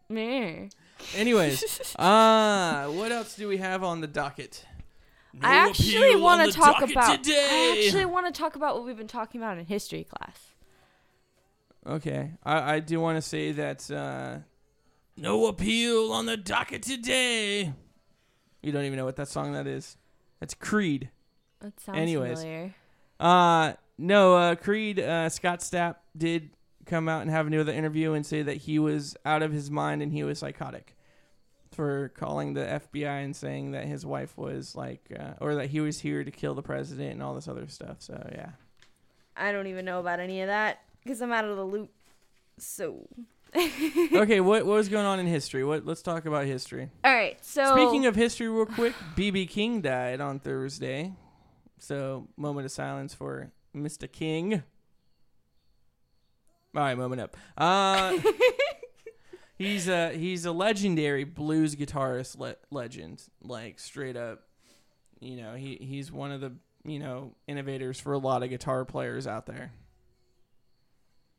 Meh. 0.10 0.70
Anyways, 1.16 1.96
uh, 2.00 2.88
what 2.88 3.12
else 3.12 3.36
do 3.36 3.48
we 3.48 3.58
have 3.58 3.84
on 3.84 4.02
the 4.02 4.08
docket? 4.08 4.66
I 5.42 5.56
actually 5.56 6.16
want 6.16 6.50
to 6.50 6.58
talk 6.58 6.82
about. 6.82 7.28
I 7.28 7.78
actually 7.78 8.06
want 8.06 8.34
to 8.34 8.38
talk 8.38 8.56
about 8.56 8.76
what 8.76 8.86
we've 8.86 8.98
been 8.98 9.08
talking 9.08 9.42
about 9.42 9.58
in 9.58 9.66
history 9.66 10.04
class. 10.04 10.54
Okay, 11.86 12.32
I, 12.44 12.76
I 12.76 12.80
do 12.80 13.00
want 13.00 13.18
to 13.18 13.22
say 13.22 13.52
that 13.54 13.90
uh, 13.90 14.40
no 15.16 15.48
appeal 15.48 16.12
on 16.12 16.26
the 16.26 16.36
docket 16.36 16.84
today. 16.84 17.74
You 18.62 18.72
don't 18.72 18.84
even 18.84 18.98
know 18.98 19.06
what 19.06 19.16
that 19.16 19.30
song 19.30 19.54
that 19.54 19.68
is. 19.68 19.96
That's 20.40 20.54
Creed. 20.54 21.10
That 21.62 21.80
sounds 21.80 21.98
Anyways. 21.98 22.40
familiar. 22.40 22.76
Uh 23.20 23.74
no, 23.98 24.36
uh 24.36 24.56
Creed 24.56 25.00
uh 25.00 25.30
Scott 25.30 25.62
Stapp 25.62 25.96
did 26.16 26.52
come 26.86 27.10
out 27.10 27.22
and 27.22 27.32
have 27.32 27.48
another 27.48 27.72
interview 27.72 28.14
and 28.14 28.26
say 28.26 28.42
that 28.42 28.58
he 28.58 28.78
was 28.80 29.16
out 29.26 29.42
of 29.42 29.52
his 29.52 29.72
mind 29.72 30.02
and 30.02 30.12
he 30.14 30.24
was 30.24 30.40
psychotic 30.40 30.96
for 31.78 32.10
calling 32.18 32.56
the 32.56 32.62
FBI 32.62 33.24
and 33.24 33.36
saying 33.36 33.72
that 33.72 33.86
his 33.86 34.04
wife 34.04 34.36
was 34.36 34.76
like 34.76 35.12
uh, 35.18 35.34
or 35.40 35.54
that 35.56 35.68
he 35.68 35.80
was 35.80 36.00
here 36.00 36.24
to 36.24 36.32
kill 36.32 36.56
the 36.56 36.64
president 36.64 37.12
and 37.12 37.22
all 37.22 37.36
this 37.36 37.48
other 37.48 37.68
stuff. 37.68 37.98
So 38.00 38.28
yeah. 38.32 38.50
I 39.38 39.52
don't 39.52 39.68
even 39.68 39.86
know 39.86 40.00
about 40.00 40.20
any 40.20 40.42
of 40.42 40.48
that 40.48 40.80
because 41.04 41.22
I'm 41.22 41.32
out 41.32 41.46
of 41.46 41.56
the 41.56 41.64
loop. 41.64 41.92
So, 42.58 43.08
okay, 43.56 44.40
what 44.40 44.66
what 44.66 44.74
was 44.76 44.90
going 44.90 45.06
on 45.06 45.20
in 45.20 45.28
history? 45.28 45.64
What 45.64 45.86
let's 45.86 46.02
talk 46.02 46.26
about 46.26 46.46
history. 46.46 46.90
all 47.06 47.14
right. 47.14 47.38
So 47.46 47.76
Speaking 47.76 48.08
of 48.08 48.16
history 48.16 48.50
real 48.50 48.66
quick, 48.66 48.96
BB 49.16 49.48
King 49.48 49.82
died 49.82 50.20
on 50.20 50.40
Thursday. 50.40 51.14
So, 51.78 52.28
moment 52.36 52.66
of 52.66 52.72
silence 52.72 53.14
for 53.14 53.52
Mr. 53.76 54.12
King. 54.12 54.64
All 56.76 56.82
right, 56.82 56.98
moment 56.98 57.22
up. 57.22 57.38
Uh 57.56 58.18
He's 59.58 59.88
a 59.88 60.16
he's 60.16 60.46
a 60.46 60.52
legendary 60.52 61.24
blues 61.24 61.76
guitarist 61.76 62.38
le- 62.38 62.58
legend, 62.70 63.24
like 63.42 63.80
straight 63.80 64.16
up. 64.16 64.44
You 65.20 65.38
know, 65.38 65.56
he 65.56 65.78
he's 65.82 66.12
one 66.12 66.32
of 66.32 66.42
the 66.42 66.54
you 66.84 67.00
know 67.00 67.34
innovators 67.48 68.00
for 68.00 68.14
a 68.14 68.20
lot 68.20 68.44
of 68.44 68.50
guitar 68.50 68.86
players 68.86 69.26
out 69.26 69.48
there. 69.48 69.74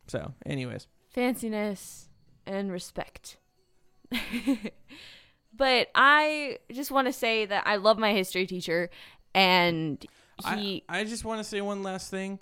So, 0.09 0.35
anyways, 0.45 0.89
fanciness 1.15 2.07
and 2.45 2.73
respect. 2.73 3.37
but 5.57 5.89
I 5.95 6.59
just 6.73 6.91
want 6.91 7.07
to 7.07 7.13
say 7.13 7.47
that 7.47 7.67
I 7.67 7.77
love 7.77 7.99
my 7.99 8.13
history 8.13 8.47
teacher, 8.47 8.91
and 9.33 10.05
he. 10.57 10.85
I, 10.89 11.01
I 11.01 11.05
just 11.05 11.25
want 11.25 11.39
to 11.39 11.45
say 11.45 11.61
one 11.61 11.85
last 11.85 12.11
thing. 12.11 12.41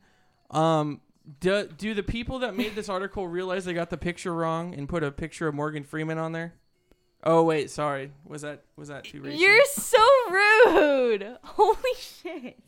Um, 0.51 1.01
do, 1.41 1.66
do 1.66 1.95
the 1.95 2.03
people 2.03 2.39
that 2.41 2.57
made 2.57 2.74
this 2.74 2.89
article 2.89 3.27
realize 3.27 3.64
they 3.64 3.74
got 3.74 3.91
the 3.91 3.97
picture 3.97 4.33
wrong 4.35 4.74
and 4.74 4.89
put 4.89 5.03
a 5.03 5.11
picture 5.11 5.49
of 5.49 5.55
Morgan 5.55 5.85
Freeman 5.85 6.18
on 6.18 6.33
there? 6.33 6.55
Oh 7.24 7.43
wait, 7.43 7.70
sorry. 7.70 8.12
Was 8.24 8.43
that 8.43 8.62
was 8.77 8.89
that 8.89 9.05
too 9.05 9.20
racist? 9.20 9.41
You're 9.41 9.64
so 9.74 9.99
rude. 10.31 11.37
Holy 11.43 11.95
shit. 11.99 12.59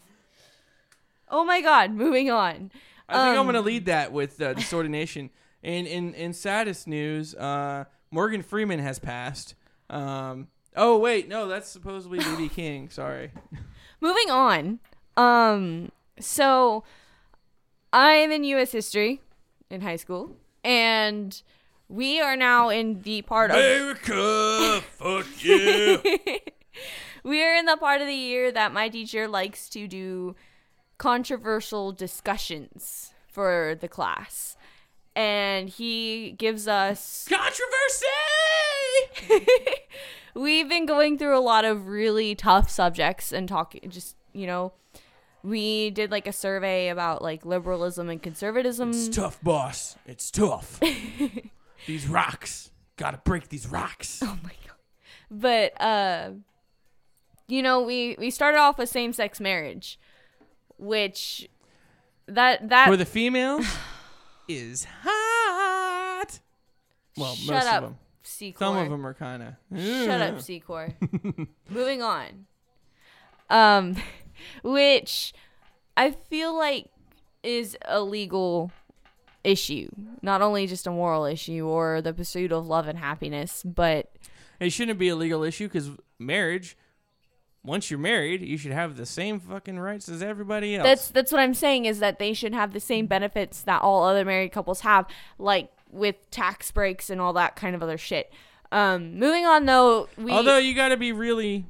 Oh 1.28 1.44
my 1.44 1.60
god, 1.60 1.92
moving 1.92 2.30
on. 2.30 2.72
I 3.08 3.14
think 3.14 3.34
I'm 3.34 3.38
um, 3.38 3.46
gonna 3.46 3.60
lead 3.60 3.86
that 3.86 4.12
with 4.12 4.40
uh. 4.42 4.54
And 5.62 5.86
in 5.86 6.14
in 6.14 6.32
saddest 6.32 6.88
news, 6.88 7.34
uh, 7.34 7.84
Morgan 8.10 8.42
Freeman 8.42 8.80
has 8.80 8.98
passed. 8.98 9.54
Um, 9.88 10.48
oh 10.76 10.98
wait, 10.98 11.28
no, 11.28 11.46
that's 11.46 11.68
supposedly 11.68 12.18
BB 12.18 12.50
King. 12.50 12.88
Sorry. 12.88 13.30
Moving 14.00 14.30
on. 14.30 14.80
Um 15.16 15.92
so 16.18 16.82
I'm 17.92 18.30
in 18.30 18.44
US 18.44 18.72
history 18.72 19.20
in 19.70 19.80
high 19.80 19.96
school 19.96 20.36
and 20.64 21.40
we 21.88 22.20
are 22.20 22.36
now 22.36 22.68
in 22.68 23.00
the 23.02 23.22
part 23.22 23.50
of 23.50 23.56
America, 23.56 24.82
fuck 24.82 25.26
yeah. 25.42 25.96
we 27.24 27.42
are 27.42 27.54
in 27.54 27.64
the 27.64 27.76
part 27.78 28.00
of 28.00 28.06
the 28.06 28.14
year 28.14 28.52
that 28.52 28.72
my 28.72 28.88
teacher 28.88 29.26
likes 29.26 29.68
to 29.70 29.88
do 29.88 30.36
controversial 30.98 31.92
discussions 31.92 33.14
for 33.26 33.76
the 33.80 33.88
class. 33.88 34.56
And 35.16 35.68
he 35.68 36.32
gives 36.32 36.68
us 36.68 37.26
Controversy. 37.28 38.06
we've 40.34 40.68
been 40.68 40.86
going 40.86 41.18
through 41.18 41.36
a 41.36 41.40
lot 41.40 41.64
of 41.64 41.86
really 41.88 42.34
tough 42.34 42.70
subjects 42.70 43.32
and 43.32 43.48
talking 43.48 43.88
just, 43.90 44.16
you 44.32 44.46
know, 44.46 44.72
we 45.48 45.90
did 45.90 46.10
like 46.10 46.26
a 46.26 46.32
survey 46.32 46.88
about 46.88 47.22
like 47.22 47.44
liberalism 47.44 48.08
and 48.10 48.22
conservatism. 48.22 48.90
It's 48.90 49.08
tough, 49.08 49.42
boss. 49.42 49.96
It's 50.06 50.30
tough. 50.30 50.80
these 51.86 52.06
rocks. 52.06 52.70
Gotta 52.96 53.18
break 53.18 53.48
these 53.48 53.66
rocks. 53.66 54.20
Oh 54.22 54.38
my 54.42 54.52
god. 54.66 54.76
But 55.30 55.80
uh 55.80 56.30
you 57.46 57.62
know, 57.62 57.82
we 57.82 58.16
we 58.18 58.30
started 58.30 58.58
off 58.58 58.76
with 58.78 58.90
same-sex 58.90 59.40
marriage, 59.40 59.98
which 60.76 61.48
that 62.26 62.68
that 62.68 62.88
For 62.88 62.96
the 62.96 63.06
females, 63.06 63.66
is 64.48 64.86
hot. 65.02 66.40
Well, 67.16 67.34
shut 67.34 67.54
most 67.54 67.66
up, 67.66 67.76
of 67.76 67.82
them. 67.82 67.98
Secor. 68.24 68.58
Some 68.58 68.76
of 68.76 68.90
them 68.90 69.06
are 69.06 69.14
kind 69.14 69.42
of. 69.42 69.54
Shut 69.78 70.20
up, 70.20 70.34
Secor. 70.36 70.92
Moving 71.70 72.02
on. 72.02 72.46
Um 73.48 73.96
which 74.62 75.32
I 75.96 76.10
feel 76.10 76.56
like 76.56 76.86
is 77.42 77.76
a 77.86 78.00
legal 78.00 78.70
issue, 79.44 79.88
not 80.22 80.42
only 80.42 80.66
just 80.66 80.86
a 80.86 80.90
moral 80.90 81.24
issue 81.24 81.66
or 81.66 82.02
the 82.02 82.12
pursuit 82.12 82.52
of 82.52 82.66
love 82.66 82.88
and 82.88 82.98
happiness, 82.98 83.62
but 83.64 84.12
It 84.60 84.70
shouldn't 84.70 84.98
be 84.98 85.08
a 85.08 85.16
legal 85.16 85.42
issue 85.42 85.66
because 85.68 85.90
marriage. 86.18 86.76
Once 87.64 87.90
you're 87.90 87.98
married, 87.98 88.40
you 88.40 88.56
should 88.56 88.72
have 88.72 88.96
the 88.96 89.04
same 89.04 89.40
fucking 89.40 89.78
rights 89.78 90.08
as 90.08 90.22
everybody 90.22 90.76
else. 90.76 90.84
That's 90.84 91.08
that's 91.10 91.32
what 91.32 91.40
I'm 91.40 91.54
saying 91.54 91.84
is 91.84 91.98
that 91.98 92.18
they 92.18 92.32
should 92.32 92.54
have 92.54 92.72
the 92.72 92.80
same 92.80 93.06
benefits 93.06 93.62
that 93.62 93.82
all 93.82 94.04
other 94.04 94.24
married 94.24 94.52
couples 94.52 94.80
have, 94.80 95.06
like 95.38 95.70
with 95.90 96.16
tax 96.30 96.70
breaks 96.70 97.10
and 97.10 97.20
all 97.20 97.32
that 97.34 97.56
kind 97.56 97.74
of 97.74 97.82
other 97.82 97.98
shit. 97.98 98.32
Um, 98.70 99.18
moving 99.18 99.44
on 99.44 99.66
though, 99.66 100.08
we 100.16 100.30
Although 100.30 100.58
you 100.58 100.74
got 100.74 100.88
to 100.90 100.96
be 100.96 101.12
really 101.12 101.66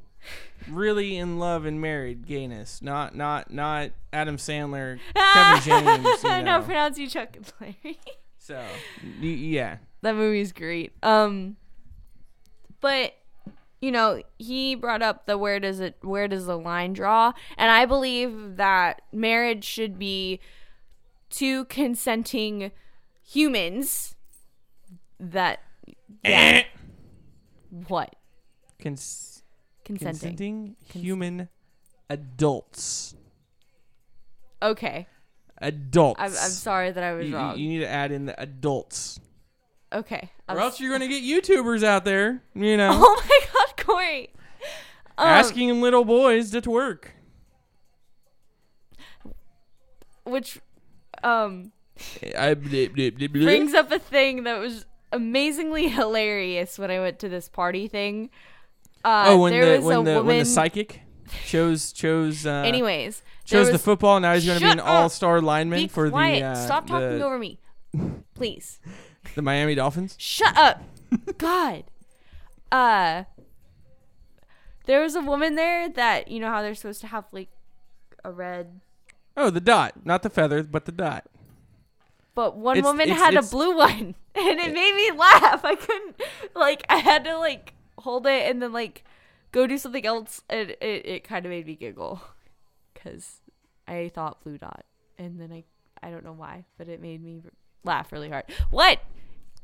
really 0.69 1.17
in 1.17 1.39
love 1.39 1.65
and 1.65 1.81
married 1.81 2.27
gayness, 2.27 2.81
not 2.83 3.15
not 3.15 3.53
not 3.53 3.91
Adam 4.13 4.37
Sandler, 4.37 4.99
Kevin 5.15 5.63
James. 5.63 6.23
You 6.23 6.29
know. 6.31 6.43
know, 6.43 6.63
pronounce 6.63 6.99
you 6.99 7.09
Chuck 7.09 7.37
and 7.37 7.53
Larry. 7.61 7.99
So 8.39 8.57
y- 9.03 9.27
yeah, 9.27 9.77
that 10.03 10.15
movie's 10.15 10.53
great. 10.53 10.93
Um, 11.03 11.57
but 12.81 13.13
you 13.81 13.93
know, 13.93 14.23
he 14.39 14.75
brought 14.75 15.03
up 15.03 15.27
the 15.27 15.39
where 15.39 15.61
does 15.61 15.81
it 15.81 15.97
where 16.01 16.27
does 16.29 16.47
the 16.47 16.59
line 16.59 16.93
draw, 16.95 17.33
and 17.57 17.71
I 17.71 17.85
believe 17.87 18.57
that 18.57 19.03
marriage 19.13 19.65
should 19.65 19.99
be 19.99 20.41
two 21.31 21.65
consenting 21.67 22.73
humans. 23.23 24.15
That 25.21 25.61
yeah, 26.25 26.63
what 27.71 28.15
Cons- 28.83 29.38
consenting? 29.97 30.77
consenting 30.77 30.77
human 31.03 31.49
adults. 32.11 33.15
Okay, 34.63 35.07
Adults. 35.61 36.21
I'm, 36.21 36.27
I'm 36.31 36.51
sorry 36.51 36.91
that 36.93 37.03
I 37.03 37.13
was 37.15 37.25
You, 37.27 37.31
you- 37.33 37.37
wrong. 37.37 37.59
you 37.59 37.69
need 37.69 37.79
to 37.81 37.89
add 37.89 38.13
in 38.13 38.27
the 38.27 38.41
adults, 38.41 39.19
okay, 39.93 40.31
I'm 40.49 40.57
or 40.57 40.61
else 40.61 40.75
s- 40.75 40.81
you're 40.81 40.93
gonna 40.93 41.09
get 41.09 41.23
YouTubers 41.23 41.83
out 41.85 42.05
there, 42.05 42.43
you 42.55 42.77
know, 42.79 42.91
Oh 42.93 43.23
my 43.29 43.41
God, 43.55 43.85
Corey. 43.85 44.31
Um, 45.17 45.27
asking 45.27 45.81
little 45.81 46.05
boys 46.05 46.51
to 46.53 46.61
twerk. 46.61 47.07
which 50.25 50.61
um 51.25 51.73
I, 52.37 52.55
blip, 52.55 52.95
blip, 52.95 53.17
blip, 53.17 53.33
blip. 53.33 53.45
brings 53.45 53.75
up 53.75 53.91
a 53.91 53.99
thing 53.99 54.45
that 54.45 54.59
was 54.61 54.87
amazingly 55.13 55.89
hilarious 55.89 56.79
when 56.79 56.91
I 56.91 57.01
went 57.01 57.19
to 57.21 57.29
this 57.29 57.49
party 57.49 57.89
thing. 57.89 58.31
Uh, 59.05 59.25
oh, 59.29 59.39
when 59.39 59.53
there 59.53 59.65
the 59.73 59.77
was 59.79 59.85
when 59.87 59.99
a 59.99 60.03
the 60.05 60.11
woman. 60.11 60.27
when 60.27 60.39
the 60.41 60.45
psychic 60.45 61.01
chose 61.47 61.93
chose 61.93 62.45
uh, 62.47 62.63
anyways, 62.67 63.23
there 63.49 63.61
chose 63.61 63.67
the 63.69 63.73
was- 63.75 63.83
football. 63.83 64.19
Now 64.21 64.35
he's 64.35 64.45
going 64.47 64.59
to 64.59 64.65
be 64.65 64.69
Shut 64.69 64.79
an 64.79 64.81
up! 64.81 64.87
all 64.89 65.09
star 65.09 65.41
lineman 65.41 65.81
Be 65.83 65.89
for 65.89 66.11
quiet. 66.11 66.41
the 66.41 66.47
uh, 66.47 66.55
Stop 66.55 66.87
talking 66.87 67.19
the, 67.19 67.25
over 67.25 67.39
me, 67.39 67.59
please. 68.35 68.81
the 69.35 69.43
Miami 69.43 69.75
Dolphins. 69.75 70.15
Shut 70.19 70.57
up, 70.57 70.83
God. 71.39 71.85
Uh, 72.73 73.25
there 74.87 75.01
was 75.03 75.15
a 75.15 75.21
woman 75.21 75.55
there 75.55 75.89
that 75.89 76.29
you 76.29 76.41
know 76.41 76.49
how 76.49 76.63
they're 76.63 76.75
supposed 76.75 77.01
to 77.03 77.07
have 77.09 77.25
like 77.33 77.49
a 78.25 78.33
red, 78.33 78.81
Oh, 79.37 79.51
the 79.51 79.61
dot, 79.61 80.05
not 80.05 80.23
the 80.23 80.31
feather, 80.31 80.63
but 80.63 80.85
the 80.87 80.93
dot. 80.93 81.25
but 82.35 82.57
one 82.57 82.77
It's- 82.79 82.85
woman 82.91 83.03
it's- 83.09 83.19
had 83.23 83.35
it's- 83.35 83.49
a 83.49 83.55
blue 83.55 83.77
one, 83.77 84.15
and 84.35 84.59
it 84.61 84.73
made 84.75 84.95
me 84.95 85.11
laugh. 85.17 85.65
I 85.65 85.75
couldn't 85.77 86.21
like 86.55 86.85
I 86.89 86.97
had 86.97 87.25
to 87.25 87.39
like 87.39 87.75
hold 87.99 88.27
it 88.27 88.51
and 88.51 88.63
then 88.63 88.73
like 88.73 89.05
go 89.53 89.67
do 89.67 89.79
something 89.79 90.05
else, 90.07 90.43
and 90.49 90.71
it 90.71 90.79
it 90.83 91.25
kind 91.25 91.45
of 91.47 91.51
made 91.51 91.67
me 91.67 91.75
giggle 91.75 92.21
because 92.95 93.41
I 93.87 94.11
thought 94.15 94.43
blue 94.43 94.59
dot, 94.59 94.85
and 95.19 95.41
then 95.41 95.53
I 95.53 95.65
I 96.07 96.11
don't 96.11 96.25
know 96.25 96.33
why, 96.33 96.65
but 96.77 96.89
it 96.89 97.01
made 97.03 97.23
me 97.23 97.43
laugh 97.85 98.13
really 98.13 98.31
hard. 98.31 98.45
What? 98.71 99.01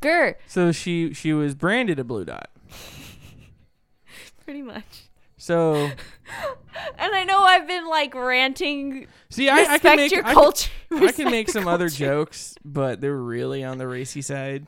Grr, 0.02 0.34
So 0.46 0.72
she 0.72 1.12
she 1.14 1.32
was 1.32 1.54
branded 1.54 1.98
a 1.98 2.04
blue 2.04 2.24
dot. 2.24 2.50
pretty 4.44 4.62
much. 4.62 5.08
So 5.36 5.74
And 6.98 7.14
I 7.14 7.24
know 7.24 7.42
I've 7.42 7.66
been 7.66 7.86
like 7.88 8.14
ranting. 8.14 9.06
see, 9.30 9.48
I, 9.48 9.74
I 9.74 9.78
can 9.78 9.96
make 9.96 10.12
your 10.12 10.22
I 10.24 10.26
can- 10.26 10.34
culture. 10.34 10.70
I, 10.92 11.12
can 11.12 11.30
make 11.30 11.48
some 11.48 11.66
other 11.68 11.88
jokes, 11.88 12.54
but 12.64 13.00
they're 13.00 13.16
really 13.16 13.64
on 13.64 13.78
the 13.78 13.86
racy 13.86 14.22
side. 14.22 14.66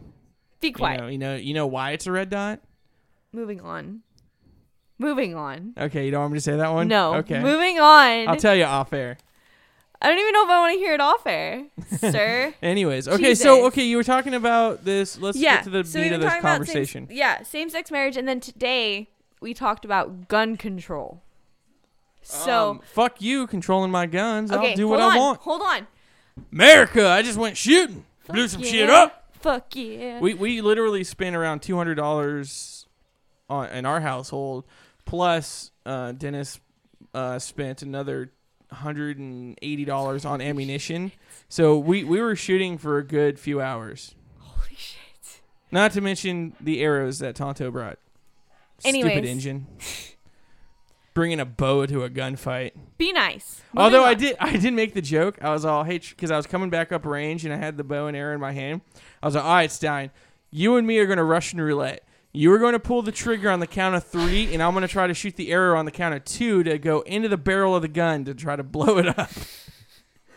Be 0.60 0.68
You 0.68 0.74
quiet. 0.74 1.00
know, 1.00 1.06
you 1.08 1.18
know, 1.18 1.36
you 1.36 1.54
know 1.54 1.66
why 1.66 1.92
it's 1.92 2.06
a 2.06 2.12
red 2.12 2.30
dot? 2.30 2.60
Moving 3.32 3.60
on. 3.60 4.00
Moving 4.98 5.34
on. 5.34 5.74
Okay, 5.78 6.06
you 6.06 6.10
don't 6.10 6.22
want 6.22 6.32
me 6.32 6.38
to 6.38 6.42
say 6.42 6.56
that 6.56 6.72
one? 6.72 6.88
No. 6.88 7.16
Okay. 7.16 7.40
Moving 7.40 7.78
on. 7.78 8.28
I'll 8.28 8.36
tell 8.36 8.56
you 8.56 8.64
off 8.64 8.92
air. 8.92 9.18
I 10.00 10.08
don't 10.08 10.18
even 10.18 10.32
know 10.32 10.44
if 10.44 10.50
I 10.50 10.60
want 10.60 10.74
to 10.74 10.78
hear 10.78 10.94
it 10.94 11.00
off 11.00 11.26
air, 11.26 11.66
sir. 11.98 12.54
Anyways, 12.62 13.08
okay, 13.08 13.34
so 13.34 13.66
okay, 13.66 13.84
you 13.84 13.96
were 13.96 14.04
talking 14.04 14.34
about 14.34 14.84
this. 14.84 15.18
Let's 15.18 15.38
yeah. 15.38 15.56
get 15.56 15.64
to 15.64 15.70
the 15.70 15.84
so 15.84 15.98
meat 15.98 16.10
we 16.10 16.14
of 16.14 16.20
this 16.20 16.34
conversation. 16.40 17.08
Same, 17.08 17.16
yeah, 17.16 17.42
same-sex 17.42 17.90
marriage, 17.90 18.16
and 18.16 18.28
then 18.28 18.38
today 18.38 19.08
we 19.40 19.54
talked 19.54 19.86
about 19.86 20.28
gun 20.28 20.56
control. 20.56 21.22
So 22.20 22.70
Um, 22.72 22.80
fuck 22.92 23.22
you 23.22 23.46
controlling 23.46 23.90
my 23.90 24.06
guns. 24.06 24.52
okay, 24.52 24.70
I'll 24.70 24.76
do 24.76 24.88
what 24.88 25.00
on, 25.00 25.12
I 25.12 25.18
want. 25.18 25.40
Hold 25.40 25.62
on. 25.62 25.86
America, 26.52 27.08
I 27.08 27.22
just 27.22 27.38
went 27.38 27.56
shooting. 27.56 28.04
Blew 28.28 28.48
some 28.48 28.62
yeah. 28.62 28.70
shit 28.70 28.90
up. 28.90 29.30
Fuck 29.40 29.74
yeah. 29.76 30.20
We 30.20 30.34
we 30.34 30.60
literally 30.60 31.04
spent 31.04 31.36
around 31.36 31.62
two 31.62 31.76
hundred 31.76 31.94
dollars 31.94 32.75
on 33.48 33.68
in 33.70 33.86
our 33.86 34.00
household, 34.00 34.64
plus 35.04 35.70
uh, 35.84 36.12
Dennis 36.12 36.60
uh, 37.14 37.38
spent 37.38 37.82
another 37.82 38.32
hundred 38.72 39.18
and 39.18 39.58
eighty 39.62 39.84
dollars 39.84 40.24
on 40.24 40.40
ammunition. 40.40 41.12
So 41.48 41.78
we 41.78 42.04
we 42.04 42.20
were 42.20 42.36
shooting 42.36 42.78
for 42.78 42.98
a 42.98 43.04
good 43.04 43.38
few 43.38 43.60
hours. 43.60 44.14
Holy 44.38 44.76
shit. 44.76 45.40
Not 45.70 45.92
to 45.92 46.00
mention 46.00 46.54
the 46.60 46.80
arrows 46.82 47.18
that 47.20 47.36
Tonto 47.36 47.70
brought. 47.70 47.98
Stupid 48.78 49.24
engine. 49.24 49.66
Bringing 51.14 51.40
a 51.40 51.46
bow 51.46 51.86
to 51.86 52.04
a 52.04 52.10
gunfight. 52.10 52.72
Be 52.98 53.10
nice. 53.10 53.62
Moving 53.72 53.84
Although 53.84 54.04
I 54.04 54.12
did, 54.12 54.36
I 54.38 54.56
did 54.58 54.74
make 54.74 54.92
the 54.92 55.00
joke. 55.00 55.38
I 55.42 55.50
was 55.50 55.64
all, 55.64 55.82
hey, 55.82 55.98
because 55.98 56.30
I 56.30 56.36
was 56.36 56.46
coming 56.46 56.68
back 56.68 56.92
up 56.92 57.06
range 57.06 57.46
and 57.46 57.54
I 57.54 57.56
had 57.56 57.78
the 57.78 57.84
bow 57.84 58.06
and 58.06 58.14
arrow 58.14 58.34
in 58.34 58.40
my 58.40 58.52
hand. 58.52 58.82
I 59.22 59.26
was 59.26 59.34
like, 59.34 59.44
all 59.44 59.54
right, 59.54 59.70
Stein, 59.72 60.10
you 60.50 60.76
and 60.76 60.86
me 60.86 60.98
are 60.98 61.06
going 61.06 61.16
to 61.16 61.24
Russian 61.24 61.58
roulette. 61.58 62.06
You 62.32 62.52
are 62.52 62.58
going 62.58 62.74
to 62.74 62.78
pull 62.80 63.00
the 63.02 63.12
trigger 63.12 63.50
on 63.50 63.60
the 63.60 63.66
count 63.66 63.94
of 63.94 64.04
three, 64.04 64.52
and 64.52 64.62
I'm 64.62 64.72
going 64.72 64.82
to 64.82 64.88
try 64.88 65.06
to 65.06 65.14
shoot 65.14 65.36
the 65.36 65.50
arrow 65.52 65.78
on 65.78 65.84
the 65.86 65.90
count 65.90 66.14
of 66.14 66.24
two 66.24 66.62
to 66.64 66.78
go 66.78 67.00
into 67.00 67.28
the 67.30 67.38
barrel 67.38 67.74
of 67.74 67.80
the 67.82 67.88
gun 67.88 68.24
to 68.26 68.34
try 68.34 68.56
to 68.56 68.62
blow 68.62 68.98
it 68.98 69.18
up. 69.18 69.30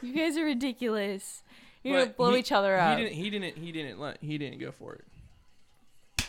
You 0.01 0.13
guys 0.13 0.37
are 0.37 0.45
ridiculous. 0.45 1.43
You're 1.83 1.95
But 1.95 1.99
gonna 2.03 2.13
blow 2.13 2.33
he- 2.33 2.39
each 2.39 2.51
other 2.53 2.77
up. 2.77 2.97
He 2.97 3.03
didn't. 3.03 3.15
He 3.17 3.29
didn't. 3.29 3.57
He 3.57 3.71
didn't. 3.73 3.99
Let, 3.99 4.17
he 4.21 4.37
didn't 4.37 4.59
go 4.59 4.71
for 4.71 4.95
it. 4.95 6.25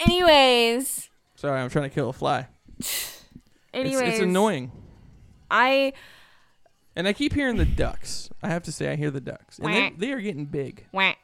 Anyways, 0.00 1.08
Sorry, 1.36 1.60
I'm 1.60 1.70
trying 1.70 1.88
to 1.88 1.94
kill 1.94 2.08
a 2.10 2.12
fly. 2.12 2.48
anyways, 3.72 4.00
It's, 4.00 4.10
it's 4.14 4.20
annoying, 4.20 4.70
I 5.50 5.92
and 6.94 7.08
I 7.08 7.12
keep 7.12 7.32
hearing 7.32 7.56
the 7.56 7.64
ducks. 7.64 8.28
I 8.42 8.48
have 8.48 8.62
to 8.64 8.72
say, 8.72 8.90
I 8.92 8.96
hear 8.96 9.10
the 9.10 9.20
ducks, 9.20 9.58
and 9.58 9.68
they, 9.72 9.80
Quack. 9.88 9.98
they 9.98 10.12
are 10.12 10.20
getting 10.20 10.44
big. 10.44 10.84
wah, 10.92 11.14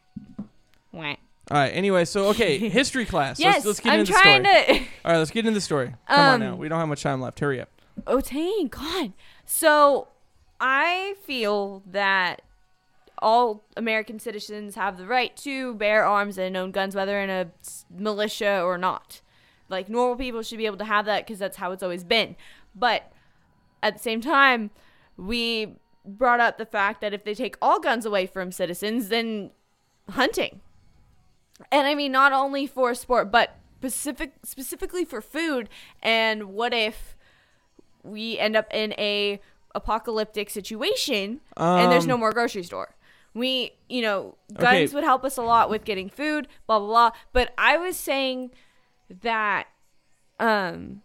wah. 0.90 1.16
All 1.52 1.58
right. 1.58 1.68
Anyway, 1.70 2.04
so 2.06 2.28
okay, 2.28 2.56
history 2.70 3.04
class. 3.04 3.38
Yes, 3.38 3.56
let's, 3.56 3.66
let's 3.66 3.80
get 3.80 3.92
I'm 3.92 4.00
into 4.00 4.12
the 4.12 4.18
trying 4.18 4.44
story. 4.44 4.64
to. 4.64 4.72
All 5.04 5.12
right, 5.12 5.18
let's 5.18 5.30
get 5.30 5.40
into 5.46 5.54
the 5.54 5.60
story. 5.60 5.94
Come 6.08 6.18
on 6.20 6.34
Um, 6.34 6.40
now. 6.40 6.56
We 6.56 6.68
don't 6.68 6.78
have 6.78 6.88
much 6.88 7.02
time 7.02 7.20
left. 7.20 7.38
Hurry 7.40 7.60
up. 7.60 7.68
Oh, 8.06 8.20
dang, 8.20 8.68
God. 8.68 9.12
So, 9.44 10.08
I 10.60 11.14
feel 11.24 11.82
that 11.90 12.40
all 13.20 13.64
American 13.76 14.18
citizens 14.18 14.74
have 14.76 14.96
the 14.96 15.06
right 15.06 15.36
to 15.36 15.74
bear 15.74 16.04
arms 16.04 16.38
and 16.38 16.56
own 16.56 16.70
guns, 16.72 16.94
whether 16.96 17.20
in 17.20 17.28
a 17.30 17.50
s- 17.62 17.84
militia 17.90 18.62
or 18.62 18.78
not. 18.78 19.20
Like, 19.68 19.88
normal 19.88 20.16
people 20.16 20.42
should 20.42 20.58
be 20.58 20.66
able 20.66 20.78
to 20.78 20.84
have 20.86 21.04
that 21.04 21.26
because 21.26 21.38
that's 21.38 21.58
how 21.58 21.70
it's 21.72 21.82
always 21.82 22.02
been. 22.02 22.34
But 22.74 23.12
at 23.82 23.92
the 23.94 24.00
same 24.02 24.20
time, 24.22 24.70
we 25.16 25.76
brought 26.04 26.40
up 26.40 26.56
the 26.58 26.66
fact 26.66 27.00
that 27.02 27.12
if 27.12 27.24
they 27.24 27.34
take 27.34 27.56
all 27.62 27.78
guns 27.78 28.06
away 28.06 28.26
from 28.26 28.50
citizens, 28.50 29.08
then 29.08 29.50
hunting. 30.10 30.60
And 31.70 31.86
I 31.86 31.94
mean, 31.94 32.12
not 32.12 32.32
only 32.32 32.66
for 32.66 32.94
sport, 32.94 33.30
but 33.30 33.56
specific, 33.78 34.34
specifically 34.44 35.04
for 35.04 35.20
food. 35.20 35.68
And 36.02 36.52
what 36.54 36.72
if 36.74 37.16
we 38.02 38.38
end 38.38 38.56
up 38.56 38.66
in 38.72 38.92
a 38.98 39.40
apocalyptic 39.74 40.50
situation 40.50 41.40
and 41.56 41.90
there's 41.92 42.06
no 42.06 42.14
Um, 42.14 42.20
more 42.20 42.32
grocery 42.32 42.62
store? 42.62 42.94
We, 43.34 43.72
you 43.88 44.02
know, 44.02 44.36
Okay. 44.52 44.80
guns 44.80 44.92
would 44.94 45.04
help 45.04 45.24
us 45.24 45.36
a 45.38 45.42
lot 45.42 45.70
with 45.70 45.84
getting 45.84 46.10
food, 46.10 46.48
blah 46.66 46.78
blah 46.78 46.88
blah. 46.88 47.10
But 47.32 47.54
I 47.56 47.78
was 47.78 47.96
saying 47.96 48.50
that, 49.22 49.68
um, 50.38 51.02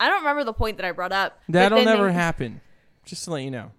I 0.00 0.08
don't 0.08 0.18
remember 0.18 0.42
the 0.42 0.52
point 0.52 0.76
that 0.78 0.86
I 0.86 0.90
brought 0.90 1.12
up. 1.12 1.38
That'll 1.48 1.84
never 1.84 2.08
they- 2.08 2.12
happen. 2.14 2.60
Just 3.04 3.24
to 3.24 3.30
let 3.32 3.42
you 3.42 3.50
know. 3.50 3.70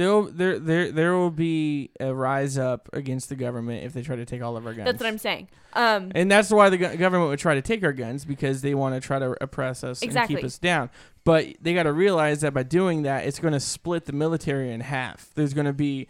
There'll, 0.00 0.22
there, 0.22 0.58
there, 0.58 0.90
there 0.90 1.14
will 1.14 1.30
be 1.30 1.90
a 2.00 2.14
rise 2.14 2.56
up 2.56 2.88
against 2.94 3.28
the 3.28 3.36
government 3.36 3.84
if 3.84 3.92
they 3.92 4.00
try 4.00 4.16
to 4.16 4.24
take 4.24 4.40
all 4.40 4.56
of 4.56 4.66
our 4.66 4.72
guns. 4.72 4.86
That's 4.86 4.98
what 4.98 5.06
I'm 5.06 5.18
saying. 5.18 5.48
Um, 5.74 6.10
And 6.14 6.30
that's 6.30 6.50
why 6.50 6.70
the 6.70 6.78
go- 6.78 6.96
government 6.96 7.28
would 7.28 7.38
try 7.38 7.54
to 7.54 7.60
take 7.60 7.84
our 7.84 7.92
guns 7.92 8.24
because 8.24 8.62
they 8.62 8.74
want 8.74 8.94
to 8.94 9.06
try 9.06 9.18
to 9.18 9.36
oppress 9.42 9.84
us 9.84 10.00
and 10.00 10.10
keep 10.26 10.38
us 10.42 10.56
down. 10.58 10.88
But 11.24 11.48
they 11.60 11.74
got 11.74 11.82
to 11.82 11.92
realize 11.92 12.40
that 12.40 12.54
by 12.54 12.62
doing 12.62 13.02
that, 13.02 13.26
it's 13.26 13.38
going 13.38 13.52
to 13.52 13.60
split 13.60 14.06
the 14.06 14.14
military 14.14 14.72
in 14.72 14.80
half. 14.80 15.28
There's 15.34 15.52
going 15.52 15.66
to 15.66 15.74
be 15.74 16.08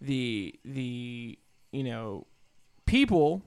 the 0.00 0.54
the 0.64 1.36
you 1.72 1.82
know 1.82 2.28
people 2.86 3.42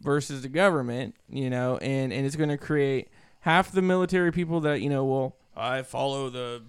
versus 0.00 0.40
the 0.40 0.48
government, 0.48 1.16
you 1.28 1.50
know, 1.50 1.76
and 1.76 2.14
and 2.14 2.24
it's 2.24 2.36
going 2.36 2.48
to 2.48 2.56
create 2.56 3.10
half 3.40 3.72
the 3.72 3.82
military 3.82 4.32
people 4.32 4.60
that 4.60 4.80
you 4.80 4.88
know 4.88 5.04
will 5.04 5.36
I 5.54 5.82
follow 5.82 6.30
the 6.30 6.62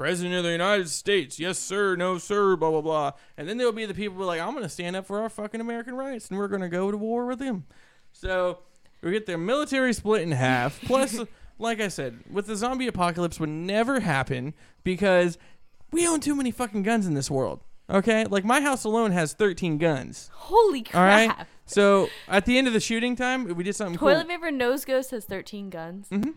president 0.00 0.34
of 0.34 0.44
the 0.44 0.50
United 0.50 0.88
States. 0.88 1.38
Yes, 1.38 1.58
sir. 1.58 1.94
No, 1.94 2.16
sir. 2.16 2.56
Blah 2.56 2.70
blah 2.70 2.80
blah. 2.80 3.12
And 3.36 3.46
then 3.46 3.58
there'll 3.58 3.70
be 3.70 3.84
the 3.84 3.92
people 3.92 4.16
who 4.16 4.22
are 4.22 4.26
like, 4.26 4.40
I'm 4.40 4.52
going 4.52 4.62
to 4.62 4.68
stand 4.70 4.96
up 4.96 5.04
for 5.04 5.20
our 5.20 5.28
fucking 5.28 5.60
American 5.60 5.94
rights, 5.94 6.30
and 6.30 6.38
we're 6.38 6.48
going 6.48 6.62
to 6.62 6.70
go 6.70 6.90
to 6.90 6.96
war 6.96 7.26
with 7.26 7.38
them. 7.38 7.66
So 8.12 8.60
we 9.02 9.10
get 9.10 9.26
the 9.26 9.36
military 9.36 9.92
split 9.92 10.22
in 10.22 10.32
half, 10.32 10.80
plus 10.86 11.20
like 11.58 11.82
I 11.82 11.88
said, 11.88 12.20
with 12.30 12.46
the 12.46 12.56
zombie 12.56 12.86
apocalypse 12.86 13.38
would 13.38 13.50
never 13.50 14.00
happen 14.00 14.54
because 14.84 15.36
we 15.92 16.08
own 16.08 16.20
too 16.20 16.34
many 16.34 16.50
fucking 16.50 16.82
guns 16.82 17.06
in 17.06 17.12
this 17.12 17.30
world. 17.30 17.60
Okay, 17.90 18.24
like 18.24 18.42
my 18.42 18.62
house 18.62 18.84
alone 18.84 19.10
has 19.10 19.34
13 19.34 19.76
guns. 19.76 20.30
Holy 20.32 20.80
crap! 20.80 20.94
All 20.96 21.02
right. 21.36 21.46
So 21.66 22.08
at 22.26 22.46
the 22.46 22.56
end 22.56 22.66
of 22.66 22.72
the 22.72 22.80
shooting 22.80 23.16
time, 23.16 23.54
we 23.54 23.64
did 23.64 23.76
something 23.76 23.98
Toilet 23.98 24.22
cool. 24.22 24.28
paper 24.30 24.50
nose 24.50 24.86
ghost 24.86 25.10
has 25.10 25.26
13 25.26 25.68
guns. 25.68 26.08
hmm 26.08 26.30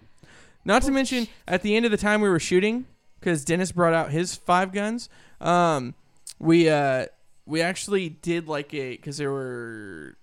Not 0.66 0.82
to 0.82 0.92
mention, 0.92 1.30
at 1.48 1.62
the 1.62 1.78
end 1.78 1.86
of 1.86 1.92
the 1.92 1.98
time 1.98 2.20
we 2.20 2.28
were 2.28 2.42
shooting, 2.42 2.88
because 3.24 3.46
Dennis 3.46 3.72
brought 3.72 3.94
out 3.94 4.12
his 4.12 4.36
five 4.36 4.72
guns. 4.74 5.08
Um, 5.40 5.94
we 6.40 6.70
uh, 6.70 7.06
we 7.46 7.62
actually 7.62 8.10
did 8.10 8.48
like 8.48 8.74
a 8.74 8.92
because 8.92 9.18
there 9.18 9.32
were 9.32 10.18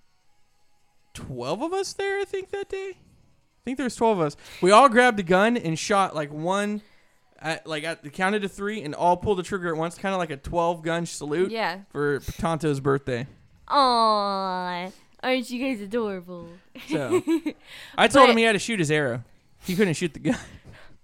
twelve 1.15 1.63
of 1.63 1.73
us 1.73 1.93
there. 1.95 2.21
I 2.21 2.25
think 2.25 2.51
that 2.51 2.69
day. 2.69 2.91
I 2.93 3.63
think 3.65 3.77
there 3.79 3.85
was 3.85 3.97
twelve 3.97 4.19
of 4.19 4.27
us. 4.27 4.37
We 4.61 4.71
all 4.71 4.89
grabbed 4.89 5.19
a 5.21 5.23
gun 5.23 5.57
and 5.57 5.79
shot 5.79 6.15
like 6.15 6.33
one. 6.33 6.83
At, 7.43 7.67
like 7.67 7.85
at 7.85 8.03
the 8.03 8.11
counted 8.11 8.43
to 8.43 8.51
three 8.51 8.83
and 8.83 8.95
all 8.95 9.17
pulled 9.17 9.39
the 9.39 9.43
trigger 9.43 9.69
at 9.71 9.77
once, 9.79 9.97
kind 9.97 10.13
of 10.15 10.19
like 10.19 10.29
a 10.29 10.37
twelve 10.37 10.83
gun 10.83 11.07
salute 11.07 11.51
Yeah. 11.51 11.79
for 11.91 12.21
Tonto's 12.21 12.81
birthday. 12.81 13.27
Aww. 13.67 14.93
Aren't 15.23 15.51
you 15.51 15.65
guys 15.67 15.81
adorable? 15.81 16.49
So 16.89 17.23
I 17.97 18.09
told 18.09 18.27
But- 18.27 18.31
him 18.33 18.37
he 18.37 18.43
had 18.45 18.53
to 18.53 18.59
shoot 18.59 18.79
his 18.79 18.91
arrow. 18.91 19.25
He 19.65 19.75
couldn't 19.75 19.95
shoot 19.95 20.13
the 20.13 20.21
gun. 20.21 20.37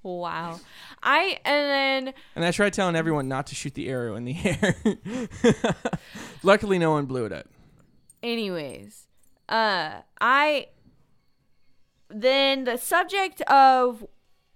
Wow. 0.03 0.61
I 1.03 1.39
and 1.45 2.07
then 2.07 2.15
And 2.35 2.45
I 2.45 2.51
tried 2.51 2.73
telling 2.73 2.97
everyone 2.97 3.29
not 3.29 3.47
to 3.49 3.55
shoot 3.55 3.75
the 3.75 3.89
arrow 3.89 4.17
in 4.17 4.25
the 4.25 4.37
air. 4.45 4.77
Luckily, 6.43 6.79
no 6.79 6.91
one 6.91 7.07
blew 7.07 7.25
it 7.27 7.33
up. 7.33 7.47
anyways, 8.23 9.07
uh 9.49 10.01
I 10.21 10.69
then 12.09 12.65
the 12.65 12.77
subject 12.77 13.41
of 13.43 14.07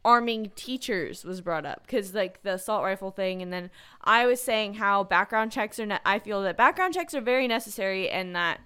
arming 0.04 0.50
teachers 0.56 1.24
was 1.24 1.40
brought 1.42 1.66
up 1.66 1.86
cuz 1.86 2.14
like 2.14 2.42
the 2.42 2.54
assault 2.54 2.82
rifle 2.82 3.10
thing 3.10 3.42
and 3.42 3.52
then 3.52 3.70
I 4.02 4.24
was 4.26 4.40
saying 4.40 4.74
how 4.74 5.04
background 5.04 5.52
checks 5.52 5.78
are 5.78 5.84
ne- 5.86 5.98
I 6.06 6.18
feel 6.18 6.42
that 6.42 6.56
background 6.56 6.94
checks 6.94 7.14
are 7.14 7.20
very 7.20 7.46
necessary 7.46 8.08
and 8.08 8.34
that 8.34 8.60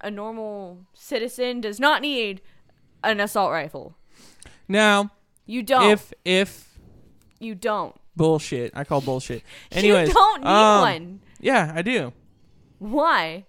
a 0.00 0.10
normal 0.10 0.86
citizen 0.94 1.60
does 1.60 1.78
not 1.78 2.00
need 2.00 2.40
an 3.04 3.20
assault 3.20 3.50
rifle. 3.52 3.96
Now, 4.66 5.10
You 5.44 5.62
don't. 5.62 5.90
if 5.90 6.12
if 6.24 6.69
you 7.40 7.54
don't. 7.54 7.94
bullshit, 8.14 8.72
I 8.74 8.84
call 8.84 9.00
bullshit. 9.00 9.42
Anyways, 9.72 10.08
you 10.08 10.14
don't 10.14 10.42
need 10.42 10.48
um, 10.48 10.80
one. 10.80 11.20
Yeah, 11.40 11.72
I 11.74 11.82
do. 11.82 12.12
Why? 12.78 13.46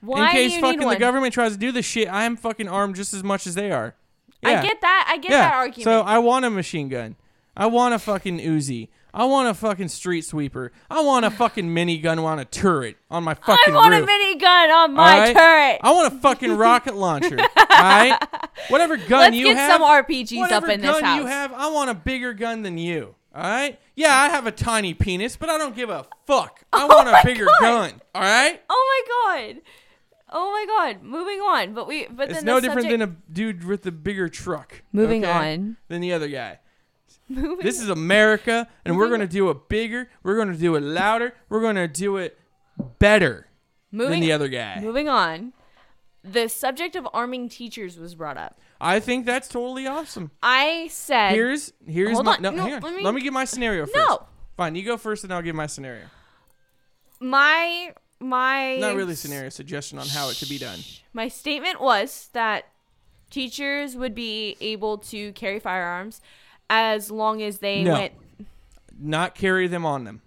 Why 0.00 0.26
in 0.26 0.32
case 0.32 0.50
do 0.50 0.56
you 0.56 0.60
fucking 0.62 0.78
need 0.78 0.84
the 0.84 0.86
one? 0.86 0.98
government 0.98 1.34
tries 1.34 1.52
to 1.52 1.58
do 1.58 1.72
this 1.72 1.86
shit, 1.86 2.08
I 2.08 2.24
am 2.24 2.36
fucking 2.36 2.68
armed 2.68 2.96
just 2.96 3.14
as 3.14 3.22
much 3.22 3.46
as 3.46 3.54
they 3.54 3.70
are. 3.70 3.94
Yeah. 4.42 4.60
I 4.60 4.62
get 4.62 4.80
that. 4.80 5.08
I 5.10 5.16
get 5.18 5.32
yeah. 5.32 5.38
that 5.38 5.54
argument. 5.54 5.84
So 5.84 6.00
I 6.00 6.18
want 6.18 6.44
a 6.44 6.50
machine 6.50 6.88
gun. 6.88 7.16
I 7.56 7.66
want 7.66 7.94
a 7.94 7.98
fucking 7.98 8.38
Uzi. 8.38 8.88
I 9.12 9.24
want 9.24 9.48
a 9.48 9.54
fucking 9.54 9.88
street 9.88 10.24
sweeper. 10.24 10.70
I 10.88 11.00
want 11.00 11.24
a 11.24 11.30
fucking 11.30 11.64
minigun 11.64 12.22
on 12.22 12.38
a 12.38 12.44
turret 12.44 12.98
on 13.10 13.24
my 13.24 13.34
fucking. 13.34 13.74
I 13.74 13.76
want 13.76 13.90
roof. 13.90 14.04
a 14.04 14.06
minigun 14.06 14.74
on 14.74 14.94
my 14.94 15.14
Alright? 15.14 15.36
turret. 15.36 15.80
I 15.82 15.90
want 15.92 16.14
a 16.14 16.18
fucking 16.18 16.56
rocket 16.56 16.94
launcher. 16.94 17.38
Alright? 17.58 18.22
Whatever 18.68 18.96
gun 18.96 19.20
Let's 19.20 19.36
you 19.36 19.46
get 19.46 19.56
have. 19.56 19.80
some 19.80 19.82
RPGs 19.82 20.52
up 20.52 20.68
in 20.68 20.80
this 20.82 20.90
gun 20.90 21.02
house. 21.02 21.18
you 21.18 21.26
have, 21.26 21.52
I 21.52 21.70
want 21.70 21.90
a 21.90 21.94
bigger 21.94 22.32
gun 22.34 22.62
than 22.62 22.78
you. 22.78 23.14
Alright? 23.34 23.78
Yeah, 23.94 24.14
I 24.14 24.28
have 24.28 24.46
a 24.46 24.52
tiny 24.52 24.94
penis, 24.94 25.36
but 25.36 25.48
I 25.48 25.58
don't 25.58 25.76
give 25.76 25.90
a 25.90 26.06
fuck. 26.26 26.62
Oh 26.72 26.82
I 26.90 26.94
want 26.94 27.08
a 27.08 27.18
Oh 27.18 27.22
bigger 27.24 27.44
God. 27.46 27.60
gun. 27.60 28.00
Alright? 28.14 28.62
oh 28.68 29.02
my 29.28 29.44
god. 29.54 29.62
Oh 30.30 30.52
my 30.52 30.66
god. 30.66 31.02
Moving 31.02 31.38
on. 31.40 31.72
But 31.74 31.86
we. 31.88 32.06
But 32.10 32.28
It's 32.30 32.38
then 32.40 32.44
no 32.46 32.60
different 32.60 32.82
subject- 32.82 33.00
than 33.00 33.08
a 33.10 33.32
dude 33.32 33.64
with 33.64 33.82
the 33.82 33.92
bigger 33.92 34.28
truck. 34.28 34.82
Moving 34.92 35.24
okay, 35.24 35.54
on. 35.54 35.76
Than 35.88 36.00
the 36.02 36.12
other 36.12 36.28
guy. 36.28 36.58
Moving 37.30 37.58
This 37.64 37.80
is 37.80 37.88
America, 37.88 38.68
and 38.84 38.96
we're 38.98 39.08
going 39.08 39.20
to 39.20 39.26
do 39.26 39.48
it 39.50 39.68
bigger. 39.68 40.08
We're 40.22 40.36
going 40.36 40.52
to 40.52 40.58
do 40.58 40.74
it 40.76 40.82
louder. 40.82 41.34
We're 41.48 41.60
going 41.62 41.76
to 41.76 41.88
do 41.88 42.16
it 42.18 42.38
better 42.98 43.46
than 43.92 44.20
the 44.20 44.32
other 44.32 44.48
guy. 44.48 44.80
moving 44.80 45.08
on. 45.08 45.52
The 46.22 46.48
subject 46.48 46.96
of 46.96 47.08
arming 47.14 47.48
teachers 47.48 47.98
was 47.98 48.14
brought 48.14 48.36
up. 48.36 48.58
I 48.80 49.00
think 49.00 49.26
that's 49.26 49.48
totally 49.48 49.86
awesome. 49.86 50.30
I 50.42 50.88
said 50.90 51.32
Here's 51.32 51.72
here's 51.86 52.12
Hold 52.14 52.26
my 52.26 52.34
on. 52.36 52.42
no, 52.42 52.50
No, 52.50 52.62
hang 52.62 52.74
on. 52.74 52.80
let 52.82 52.94
me, 52.94 53.02
Let 53.02 53.14
me- 53.14 53.20
give 53.22 53.32
my 53.32 53.44
scenario 53.44 53.86
first. 53.86 53.96
No. 53.96 54.26
Fine, 54.56 54.74
you 54.76 54.84
go 54.84 54.96
first, 54.96 55.24
and 55.24 55.32
I'll 55.32 55.42
give 55.42 55.54
my 55.56 55.66
scenario. 55.66 56.06
my 57.20 57.92
my 58.20 58.76
Not 58.78 58.96
really 58.96 59.14
scenario 59.14 59.48
suggestion 59.50 59.98
on 59.98 60.06
how 60.08 60.28
it 60.28 60.36
could 60.38 60.48
be 60.48 60.58
done. 60.58 60.80
My 61.12 61.28
statement 61.28 61.80
was 61.80 62.28
that 62.32 62.66
teachers 63.30 63.94
would 63.96 64.14
be 64.14 64.56
able 64.60 64.98
to 64.98 65.32
carry 65.32 65.60
firearms 65.60 66.20
as 66.68 67.10
long 67.10 67.40
as 67.42 67.58
they 67.58 67.82
No. 67.84 67.92
went. 67.92 68.12
Not 68.98 69.34
carry 69.36 69.68
them 69.68 69.86
on 69.86 70.04
them. 70.04 70.22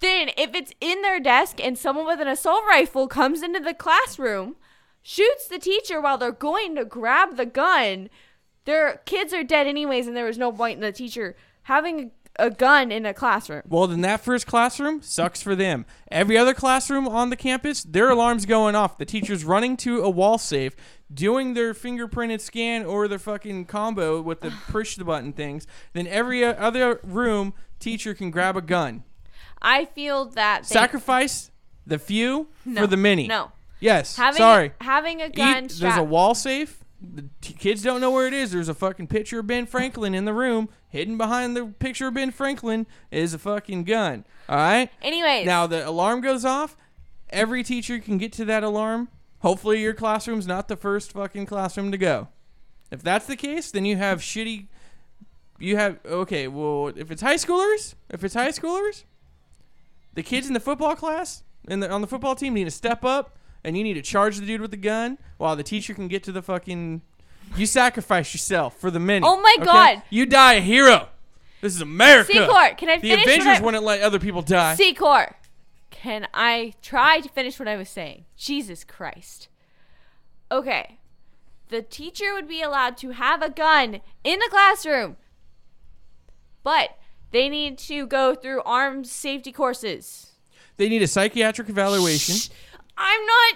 Then, 0.00 0.30
if 0.36 0.54
it's 0.54 0.72
in 0.80 1.02
their 1.02 1.20
desk 1.20 1.60
and 1.62 1.78
someone 1.78 2.06
with 2.06 2.20
an 2.20 2.28
assault 2.28 2.62
rifle 2.68 3.06
comes 3.08 3.42
into 3.42 3.60
the 3.60 3.74
classroom, 3.74 4.56
shoots 5.04 5.46
the 5.46 5.58
teacher 5.58 6.00
while 6.00 6.18
they're 6.18 6.32
going 6.32 6.74
to 6.74 6.84
grab 6.84 7.36
the 7.36 7.46
gun, 7.46 8.08
their 8.64 9.02
kids 9.04 9.32
are 9.32 9.44
dead 9.44 9.68
anyways, 9.68 10.08
and 10.08 10.16
there 10.16 10.24
was 10.24 10.38
no 10.38 10.50
point 10.50 10.76
in 10.76 10.80
the 10.80 10.90
teacher 10.90 11.36
having 11.64 12.10
a 12.36 12.50
gun 12.50 12.90
in 12.90 13.06
a 13.06 13.14
classroom. 13.14 13.62
Well, 13.68 13.86
then 13.86 14.00
that 14.00 14.20
first 14.20 14.46
classroom 14.46 15.02
sucks 15.02 15.40
for 15.40 15.54
them. 15.54 15.86
Every 16.10 16.36
other 16.36 16.54
classroom 16.54 17.06
on 17.06 17.30
the 17.30 17.36
campus, 17.36 17.84
their 17.84 18.10
alarm's 18.10 18.46
going 18.46 18.74
off. 18.74 18.98
The 18.98 19.04
teacher's 19.04 19.44
running 19.44 19.76
to 19.78 20.02
a 20.02 20.10
wall 20.10 20.38
safe, 20.38 20.74
doing 21.12 21.54
their 21.54 21.74
fingerprinted 21.74 22.40
scan 22.40 22.84
or 22.84 23.06
their 23.06 23.18
fucking 23.18 23.66
combo 23.66 24.20
with 24.20 24.40
the 24.40 24.50
push 24.68 24.96
the 24.96 25.04
button 25.04 25.32
things. 25.32 25.66
Then 25.92 26.06
every 26.06 26.42
other 26.44 26.98
room, 27.04 27.54
teacher 27.78 28.14
can 28.14 28.30
grab 28.30 28.56
a 28.56 28.62
gun. 28.62 29.04
I 29.62 29.84
feel 29.84 30.24
that 30.30 30.62
they, 30.62 30.74
Sacrifice 30.74 31.50
the 31.86 31.98
few 31.98 32.48
no, 32.64 32.82
for 32.82 32.86
the 32.86 32.96
many. 32.96 33.28
No, 33.28 33.52
Yes. 33.80 34.16
having 34.16 34.38
sorry. 34.38 34.72
having 34.80 35.20
a 35.20 35.26
Eat- 35.26 35.34
gun. 35.36 35.68
there's 35.78 35.96
a 35.96 36.02
wall 36.02 36.34
safe. 36.34 36.80
The 37.02 37.24
t- 37.42 37.52
kids 37.52 37.82
don't 37.82 38.00
know 38.00 38.10
where 38.10 38.26
it 38.26 38.32
is. 38.32 38.52
There's 38.52 38.68
a 38.70 38.74
fucking 38.74 39.08
picture 39.08 39.40
of 39.40 39.46
Ben 39.46 39.66
Franklin 39.66 40.14
in 40.14 40.24
the 40.24 40.32
room. 40.32 40.70
Hidden 40.88 41.18
behind 41.18 41.54
the 41.56 41.66
picture 41.66 42.06
of 42.08 42.14
Ben 42.14 42.30
Franklin 42.30 42.86
is 43.10 43.34
a 43.34 43.38
fucking 43.38 43.84
gun. 43.84 44.24
All 44.48 44.56
right. 44.56 44.88
Anyways, 45.02 45.44
Now 45.44 45.66
the 45.66 45.86
alarm 45.86 46.22
goes 46.22 46.44
off. 46.46 46.76
Every 47.30 47.62
teacher 47.62 47.98
can 47.98 48.16
get 48.16 48.32
to 48.34 48.44
that 48.46 48.62
alarm. 48.62 49.08
Hopefully 49.40 49.82
your 49.82 49.92
classroom's 49.92 50.46
not 50.46 50.68
the 50.68 50.76
first 50.76 51.12
fucking 51.12 51.44
classroom 51.46 51.90
to 51.92 51.98
go. 51.98 52.28
If 52.90 53.02
that's 53.02 53.26
the 53.26 53.36
case, 53.36 53.70
then 53.70 53.84
you 53.84 53.96
have 53.96 54.20
shitty. 54.20 54.68
You 55.58 55.76
have 55.76 55.98
okay. 56.06 56.48
Well, 56.48 56.92
if 56.96 57.10
it's 57.10 57.20
high 57.22 57.34
schoolers, 57.36 57.94
if 58.08 58.24
it's 58.24 58.34
high 58.34 58.48
schoolers, 58.50 59.04
the 60.14 60.22
kids 60.22 60.46
in 60.46 60.54
the 60.54 60.60
football 60.60 60.94
class 60.96 61.42
and 61.68 61.84
on 61.84 62.00
the 62.00 62.06
football 62.06 62.34
team 62.34 62.54
need 62.54 62.64
to 62.64 62.70
step 62.70 63.04
up, 63.04 63.36
and 63.64 63.76
you 63.76 63.82
need 63.82 63.94
to 63.94 64.02
charge 64.02 64.38
the 64.38 64.46
dude 64.46 64.60
with 64.60 64.70
the 64.70 64.76
gun 64.76 65.18
while 65.38 65.56
the 65.56 65.62
teacher 65.62 65.94
can 65.94 66.08
get 66.08 66.22
to 66.24 66.32
the 66.32 66.42
fucking. 66.42 67.02
You 67.56 67.66
sacrifice 67.66 68.32
yourself 68.34 68.78
for 68.80 68.90
the 68.90 68.98
many. 69.00 69.24
Oh 69.26 69.40
my 69.40 69.54
okay? 69.58 69.64
God. 69.64 70.02
You 70.10 70.26
die 70.26 70.54
a 70.54 70.60
hero. 70.60 71.08
This 71.60 71.74
is 71.74 71.80
America. 71.80 72.32
Secor, 72.32 72.76
can 72.76 72.88
I 72.90 72.96
The 72.98 73.08
finish 73.10 73.26
what 73.26 73.34
Avengers 73.36 73.58
I- 73.58 73.62
wouldn't 73.62 73.84
let 73.84 74.00
other 74.02 74.18
people 74.18 74.42
die. 74.42 74.76
Secor, 74.78 75.34
can 75.90 76.26
I 76.34 76.74
try 76.82 77.20
to 77.20 77.28
finish 77.28 77.58
what 77.58 77.68
I 77.68 77.76
was 77.76 77.88
saying? 77.88 78.24
Jesus 78.36 78.84
Christ. 78.84 79.48
Okay. 80.50 80.98
The 81.68 81.80
teacher 81.82 82.34
would 82.34 82.46
be 82.48 82.60
allowed 82.60 82.96
to 82.98 83.10
have 83.10 83.40
a 83.42 83.48
gun 83.50 84.00
in 84.22 84.38
the 84.38 84.48
classroom, 84.50 85.16
but 86.62 86.90
they 87.30 87.48
need 87.48 87.78
to 87.78 88.06
go 88.06 88.34
through 88.34 88.62
armed 88.64 89.06
safety 89.06 89.50
courses. 89.52 90.32
They 90.76 90.88
need 90.88 91.02
a 91.02 91.06
psychiatric 91.06 91.68
evaluation. 91.68 92.34
Shh. 92.36 92.48
I'm 92.96 93.26
not. 93.26 93.54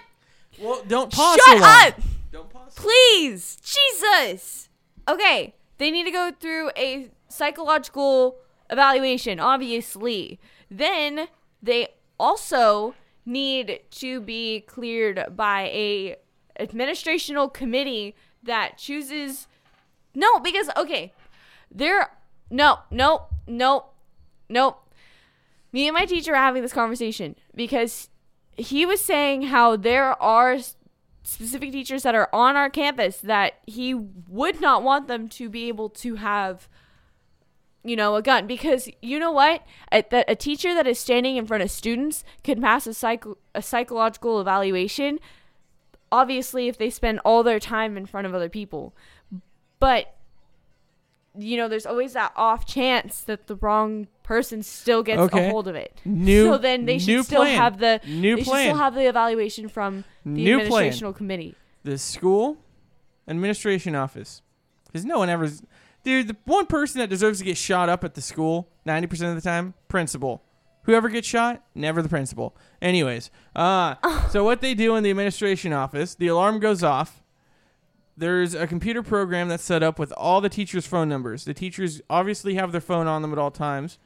Well, 0.60 0.82
don't 0.86 1.12
pause 1.12 1.36
Shut 1.36 1.46
so 1.46 1.52
long. 1.54 1.86
up! 1.86 2.00
Don't 2.32 2.50
pause. 2.50 2.74
Please! 2.74 3.56
Jesus! 3.62 4.68
Okay, 5.08 5.54
they 5.78 5.90
need 5.90 6.04
to 6.04 6.10
go 6.10 6.32
through 6.38 6.70
a 6.76 7.10
psychological 7.28 8.36
evaluation, 8.70 9.40
obviously. 9.40 10.38
Then 10.70 11.28
they 11.62 11.88
also 12.18 12.94
need 13.24 13.80
to 13.90 14.20
be 14.20 14.60
cleared 14.62 15.24
by 15.36 15.62
a 15.72 16.16
administrational 16.58 17.52
committee 17.52 18.16
that 18.42 18.78
chooses 18.78 19.46
No, 20.14 20.38
because 20.40 20.68
okay, 20.76 21.12
there 21.70 22.10
no, 22.50 22.78
no, 22.90 23.26
no, 23.46 23.86
no. 24.48 24.78
Me 25.72 25.86
and 25.86 25.94
my 25.94 26.06
teacher 26.06 26.32
are 26.32 26.36
having 26.36 26.62
this 26.62 26.72
conversation 26.72 27.36
because 27.54 28.08
he 28.58 28.84
was 28.84 29.00
saying 29.00 29.42
how 29.42 29.76
there 29.76 30.20
are 30.22 30.58
specific 31.22 31.72
teachers 31.72 32.02
that 32.02 32.14
are 32.14 32.28
on 32.32 32.56
our 32.56 32.70
campus 32.70 33.18
that 33.18 33.54
he 33.66 33.94
would 33.94 34.60
not 34.60 34.82
want 34.82 35.08
them 35.08 35.28
to 35.28 35.48
be 35.48 35.68
able 35.68 35.88
to 35.90 36.16
have 36.16 36.68
you 37.84 37.96
know 37.96 38.16
a 38.16 38.22
gun. 38.22 38.46
Because 38.46 38.88
you 39.00 39.18
know 39.18 39.30
what? 39.30 39.62
A, 39.92 40.04
that 40.10 40.28
a 40.28 40.36
teacher 40.36 40.74
that 40.74 40.86
is 40.86 40.98
standing 40.98 41.36
in 41.36 41.46
front 41.46 41.62
of 41.62 41.70
students 41.70 42.24
could 42.44 42.60
pass 42.60 42.86
a, 42.86 42.94
psych- 42.94 43.24
a 43.54 43.62
psychological 43.62 44.40
evaluation 44.40 45.18
obviously 46.10 46.68
if 46.68 46.78
they 46.78 46.90
spend 46.90 47.20
all 47.24 47.42
their 47.42 47.60
time 47.60 47.96
in 47.96 48.06
front 48.06 48.26
of 48.26 48.34
other 48.34 48.48
people. 48.48 48.94
But 49.80 50.14
you 51.36 51.56
know, 51.56 51.68
there's 51.68 51.86
always 51.86 52.14
that 52.14 52.32
off 52.34 52.66
chance 52.66 53.20
that 53.20 53.46
the 53.46 53.54
wrong 53.56 54.08
person 54.28 54.62
still 54.62 55.02
gets 55.02 55.18
Okay. 55.18 55.48
a 55.48 55.50
hold 55.50 55.66
of 55.68 55.74
it. 55.74 55.98
New 56.04 56.44
so 56.44 56.58
then 56.58 56.84
they 56.84 56.98
should 56.98 57.08
new 57.08 57.22
still 57.22 57.40
plan. 57.40 57.56
have 57.56 57.78
the 57.78 57.98
new 58.06 58.36
they 58.36 58.42
should 58.42 58.48
plan. 58.50 58.66
still 58.66 58.76
have 58.76 58.94
the 58.94 59.08
evaluation 59.08 59.68
from 59.70 60.04
the 60.26 60.30
new 60.44 60.66
plan. 60.68 60.92
committee. 61.14 61.54
the 61.82 61.96
school 61.96 62.58
administration 63.26 63.94
office. 63.94 64.42
Because 64.86 65.06
no 65.06 65.18
one 65.18 65.30
ever, 65.30 65.48
dude. 66.04 66.28
The 66.28 66.36
one 66.44 66.66
person 66.66 66.98
that 66.98 67.08
deserves 67.08 67.38
to 67.38 67.44
get 67.46 67.56
shot 67.56 67.88
up 67.88 68.04
at 68.04 68.14
the 68.14 68.20
school 68.20 68.68
ninety 68.84 69.06
percent 69.06 69.30
of 69.30 69.42
the 69.42 69.48
time, 69.48 69.72
principal. 69.88 70.42
Whoever 70.82 71.08
gets 71.08 71.26
shot, 71.26 71.62
never 71.74 72.00
the 72.02 72.08
principal. 72.08 72.54
Anyways, 72.82 73.30
uh, 73.56 73.94
so 74.30 74.44
what 74.44 74.60
they 74.60 74.74
do 74.74 74.94
in 74.96 75.02
the 75.04 75.10
administration 75.10 75.72
office, 75.72 76.14
the 76.14 76.28
alarm 76.28 76.60
goes 76.60 76.82
off. 76.84 77.22
There's 78.16 78.52
a 78.54 78.66
computer 78.66 79.02
program 79.02 79.48
that's 79.48 79.62
set 79.62 79.82
up 79.82 79.98
with 79.98 80.12
all 80.16 80.40
the 80.40 80.48
teachers' 80.48 80.86
phone 80.86 81.08
numbers. 81.08 81.44
The 81.44 81.54
teachers 81.54 82.00
obviously 82.10 82.54
have 82.56 82.72
their 82.72 82.80
phone 82.80 83.06
on 83.06 83.22
them 83.22 83.32
at 83.32 83.38
all 83.38 83.50
times. 83.52 83.98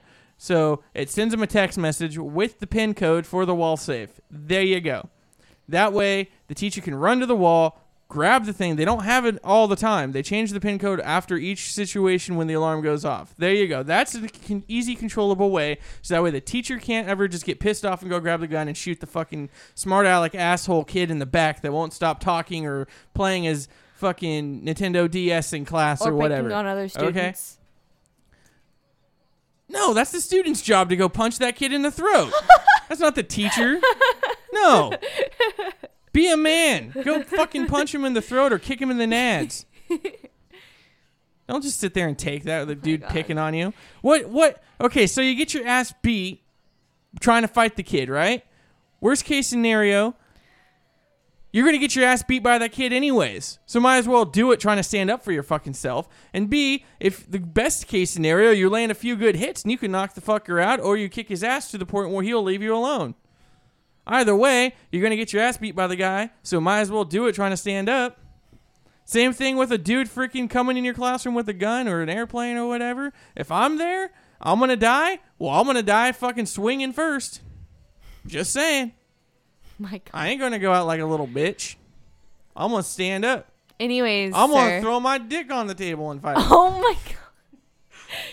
So 0.43 0.83
it 0.93 1.09
sends 1.09 1.31
them 1.33 1.45
a 1.45 1.47
text 1.47 1.79
message 1.79 2.19
with 2.19 2.59
the 2.59 2.67
PIN 2.67 2.95
code 2.95 3.27
for 3.27 3.47
the 3.47 3.55
wall 3.55 3.77
safe. 3.77 4.21
There 4.29 4.61
you 4.65 4.81
go. 4.81 5.09
That 5.69 5.93
way, 5.93 6.31
the 6.49 6.55
teacher 6.57 6.81
can 6.81 6.97
run 6.97 7.21
to 7.21 7.27
the 7.27 7.37
wall, 7.37 7.81
grab 8.09 8.45
the 8.45 8.53
thing. 8.53 8.75
They 8.75 8.85
don't 8.85 9.05
have 9.05 9.25
it 9.25 9.39
all 9.45 9.69
the 9.69 9.77
time. 9.77 10.11
They 10.11 10.21
change 10.21 10.51
the 10.51 10.59
pin 10.59 10.81
code 10.81 10.99
after 10.99 11.37
each 11.37 11.73
situation 11.73 12.35
when 12.35 12.49
the 12.49 12.55
alarm 12.55 12.83
goes 12.83 13.05
off. 13.05 13.37
There 13.39 13.55
you 13.55 13.69
go. 13.69 13.85
That's 13.85 14.17
an 14.17 14.65
easy, 14.67 14.97
controllable 14.97 15.53
way. 15.53 15.79
So 16.03 16.15
that 16.15 16.25
way, 16.25 16.33
the 16.33 16.41
teacher 16.41 16.77
can't 16.81 17.07
ever 17.07 17.29
just 17.29 17.45
get 17.47 17.61
pissed 17.61 17.85
off 17.85 18.03
and 18.03 18.11
go 18.11 18.19
grab 18.19 18.41
the 18.41 18.49
gun 18.49 18.67
and 18.67 18.77
shoot 18.77 18.99
the 18.99 19.07
fucking 19.07 19.49
smart 19.77 20.07
aleck 20.07 20.35
asshole 20.35 20.83
kid 20.83 21.13
in 21.13 21.21
the 21.21 21.25
back 21.25 21.61
that 21.63 21.73
won't 21.73 21.93
stop 21.93 22.19
talking 22.19 22.67
or 22.67 22.89
playing 23.15 23.45
his 23.45 23.69
fucking 23.95 24.65
Nintendo 24.65 25.09
DS 25.09 25.53
in 25.53 25.65
class 25.65 26.05
Or, 26.05 26.11
or, 26.11 26.17
whatever. 26.17 26.53
on 26.53 26.67
other 26.67 26.89
students. 26.89 27.59
No, 29.73 29.95
that's 29.95 30.13
the 30.13 30.21
student's 30.21 30.61
job 30.61 30.91
to 30.91 30.97
go 30.97 31.09
punch 31.09 31.39
that 31.39 31.57
kid 31.57 31.73
in 31.73 31.83
the 31.83 31.91
throat. 31.91 32.33
that's 32.89 33.01
not 33.01 33.15
the 33.15 33.23
teacher. 33.23 33.81
No. 34.53 34.93
Be 36.13 36.31
a 36.31 36.37
man. 36.37 36.93
Go 37.03 37.23
fucking 37.23 37.67
punch 37.67 37.95
him 37.95 38.05
in 38.05 38.13
the 38.13 38.21
throat 38.21 38.53
or 38.53 38.59
kick 38.59 38.81
him 38.81 38.91
in 38.91 38.99
the 38.99 39.07
nads. 39.07 39.65
Don't 41.49 41.63
just 41.63 41.81
sit 41.81 41.95
there 41.95 42.07
and 42.07 42.19
take 42.19 42.45
that 42.45 42.67
with 42.67 42.69
the 42.69 42.81
oh 42.83 42.85
dude 42.85 43.01
God. 43.01 43.11
picking 43.11 43.39
on 43.39 43.55
you. 43.55 43.73
What 44.03 44.29
what 44.29 44.63
okay, 44.81 45.07
so 45.07 45.21
you 45.21 45.35
get 45.35 45.55
your 45.55 45.67
ass 45.67 45.93
beat 46.03 46.43
trying 47.21 47.43
to 47.43 47.49
fight 47.49 47.77
the 47.77 47.83
kid, 47.83 48.09
right? 48.09 48.45
Worst 49.01 49.25
case 49.25 49.49
scenario, 49.49 50.15
you're 51.53 51.67
gonna 51.67 51.79
get 51.79 51.95
your 51.95 52.05
ass 52.07 52.23
beat 52.23 52.43
by 52.43 52.59
that 52.59 52.73
kid 52.73 52.93
anyways. 52.93 53.59
So 53.67 53.79
might 53.79 53.99
as 53.99 54.09
well 54.09 54.25
do 54.25 54.51
it 54.53 54.61
trying 54.61 54.79
to 54.79 54.83
stand 54.83 55.11
up 55.11 55.23
for 55.23 55.33
your 55.33 55.43
fucking 55.43 55.75
self. 55.75 56.09
And 56.33 56.49
B, 56.49 56.85
if 56.99 57.31
the 57.31 57.39
best 57.39 57.87
case 57.87 58.11
scenario, 58.11 58.51
you're 58.51 58.71
laying 58.71 58.91
a 58.91 58.95
few 58.95 59.17
good 59.17 59.37
hits 59.37 59.63
and 59.63 59.71
you 59.71 59.79
can 59.79 59.93
knock 59.93 60.15
the 60.15 60.21
fucker 60.21 60.63
out, 60.63 60.81
or 60.81 60.97
you 60.97 61.09
kick 61.09 61.29
his 61.29 61.45
ass 61.45 61.71
to 61.71 61.79
the 61.79 61.87
point 61.87 62.11
where 62.11 62.25
he'll 62.25 62.43
leave 62.43 62.63
you 62.63 62.75
alone. 62.75 63.15
Either 64.07 64.35
way, 64.35 64.75
you're 64.91 65.03
gonna 65.03 65.17
get 65.17 65.33
your 65.33 65.43
ass 65.43 65.59
beat 65.59 65.77
by 65.77 65.87
the 65.87 65.97
guy, 65.97 66.31
so 66.43 66.61
might 66.61 66.81
as 66.81 66.91
well 66.91 67.05
do 67.05 67.27
it 67.27 67.35
trying 67.35 67.53
to 67.53 67.57
stand 67.57 67.89
up. 67.89 68.19
Same 69.05 69.33
thing 69.33 69.57
with 69.57 69.71
a 69.71 69.79
dude 69.79 70.09
freaking 70.09 70.49
coming 70.49 70.77
in 70.77 70.85
your 70.85 70.95
classroom 70.95 71.35
with 71.35 71.49
a 71.49 71.53
gun 71.53 71.87
or 71.87 72.01
an 72.01 72.09
airplane 72.09 72.57
or 72.57 72.67
whatever. 72.67 73.13
If 73.37 73.51
I'm 73.53 73.77
there, 73.77 74.11
I'm 74.41 74.59
gonna 74.59 74.77
die. 74.77 75.19
Well, 75.39 75.51
I'm 75.51 75.67
gonna 75.67 75.83
die 75.83 76.13
fucking 76.13 76.47
swinging 76.47 76.93
first. 76.93 77.43
Just 78.27 78.53
saying. 78.53 78.93
My 79.91 79.91
God. 79.99 80.11
I 80.13 80.29
ain't 80.29 80.41
gonna 80.41 80.59
go 80.59 80.73
out 80.73 80.87
like 80.87 81.01
a 81.01 81.07
little 81.07 81.29
bitch. 81.29 81.77
I'm 82.57 82.71
gonna 82.71 82.83
stand 82.83 83.25
up. 83.25 83.49
Anyways, 83.81 84.33
I'm 84.35 84.51
sir. 84.51 84.55
gonna 84.55 84.81
throw 84.81 85.01
my 85.01 85.19
dick 85.19 85.51
on 85.51 85.67
the 85.67 85.75
table 85.75 86.11
and 86.11 86.21
fight. 86.23 86.37
Oh 86.51 86.71
my 86.71 86.95
God. 87.05 87.17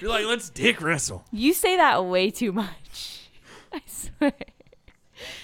You're 0.02 0.10
like, 0.10 0.26
let's 0.26 0.50
dick 0.50 0.82
wrestle. 0.82 1.24
You 1.32 1.54
say 1.54 1.78
that 1.78 2.04
way 2.06 2.30
too 2.32 2.52
much. 2.52 3.30
I 3.74 3.82
swear. 3.88 4.34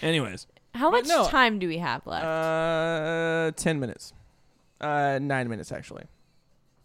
Anyways, 0.01 0.45
How 0.73 0.89
much 0.89 1.07
no. 1.07 1.25
time 1.27 1.57
do 1.59 1.67
we 1.67 1.77
have 1.77 2.05
left? 2.05 2.25
uh, 2.25 3.51
ten 3.55 3.79
minutes. 3.79 4.13
Uh, 4.81 5.19
nine 5.21 5.47
minutes 5.49 5.71
actually. 5.71 6.03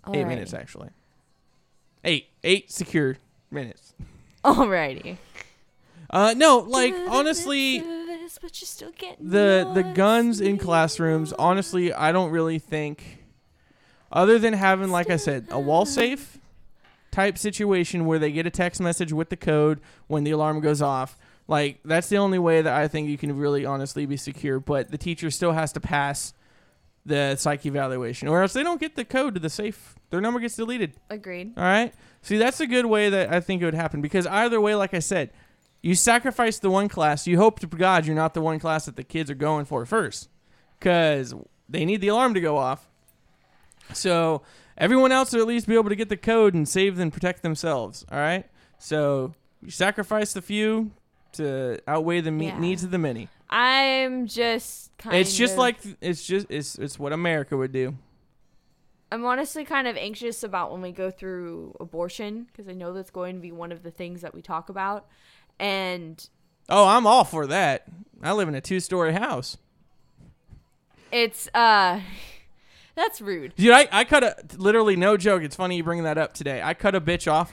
Eight 0.09 0.13
Alrighty. 0.25 0.29
minutes 0.29 0.55
actually. 0.55 0.89
Eight, 2.05 2.29
eight 2.45 2.71
secure 2.71 3.17
minutes. 3.51 3.95
Alrighty. 4.45 5.19
Uh, 6.09 6.35
no, 6.37 6.59
like 6.59 6.95
honestly, 7.09 7.83
but 8.41 8.61
you're 8.61 8.67
still 8.67 8.93
getting 8.97 9.29
the 9.29 9.71
the 9.75 9.83
guns 9.83 10.41
in 10.41 10.59
classrooms. 10.59 11.33
Honestly, 11.35 11.93
I 11.93 12.13
don't 12.13 12.31
really 12.31 12.59
think, 12.59 13.25
other 14.11 14.39
than 14.39 14.55
having 14.55 14.91
like 14.91 15.11
I 15.11 15.17
said, 15.17 15.47
a 15.51 15.61
wall 15.61 15.87
safe 15.87 16.39
type 17.11 17.37
situation 17.37 18.07
where 18.07 18.19
they 18.19 18.31
get 18.31 18.47
a 18.47 18.51
text 18.51 18.81
message 18.81 19.13
with 19.13 19.31
the 19.31 19.37
code 19.37 19.81
when 20.07 20.25
the 20.25 20.31
alarm 20.31 20.61
goes 20.61 20.81
off. 20.81 21.19
Like 21.49 21.81
that's 21.85 22.09
the 22.09 22.19
only 22.19 22.39
way 22.39 22.63
that 22.63 22.73
I 22.73 22.89
think 22.89 23.09
you 23.09 23.19
can 23.19 23.37
really 23.37 23.65
honestly 23.65 24.07
be 24.07 24.17
secure. 24.17 24.61
But 24.61 24.91
the 24.91 24.99
teacher 24.99 25.31
still 25.31 25.53
has 25.53 25.73
to 25.73 25.81
pass 25.81 26.33
the 27.05 27.35
psych 27.37 27.67
evaluation, 27.67 28.29
or 28.29 28.43
else 28.43 28.53
they 28.53 28.63
don't 28.63 28.81
get 28.81 28.95
the 28.95 29.05
code 29.05 29.35
to 29.35 29.41
the 29.41 29.51
safe. 29.51 29.97
Their 30.11 30.21
number 30.21 30.39
gets 30.41 30.57
deleted. 30.57 30.95
Agreed. 31.09 31.55
All 31.57 31.65
right. 31.65 31.93
See, 32.23 32.37
that's 32.37 32.61
a 32.61 32.67
good 32.67 32.87
way 32.87 33.09
that 33.09 33.33
I 33.33 33.41
think 33.41 33.63
it 33.63 33.65
would 33.65 33.75
happen 33.75 34.01
because 34.01 34.27
either 34.27 34.61
way, 34.61 34.75
like 34.75 34.95
I 34.95 34.99
said, 34.99 35.31
you 35.83 35.95
sacrifice 35.95 36.59
the 36.59 36.71
one 36.71 36.89
class. 36.89 37.27
You 37.27 37.39
hope 37.39 37.61
to 37.61 37.67
God 37.67 38.07
you're 38.07 38.17
not 38.17 38.35
the 38.35 38.41
one 38.43 38.59
class 38.59 38.85
that 38.87 38.97
the 38.97 39.05
kids 39.05 39.31
are 39.31 39.35
going 39.35 39.65
for 39.65 39.85
first 39.87 40.29
because 40.79 41.35
they 41.69 41.85
need 41.85 42.01
the 42.01 42.09
alarm 42.09 42.35
to 42.35 42.41
go 42.41 42.57
off. 42.57 42.89
So 43.93 44.43
everyone 44.77 45.13
else 45.13 45.33
will 45.33 45.41
at 45.41 45.47
least 45.47 45.67
be 45.67 45.75
able 45.75 45.89
to 45.89 45.97
get 45.97 46.09
the 46.09 46.17
code 46.17 46.55
and 46.55 46.69
save 46.69 46.99
and 46.99 47.13
protect 47.13 47.43
themselves. 47.43 48.05
All 48.11 48.19
right. 48.19 48.47
So 48.79 49.35
you 49.63 49.71
sacrifice 49.71 50.33
the 50.33 50.43
few 50.43 50.91
to 51.33 51.79
outweigh 51.87 52.21
the 52.21 52.31
me- 52.31 52.47
Yeah. 52.47 52.59
needs 52.59 52.85
of 52.85 52.91
the 52.91 52.99
many. 52.99 53.29
I'm 53.49 54.27
just 54.27 54.97
kind 54.99 55.17
it's 55.17 55.37
just 55.37 55.55
of- 55.55 55.59
like 55.61 55.79
it's 56.01 56.25
just 56.25 56.47
it's 56.51 56.77
it's 56.79 56.99
what 56.99 57.13
America 57.13 57.57
would 57.57 57.73
do. 57.73 57.97
I'm 59.13 59.25
honestly 59.25 59.65
kind 59.65 59.89
of 59.89 59.97
anxious 59.97 60.45
about 60.45 60.71
when 60.71 60.83
we 60.83 60.93
go 60.93 61.11
through 61.11 61.75
abortion 61.81 62.45
because 62.45 62.69
I 62.69 62.75
know 62.75 62.93
that's 62.93 63.11
going 63.11 63.35
to 63.35 63.41
be 63.41 63.51
one 63.51 63.73
of 63.73 63.83
the 63.83 63.91
things 63.91 64.21
that 64.21 64.35
we 64.35 64.41
talk 64.41 64.69
about. 64.69 65.09
And 65.61 66.29
Oh, 66.69 66.87
I'm 66.89 67.07
all 67.07 67.25
for 67.25 67.47
that. 67.49 67.85
I 68.23 68.33
live 68.33 68.49
in 68.49 68.55
a 68.55 68.61
two-story 68.61 69.13
house. 69.13 69.57
it's 71.13 71.49
uh 71.55 72.01
that's 72.97 73.21
rude. 73.21 73.55
Dude, 73.57 73.71
I, 73.73 73.89
I 73.93 74.05
cut 74.05 74.25
a 74.25 74.37
literally 74.57 74.97
no 74.97 75.17
joke. 75.17 75.43
It's 75.43 75.57
funny 75.57 75.77
you 75.77 75.85
bring 75.85 76.03
that 76.05 76.19
up 76.19 76.33
today. 76.33 76.61
I 76.63 76.75
cut 76.75 76.95
a 76.95 77.01
bitch 77.01 77.31
off 77.31 77.53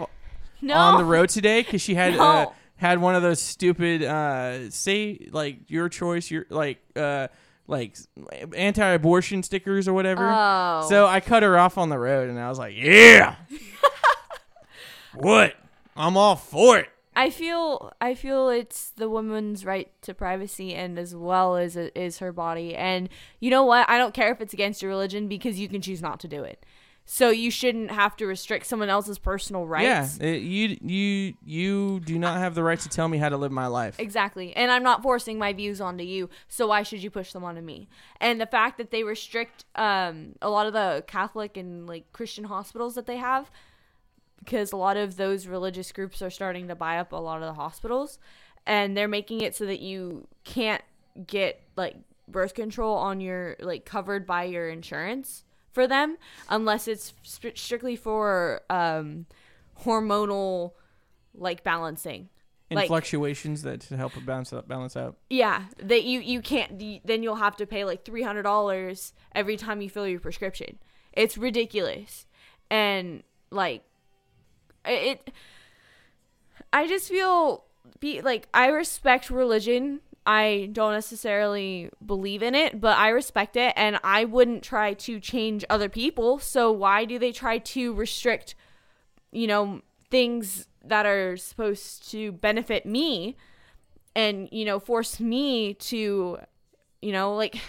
No. 0.61 0.73
on 0.75 0.97
the 0.97 1.05
road 1.05 1.29
today 1.29 1.61
because 1.61 1.81
she 1.81 1.95
had 1.95 2.15
uh, 2.19 2.47
had 2.77 2.99
one 2.99 3.15
of 3.15 3.21
those 3.23 3.41
stupid 3.41 4.03
uh, 4.03 4.69
say 4.69 5.27
like 5.31 5.69
your 5.69 5.89
choice, 5.89 6.29
your 6.29 6.45
like 6.49 6.79
uh, 6.95 7.27
like 7.67 7.97
anti-abortion 8.55 9.41
stickers 9.43 9.87
or 9.87 9.93
whatever. 9.93 10.29
Oh. 10.29 10.85
So 10.89 11.05
I 11.07 11.19
cut 11.19 11.43
her 11.43 11.57
off 11.57 11.77
on 11.77 11.89
the 11.89 11.97
road, 11.99 12.29
and 12.29 12.39
I 12.39 12.49
was 12.49 12.59
like, 12.59 12.75
"Yeah, 12.77 13.35
what? 15.13 15.55
I'm 15.95 16.17
all 16.17 16.35
for 16.35 16.77
it." 16.77 16.89
I 17.17 17.31
feel 17.31 17.91
I 17.99 18.13
feel 18.13 18.49
it's 18.49 18.91
the 18.91 19.09
woman's 19.09 19.65
right 19.65 19.89
to 20.03 20.13
privacy 20.13 20.75
and 20.75 20.99
as 20.99 21.15
well 21.15 21.57
as 21.57 21.75
it 21.75 21.91
is 21.97 22.19
her 22.19 22.31
body. 22.31 22.75
And 22.75 23.09
you 23.39 23.49
know 23.49 23.65
what? 23.65 23.89
I 23.89 23.97
don't 23.97 24.13
care 24.13 24.31
if 24.31 24.39
it's 24.39 24.53
against 24.53 24.83
your 24.83 24.89
religion 24.89 25.27
because 25.27 25.59
you 25.59 25.67
can 25.67 25.81
choose 25.81 25.99
not 25.99 26.19
to 26.19 26.27
do 26.27 26.43
it. 26.43 26.63
So 27.09 27.29
you 27.29 27.49
shouldn't 27.49 27.89
have 27.89 28.17
to 28.17 28.27
restrict 28.27 28.67
someone 28.67 28.89
else's 28.89 29.17
personal 29.17 29.65
rights. 29.65 30.19
Yeah, 30.19 30.27
it, 30.27 30.41
you 30.41 30.77
you 30.81 31.33
you 31.43 31.99
do 32.01 32.19
not 32.19 32.37
have 32.37 32.53
the 32.53 32.63
right 32.63 32.79
to 32.81 32.89
tell 32.89 33.07
me 33.07 33.17
how 33.17 33.29
to 33.29 33.37
live 33.37 33.51
my 33.51 33.65
life. 33.65 33.97
Exactly. 33.97 34.55
And 34.55 34.69
I'm 34.69 34.83
not 34.83 35.01
forcing 35.01 35.39
my 35.39 35.53
views 35.53 35.81
onto 35.81 36.03
you, 36.03 36.29
so 36.47 36.67
why 36.67 36.83
should 36.83 37.01
you 37.01 37.09
push 37.09 37.31
them 37.31 37.43
onto 37.43 37.61
me? 37.61 37.87
And 38.21 38.39
the 38.39 38.45
fact 38.45 38.77
that 38.77 38.91
they 38.91 39.03
restrict 39.03 39.65
um, 39.75 40.33
a 40.41 40.49
lot 40.49 40.67
of 40.67 40.73
the 40.73 41.03
Catholic 41.07 41.57
and 41.57 41.87
like 41.87 42.11
Christian 42.13 42.43
hospitals 42.43 42.93
that 42.95 43.07
they 43.07 43.17
have, 43.17 43.49
because 44.39 44.71
a 44.71 44.77
lot 44.77 44.97
of 44.97 45.17
those 45.17 45.47
religious 45.47 45.91
groups 45.91 46.21
are 46.21 46.29
starting 46.29 46.67
to 46.69 46.75
buy 46.75 46.97
up 46.99 47.11
a 47.11 47.15
lot 47.17 47.41
of 47.41 47.47
the 47.47 47.53
hospitals, 47.53 48.19
and 48.65 48.95
they're 48.95 49.07
making 49.07 49.41
it 49.41 49.55
so 49.55 49.65
that 49.65 49.79
you 49.79 50.27
can't 50.43 50.83
get 51.25 51.61
like 51.75 51.95
birth 52.27 52.53
control 52.53 52.95
on 52.97 53.19
your 53.21 53.55
like 53.59 53.85
covered 53.85 54.25
by 54.27 54.43
your 54.43 54.69
insurance 54.69 55.43
for 55.71 55.87
them 55.87 56.17
unless 56.49 56.87
it's 56.87 57.13
stri- 57.23 57.57
strictly 57.57 57.95
for 57.95 58.61
um, 58.69 59.25
hormonal 59.83 60.71
like 61.33 61.63
balancing. 61.63 62.29
And 62.69 62.75
like- 62.75 62.87
fluctuations 62.87 63.61
that 63.63 63.79
to 63.81 63.95
help 63.97 64.11
balance 64.25 64.51
out, 64.51 64.67
balance 64.67 64.97
out. 64.97 65.15
Yeah, 65.29 65.63
that 65.81 66.03
you 66.03 66.19
you 66.19 66.41
can't. 66.41 66.81
you- 66.81 66.99
Then 67.05 67.23
you'll 67.23 67.35
have 67.35 67.55
to 67.57 67.65
pay 67.65 67.85
like 67.85 68.03
three 68.03 68.23
hundred 68.23 68.43
dollars 68.43 69.13
every 69.33 69.55
time 69.55 69.81
you 69.81 69.89
fill 69.89 70.07
your 70.07 70.19
prescription. 70.19 70.77
It's 71.13 71.37
ridiculous, 71.37 72.25
and 72.69 73.23
like 73.51 73.83
it. 74.87 75.31
I 76.73 76.87
just 76.87 77.09
feel 77.09 77.65
be 77.99 78.21
like 78.21 78.47
I 78.53 78.67
respect 78.67 79.29
religion. 79.29 80.01
I 80.25 80.69
don't 80.73 80.91
necessarily 80.91 81.89
believe 82.05 82.43
in 82.43 82.53
it, 82.53 82.81
but 82.81 82.97
I 82.97 83.09
respect 83.09 83.55
it, 83.55 83.71
and 83.77 83.97
I 84.03 84.25
wouldn't 84.25 84.61
try 84.61 84.93
to 84.93 85.21
change 85.21 85.63
other 85.69 85.87
people. 85.87 86.39
So 86.39 86.69
why 86.69 87.05
do 87.05 87.17
they 87.17 87.31
try 87.31 87.59
to 87.59 87.93
restrict 87.93 88.55
you 89.31 89.47
know, 89.47 89.81
things 90.09 90.67
that 90.83 91.05
are 91.05 91.37
supposed 91.37 92.09
to 92.11 92.31
benefit 92.31 92.85
me 92.85 93.35
and, 94.15 94.49
you 94.51 94.65
know, 94.65 94.79
force 94.79 95.19
me 95.19 95.73
to, 95.75 96.39
you 97.01 97.11
know, 97.11 97.35
like, 97.35 97.59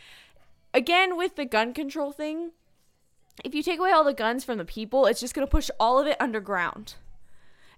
again, 0.74 1.16
with 1.16 1.36
the 1.36 1.44
gun 1.44 1.72
control 1.72 2.12
thing, 2.12 2.52
if 3.44 3.54
you 3.54 3.62
take 3.62 3.78
away 3.78 3.90
all 3.92 4.04
the 4.04 4.14
guns 4.14 4.44
from 4.44 4.58
the 4.58 4.64
people, 4.64 5.06
it's 5.06 5.20
just 5.20 5.34
going 5.34 5.46
to 5.46 5.50
push 5.50 5.70
all 5.78 5.98
of 5.98 6.06
it 6.06 6.16
underground. 6.20 6.94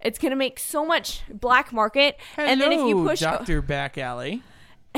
It's 0.00 0.18
going 0.18 0.30
to 0.30 0.36
make 0.36 0.58
so 0.58 0.84
much 0.86 1.22
black 1.30 1.72
market. 1.72 2.16
and 2.36 2.60
then 2.60 2.72
if 2.72 2.78
you 2.80 2.96
Hello, 2.96 3.08
push. 3.08 3.20
Doctor 3.20 3.60
Back 3.60 3.98
Alley, 3.98 4.42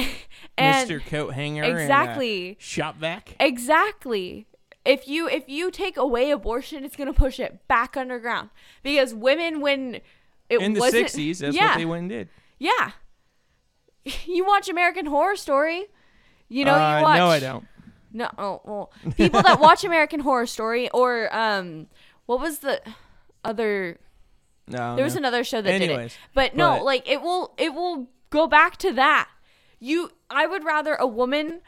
and 0.56 0.88
Mister 0.88 1.00
Coat 1.00 1.34
Hanger, 1.34 1.64
Exactly. 1.64 2.48
and, 2.50 2.56
uh, 2.56 2.60
Shop 2.60 2.96
Vac. 2.98 3.34
Exactly. 3.40 4.46
If 4.84 5.06
you 5.08 5.28
if 5.28 5.48
you 5.48 5.70
take 5.70 5.96
away 5.96 6.30
abortion, 6.30 6.84
it's 6.84 6.96
gonna 6.96 7.12
push 7.12 7.38
it 7.38 7.66
back 7.68 7.96
underground 7.96 8.50
because 8.82 9.14
women 9.14 9.60
when 9.60 10.00
it 10.48 10.60
In 10.60 10.72
the 10.74 10.80
wasn't, 10.80 11.06
'60s, 11.06 11.38
that's 11.38 11.54
yeah, 11.56 11.68
what 11.70 11.78
they 11.78 11.84
went 11.84 12.00
and 12.02 12.08
did. 12.10 12.28
Yeah. 12.58 12.92
You 14.26 14.44
watch 14.44 14.68
American 14.68 15.06
Horror 15.06 15.36
Story. 15.36 15.84
You 16.48 16.64
know 16.64 16.74
Uh, 16.74 16.96
you 16.98 17.02
watch. 17.04 17.16
no, 17.18 17.26
I 17.28 17.38
don't. 17.38 17.64
No, 18.12 18.30
oh, 18.38 18.60
well, 18.64 18.92
people 19.16 19.42
that 19.42 19.58
watch 19.60 19.84
American 19.84 20.20
Horror 20.20 20.46
Story 20.46 20.90
or 20.90 21.34
um, 21.34 21.86
what 22.26 22.40
was 22.40 22.58
the 22.60 22.80
other? 23.44 23.98
No, 24.68 24.94
There 24.96 25.04
was 25.04 25.14
no. 25.14 25.18
another 25.20 25.44
show 25.44 25.60
that 25.62 25.78
did 25.78 25.90
it, 25.90 26.16
but 26.34 26.54
no, 26.54 26.76
but- 26.76 26.84
like 26.84 27.08
it 27.08 27.20
will 27.22 27.54
it 27.58 27.74
will 27.74 28.08
go 28.30 28.46
back 28.46 28.76
to 28.78 28.92
that. 28.92 29.28
You, 29.80 30.10
I 30.30 30.46
would 30.46 30.62
rather 30.64 30.94
a 30.94 31.06
woman 31.06 31.60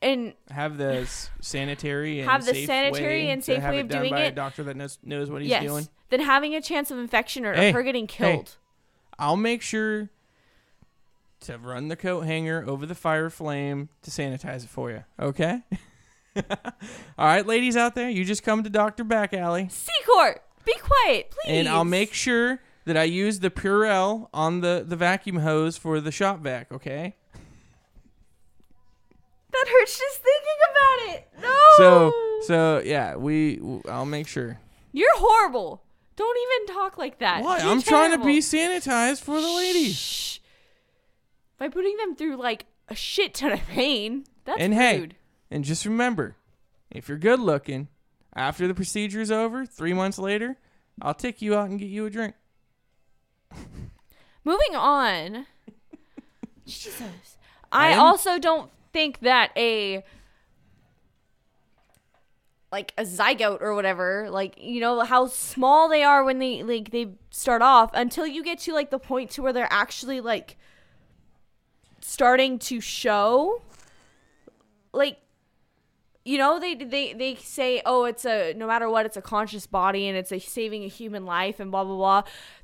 and 0.00 0.34
have 0.50 0.76
the 0.78 1.08
sanitary 1.40 2.20
and 2.20 2.30
Have 2.30 2.44
the 2.46 2.54
sanitary 2.66 3.30
and 3.30 3.42
safe 3.42 3.62
way 3.64 3.78
it 3.78 3.80
of 3.80 3.88
done 3.88 4.02
doing 4.02 4.12
by 4.12 4.20
a 4.20 4.28
it. 4.28 4.34
doctor 4.34 4.62
that 4.64 4.76
knows 4.76 4.98
knows 5.02 5.30
what 5.30 5.42
he's 5.42 5.50
yes, 5.50 5.64
doing. 5.64 5.88
than 6.10 6.20
having 6.20 6.54
a 6.54 6.60
chance 6.60 6.90
of 6.92 6.98
infection 6.98 7.44
or 7.44 7.54
Hey, 7.54 7.72
her 7.72 7.82
getting 7.82 8.06
hey. 8.06 8.34
killed. 8.34 8.56
I'll 9.18 9.36
make 9.36 9.62
sure 9.62 10.10
to 11.44 11.58
run 11.58 11.88
the 11.88 11.96
coat 11.96 12.22
hanger 12.22 12.64
over 12.66 12.86
the 12.86 12.94
fire 12.94 13.30
flame 13.30 13.88
to 14.02 14.10
sanitize 14.10 14.64
it 14.64 14.68
for 14.70 14.90
you. 14.90 15.04
Okay. 15.18 15.62
All 17.16 17.26
right, 17.26 17.46
ladies 17.46 17.76
out 17.76 17.94
there, 17.94 18.10
you 18.10 18.24
just 18.24 18.42
come 18.42 18.64
to 18.64 18.70
Doctor 18.70 19.04
Back 19.04 19.32
Alley, 19.32 19.64
Secor, 19.66 20.36
be 20.64 20.74
quiet, 20.82 21.30
please. 21.30 21.46
and 21.58 21.68
I'll 21.68 21.84
make 21.84 22.12
sure 22.12 22.60
that 22.86 22.96
I 22.96 23.04
use 23.04 23.38
the 23.40 23.50
Purell 23.50 24.28
on 24.34 24.60
the 24.60 24.84
the 24.86 24.96
vacuum 24.96 25.36
hose 25.36 25.76
for 25.76 26.00
the 26.00 26.10
shop 26.10 26.40
vac. 26.40 26.72
Okay. 26.72 27.14
that 29.52 29.66
hurts 29.68 29.98
just 29.98 30.20
thinking 30.22 30.58
about 30.70 31.14
it. 31.14 31.28
No. 31.40 31.58
So 31.76 32.12
so 32.46 32.82
yeah, 32.84 33.16
we 33.16 33.60
I'll 33.88 34.04
make 34.06 34.26
sure. 34.26 34.58
you're 34.92 35.16
horrible. 35.16 35.82
Don't 36.16 36.36
even 36.36 36.74
talk 36.74 36.96
like 36.98 37.18
that. 37.18 37.42
What? 37.42 37.62
You're 37.62 37.70
I'm 37.72 37.82
trying 37.82 38.12
to 38.12 38.24
be 38.24 38.38
sanitized 38.38 39.20
for 39.20 39.40
the 39.40 39.48
ladies. 39.52 39.96
Shh. 39.96 40.38
By 41.64 41.70
putting 41.70 41.96
them 41.96 42.14
through 42.14 42.36
like 42.36 42.66
a 42.90 42.94
shit 42.94 43.32
ton 43.32 43.52
of 43.52 43.66
pain. 43.68 44.24
That's 44.44 44.60
And 44.60 44.74
hey. 44.74 45.08
And 45.50 45.64
just 45.64 45.86
remember, 45.86 46.36
if 46.90 47.08
you're 47.08 47.16
good 47.16 47.40
looking, 47.40 47.88
after 48.36 48.68
the 48.68 48.74
procedure 48.74 49.22
is 49.22 49.32
over, 49.32 49.64
three 49.64 49.94
months 49.94 50.18
later, 50.18 50.58
I'll 51.00 51.14
take 51.14 51.40
you 51.40 51.54
out 51.54 51.70
and 51.70 51.78
get 51.78 51.88
you 51.88 52.04
a 52.04 52.10
drink. 52.10 52.34
Moving 54.44 54.76
on. 54.76 55.46
Jesus. 56.66 57.38
I 57.72 57.94
also 57.94 58.38
don't 58.38 58.70
think 58.92 59.20
that 59.20 59.50
a 59.56 60.04
like 62.70 62.92
a 62.98 63.04
zygote 63.04 63.62
or 63.62 63.74
whatever, 63.74 64.28
like 64.28 64.60
you 64.60 64.82
know 64.82 65.00
how 65.00 65.28
small 65.28 65.88
they 65.88 66.02
are 66.02 66.24
when 66.24 66.40
they 66.40 66.62
like 66.62 66.90
they 66.90 67.14
start 67.30 67.62
off 67.62 67.88
until 67.94 68.26
you 68.26 68.44
get 68.44 68.58
to 68.58 68.74
like 68.74 68.90
the 68.90 68.98
point 68.98 69.30
to 69.30 69.40
where 69.40 69.54
they're 69.54 69.72
actually 69.72 70.20
like 70.20 70.58
starting 72.06 72.58
to 72.58 72.82
show 72.82 73.62
like 74.92 75.16
you 76.22 76.36
know 76.36 76.60
they 76.60 76.74
they 76.74 77.14
they 77.14 77.34
say 77.36 77.80
oh 77.86 78.04
it's 78.04 78.26
a 78.26 78.52
no 78.58 78.66
matter 78.66 78.90
what 78.90 79.06
it's 79.06 79.16
a 79.16 79.22
conscious 79.22 79.66
body 79.66 80.06
and 80.06 80.14
it's 80.16 80.30
a 80.30 80.38
saving 80.38 80.84
a 80.84 80.86
human 80.86 81.24
life 81.24 81.58
and 81.58 81.70
blah 81.70 81.82
blah 81.82 81.96
blah 81.96 82.22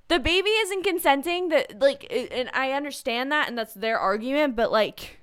the 0.09 0.19
baby 0.19 0.51
isn't 0.51 0.83
consenting 0.85 1.49
that 1.49 1.81
like 1.81 2.07
and 2.11 2.51
i 2.53 2.73
understand 2.73 3.33
that 3.33 3.49
and 3.49 3.57
that's 3.57 3.73
their 3.73 3.99
argument 3.99 4.55
but 4.55 4.71
like 4.71 5.19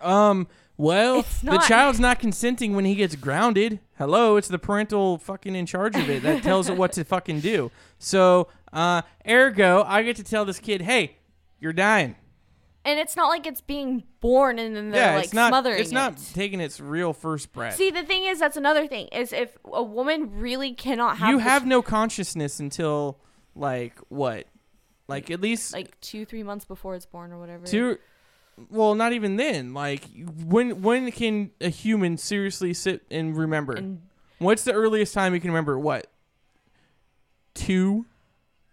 Um, 0.00 0.48
well, 0.78 1.20
the 1.42 1.52
not- 1.52 1.68
child's 1.68 2.00
not 2.00 2.18
consenting 2.18 2.74
when 2.74 2.86
he 2.86 2.94
gets 2.94 3.14
grounded. 3.14 3.80
Hello, 3.98 4.36
it's 4.38 4.48
the 4.48 4.58
parental 4.58 5.18
fucking 5.18 5.54
in 5.54 5.66
charge 5.66 5.94
of 5.94 6.08
it 6.08 6.22
that 6.22 6.42
tells 6.42 6.70
it 6.70 6.78
what 6.78 6.92
to 6.92 7.04
fucking 7.04 7.40
do. 7.40 7.70
So, 7.98 8.48
uh, 8.72 9.02
ergo, 9.28 9.84
I 9.86 10.02
get 10.02 10.16
to 10.16 10.24
tell 10.24 10.46
this 10.46 10.58
kid, 10.58 10.80
hey, 10.80 11.18
you're 11.58 11.74
dying. 11.74 12.16
And 12.84 12.98
it's 12.98 13.14
not 13.16 13.28
like 13.28 13.46
it's 13.46 13.60
being 13.60 14.04
born 14.20 14.58
and 14.58 14.74
then 14.74 14.90
they're 14.90 15.02
yeah, 15.10 15.14
like 15.16 15.24
it's 15.24 15.34
not. 15.34 15.48
smothering 15.50 15.80
It's 15.80 15.92
not 15.92 16.12
it. 16.14 16.30
taking 16.34 16.60
its 16.60 16.80
real 16.80 17.12
first 17.12 17.52
breath. 17.52 17.76
see 17.76 17.90
the 17.90 18.02
thing 18.04 18.24
is 18.24 18.38
that's 18.38 18.56
another 18.56 18.86
thing 18.86 19.08
is 19.08 19.32
if 19.32 19.56
a 19.70 19.82
woman 19.82 20.30
really 20.40 20.72
cannot 20.74 21.18
have 21.18 21.28
you 21.30 21.38
have 21.38 21.66
no 21.66 21.82
consciousness 21.82 22.58
until 22.60 23.18
like 23.54 23.94
what, 24.08 24.46
like 25.08 25.30
at 25.30 25.40
least 25.40 25.72
like 25.74 26.00
two 26.00 26.24
three 26.24 26.42
months 26.42 26.64
before 26.64 26.94
it's 26.94 27.06
born 27.06 27.32
or 27.32 27.38
whatever 27.38 27.66
Two, 27.66 27.98
well, 28.70 28.94
not 28.94 29.12
even 29.12 29.36
then. 29.36 29.72
Like 29.74 30.04
when 30.44 30.82
when 30.82 31.10
can 31.12 31.50
a 31.60 31.68
human 31.68 32.16
seriously 32.18 32.72
sit 32.74 33.02
and 33.10 33.36
remember? 33.36 33.72
and 33.74 34.02
What's 34.38 34.64
the 34.64 34.72
earliest 34.72 35.12
time 35.14 35.34
you 35.34 35.40
can 35.40 35.50
remember? 35.50 35.78
What? 35.78 36.06
Two, 37.54 38.06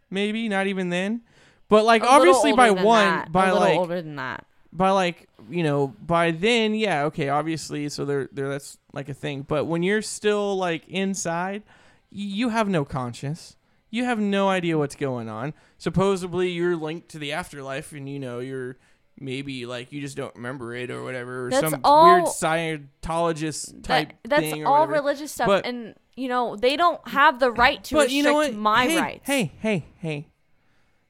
maybe 0.09 0.47
not 0.47 0.67
even 0.67 0.89
then. 0.89 1.21
But 1.69 1.85
like 1.85 2.03
a 2.03 2.07
obviously 2.07 2.53
by 2.53 2.71
one, 2.71 3.05
that. 3.05 3.31
by 3.31 3.47
a 3.47 3.55
like 3.55 3.77
older 3.77 4.01
than 4.01 4.15
that 4.15 4.45
by 4.71 4.91
like 4.91 5.27
you 5.49 5.63
know 5.63 5.87
by 5.87 6.31
then, 6.31 6.75
yeah, 6.75 7.03
okay, 7.05 7.29
obviously, 7.29 7.89
so 7.89 8.05
there 8.05 8.29
there 8.31 8.49
that's 8.49 8.77
like 8.93 9.09
a 9.09 9.13
thing. 9.13 9.41
But 9.41 9.65
when 9.65 9.83
you're 9.83 10.01
still 10.01 10.55
like 10.57 10.87
inside, 10.87 11.63
you 12.11 12.49
have 12.49 12.69
no 12.69 12.85
conscience. 12.85 13.55
You 13.89 14.03
have 14.03 14.19
no 14.19 14.49
idea 14.49 14.77
what's 14.77 14.95
going 14.95 15.29
on. 15.29 15.53
Supposedly, 15.77 16.49
you're 16.49 16.75
linked 16.75 17.09
to 17.09 17.19
the 17.19 17.31
afterlife, 17.31 17.91
and 17.93 18.07
you 18.09 18.19
know 18.19 18.39
you're 18.39 18.77
maybe 19.19 19.65
like 19.65 19.91
you 19.91 20.01
just 20.01 20.15
don't 20.17 20.35
remember 20.35 20.75
it 20.75 20.91
or 20.91 21.03
whatever, 21.03 21.47
or 21.47 21.49
That's 21.49 21.69
some 21.69 21.81
all- 21.83 22.05
weird 22.05 22.25
Scientologist 22.25 23.83
type 23.83 24.09
that, 24.23 24.29
that's 24.29 24.41
thing. 24.41 24.65
All 24.65 24.81
whatever. 24.81 24.93
religious 24.93 25.31
stuff 25.31 25.47
But- 25.47 25.65
and 25.65 25.95
you 26.15 26.27
know 26.27 26.55
they 26.55 26.75
don't 26.75 27.05
have 27.07 27.39
the 27.39 27.51
right 27.51 27.83
to 27.85 27.95
but 27.95 27.99
restrict 28.07 28.13
you 28.13 28.23
know 28.23 28.33
what? 28.33 28.53
my 28.55 28.85
hey, 28.87 28.97
rights 28.99 29.21
Hey, 29.27 29.51
hey, 29.59 29.85
hey. 29.97 30.27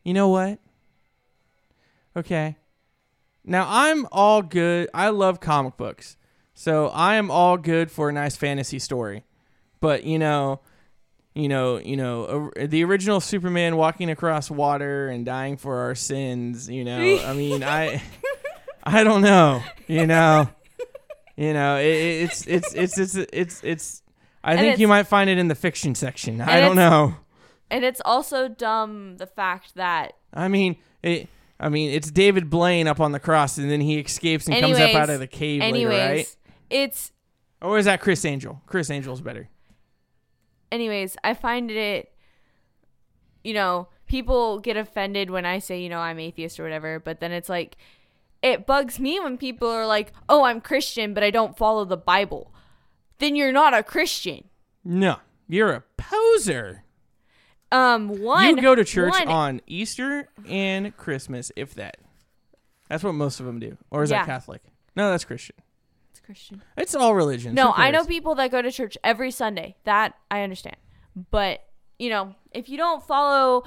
You 0.08 0.14
know 0.14 0.30
what? 0.30 0.60
Okay. 2.16 2.56
Now 3.44 3.66
I'm 3.68 4.08
all 4.10 4.42
good. 4.42 4.88
I 4.94 5.10
love 5.10 5.42
comic 5.42 5.76
books. 5.76 6.16
So 6.54 6.88
I 6.88 7.16
am 7.16 7.30
all 7.30 7.58
good 7.58 7.92
for 7.92 8.08
a 8.08 8.14
nice 8.14 8.38
fantasy 8.38 8.80
story. 8.80 9.26
But, 9.82 10.06
you 10.06 10.18
know, 10.18 10.62
you 11.36 11.50
know, 11.50 11.80
you 11.80 11.98
know, 11.98 12.52
uh, 12.58 12.68
the 12.68 12.86
original 12.86 13.20
Superman 13.20 13.76
walking 13.76 14.10
across 14.10 14.50
water 14.50 15.10
and 15.10 15.26
dying 15.26 15.58
for 15.58 15.80
our 15.80 15.94
sins, 15.94 16.70
you 16.70 16.86
know. 16.86 17.20
I 17.26 17.34
mean, 17.34 17.62
I 17.62 18.02
I 18.86 19.04
don't 19.04 19.22
know, 19.22 19.62
you 19.88 20.08
know. 20.08 20.48
You 21.36 21.52
know, 21.52 21.80
it, 21.80 21.84
it's, 22.24 22.48
it's 22.48 22.74
it's 22.74 22.98
it's 22.98 23.16
it's 23.34 23.62
it's 23.62 24.04
I 24.42 24.52
And 24.52 24.62
think 24.62 24.80
you 24.80 24.88
might 24.88 25.04
find 25.04 25.30
it 25.30 25.38
in 25.38 25.50
the 25.50 25.56
fiction 25.56 25.96
section. 25.96 26.40
I 26.40 26.62
don't 26.62 26.78
know. 26.78 27.14
And 27.70 27.84
it's 27.84 28.02
also 28.06 28.48
dumb 28.48 29.18
the 29.18 29.28
fact 29.28 29.76
that 29.76 30.14
I 30.34 30.48
mean, 30.48 30.78
it. 31.04 31.28
I 31.60 31.70
mean, 31.70 31.90
it's 31.92 32.12
David 32.12 32.50
Blaine 32.50 32.88
up 32.88 33.00
on 33.00 33.12
the 33.14 33.20
cross, 33.20 33.58
and 33.58 33.70
then 33.72 33.82
he 33.82 33.98
escapes 34.00 34.48
and 34.48 34.60
comes 34.60 34.78
up 34.78 34.94
out 34.94 35.10
of 35.10 35.20
the 35.20 35.26
cave 35.28 35.62
anyways 35.62 35.90
later, 35.90 36.16
right? 36.16 36.36
it's 36.70 37.12
Or 37.62 37.78
is 37.80 37.86
that 37.86 38.00
Criss 38.00 38.24
Angel? 38.26 38.62
Criss 38.68 38.90
Angel's 38.92 39.22
better. 39.22 39.50
anyways 40.72 41.16
i 41.24 41.34
find 41.34 41.72
it 41.72 42.12
you 43.44 43.54
know 43.54 43.88
people 44.06 44.60
get 44.60 44.76
offended 44.78 45.30
when 45.30 45.46
i 45.46 45.60
say 45.60 45.80
you 45.82 45.88
know 45.90 46.00
i'm 46.00 46.20
atheist 46.20 46.60
or 46.60 46.64
whatever 46.64 47.00
but 47.00 47.20
then 47.22 47.32
it's 47.32 47.48
like 47.50 47.78
it 48.44 48.66
bugs 48.66 49.00
me 49.00 49.20
when 49.20 49.38
people 49.38 49.70
are 49.70 49.86
like 49.88 50.12
oh 50.28 50.44
i'm 50.44 50.60
christian 50.62 51.14
but 51.14 51.24
i 51.24 51.32
don't 51.32 51.58
follow 51.58 51.86
the 51.86 51.98
bible 51.98 52.54
then 53.20 53.36
you're 53.36 53.52
not 53.54 53.74
a 53.74 53.82
christian 53.82 54.44
No, 54.84 55.18
you're 55.48 55.72
a 55.74 55.84
poser. 55.98 56.84
Um 57.72 58.08
one 58.22 58.46
you 58.56 58.62
go 58.62 58.76
to 58.76 58.84
church 58.86 59.12
one- 59.12 59.28
on 59.28 59.62
Easter 59.68 60.30
and 60.48 60.96
Christmas, 60.98 61.52
if 61.56 61.74
that. 61.76 61.98
That's 62.90 63.04
what 63.04 63.14
most 63.14 63.40
of 63.40 63.46
them 63.46 63.60
do. 63.60 63.78
Or 63.92 64.04
is 64.04 64.12
Yeah. 64.12 64.20
that 64.20 64.26
Catholic? 64.26 64.62
No, 64.96 65.12
that's 65.12 65.26
Christian. 65.26 65.56
It's 66.12 66.22
christian 66.22 66.62
It's 66.78 66.96
all 66.96 67.14
religions. 67.14 67.54
No, 67.56 67.74
I 67.76 67.92
know 67.92 68.06
people 68.06 68.36
that 68.36 68.50
go 68.52 68.62
to 68.62 68.72
church 68.72 68.98
every 69.04 69.30
Sunday. 69.32 69.76
That 69.84 70.14
I 70.32 70.42
understand. 70.42 70.78
But, 71.32 71.64
you 72.00 72.10
know, 72.10 72.36
if 72.52 72.70
you 72.70 72.78
don't 72.78 73.04
follow 73.06 73.66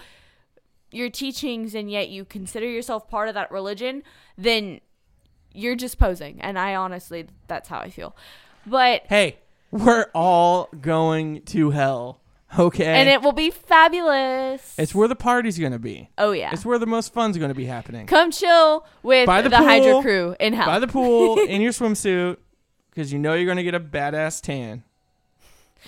your 0.91 1.11
teachings 1.11 1.75
and 1.75 1.91
yet 1.91 2.09
you 2.09 2.25
consider 2.25 2.67
yourself 2.67 3.09
part 3.09 3.29
of 3.29 3.35
that 3.35 3.51
religion, 3.53 4.03
then 4.39 4.81
you're 5.53 5.77
just 5.77 5.99
posing. 5.99 6.41
And 6.41 6.59
I 6.59 6.75
honestly, 6.75 7.27
that's 7.47 7.69
how 7.69 7.79
I 7.79 7.91
feel. 7.91 8.17
But 8.67 9.03
Hey, 9.09 9.37
we're 9.71 10.07
all 10.15 10.69
going 10.81 11.43
to 11.43 11.71
hell. 11.71 12.20
Okay. 12.59 12.85
and 12.85 13.09
it 13.09 13.23
will 13.23 13.33
be 13.33 13.51
fabulous. 13.51 14.75
it's 14.79 14.95
where 14.95 15.09
the 15.09 15.17
party's 15.17 15.59
gonna 15.59 15.79
be. 15.79 16.11
oh 16.19 16.33
yeah. 16.33 16.51
It's 16.53 16.65
where 16.65 16.79
the 16.79 16.87
most 16.87 17.13
fun's 17.13 17.39
gonna 17.39 17.55
be 17.55 17.67
happening. 17.67 18.07
Come 18.07 18.31
chill 18.31 18.87
with 19.03 19.27
By 19.27 19.43
the, 19.43 19.49
the 19.49 19.59
Hydra 19.59 20.03
crew 20.03 20.35
in 20.41 20.53
hell. 20.55 20.67
By 20.67 20.79
the 20.79 20.89
pool 20.89 21.39
in 21.39 21.61
your 21.61 21.73
swimsuit, 21.73 22.39
because 22.91 23.13
you 23.13 23.19
know 23.19 23.35
you're 23.35 23.47
gonna 23.47 23.63
get 23.63 23.75
a 23.75 23.81
badass 23.81 24.41
tan. 24.43 24.83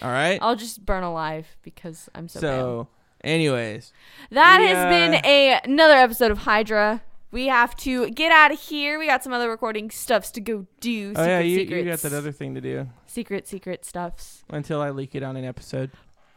All 0.01 0.11
right. 0.11 0.39
I'll 0.41 0.57
just 0.57 0.87
burn 0.87 1.03
alive 1.03 1.47
because 1.63 2.09
I'm 2.15 2.29
so, 2.29 2.41
so, 2.41 2.89
anyways, 3.23 3.93
That 4.31 4.61
we, 4.61 4.67
has 4.69 4.79
uh, 4.79 4.89
been 4.89 5.25
a, 5.25 5.61
another 5.65 5.95
episode 5.95 6.31
of 6.31 6.39
Hydra. 6.39 7.03
We 7.31 7.47
have 7.47 7.75
to 7.79 8.11
get 8.11 8.31
out 8.31 8.53
of 8.53 8.61
here. 8.61 8.99
We 8.99 9.07
got 9.07 9.25
some 9.25 9.33
other 9.33 9.49
recording 9.49 9.91
stuffs 9.91 10.31
to 10.33 10.41
go 10.41 10.67
do. 10.81 11.15
oh 11.17 11.25
yeah, 11.25 11.41
you, 11.41 11.61
you 11.61 11.85
got 11.85 12.01
that 12.01 12.13
other 12.13 12.33
thing 12.33 12.55
to 12.55 12.61
do 12.61 12.89
secret 13.07 13.47
secret 13.47 13.85
stuffs. 13.85 14.45
until 14.49 14.81
I 14.81 14.91
leak 14.91 15.15
it 15.15 15.23
on 15.23 15.37
an 15.37 15.45
episode. 15.45 15.91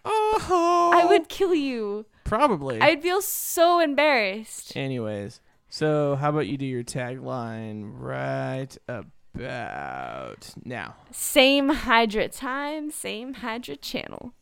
Oh, 0.05 0.91
I 0.93 1.05
would 1.05 1.27
kill 1.29 1.53
you. 1.55 2.05
probably. 2.23 2.79
I'd 2.79 3.01
feel 3.01 3.21
so 3.21 3.79
embarrassed. 3.79 4.75
Anyways, 4.77 5.41
so 5.69 6.15
how 6.15 6.29
about 6.29 6.47
you 6.47 6.57
do 6.57 6.65
your 6.65 6.83
tagline 6.83 7.91
right 7.97 8.77
about 8.87 10.53
now? 10.63 10.95
Same 11.11 11.69
Hydra 11.69 12.29
time, 12.29 12.91
same 12.91 13.35
Hydra 13.35 13.75
channel. 13.77 14.33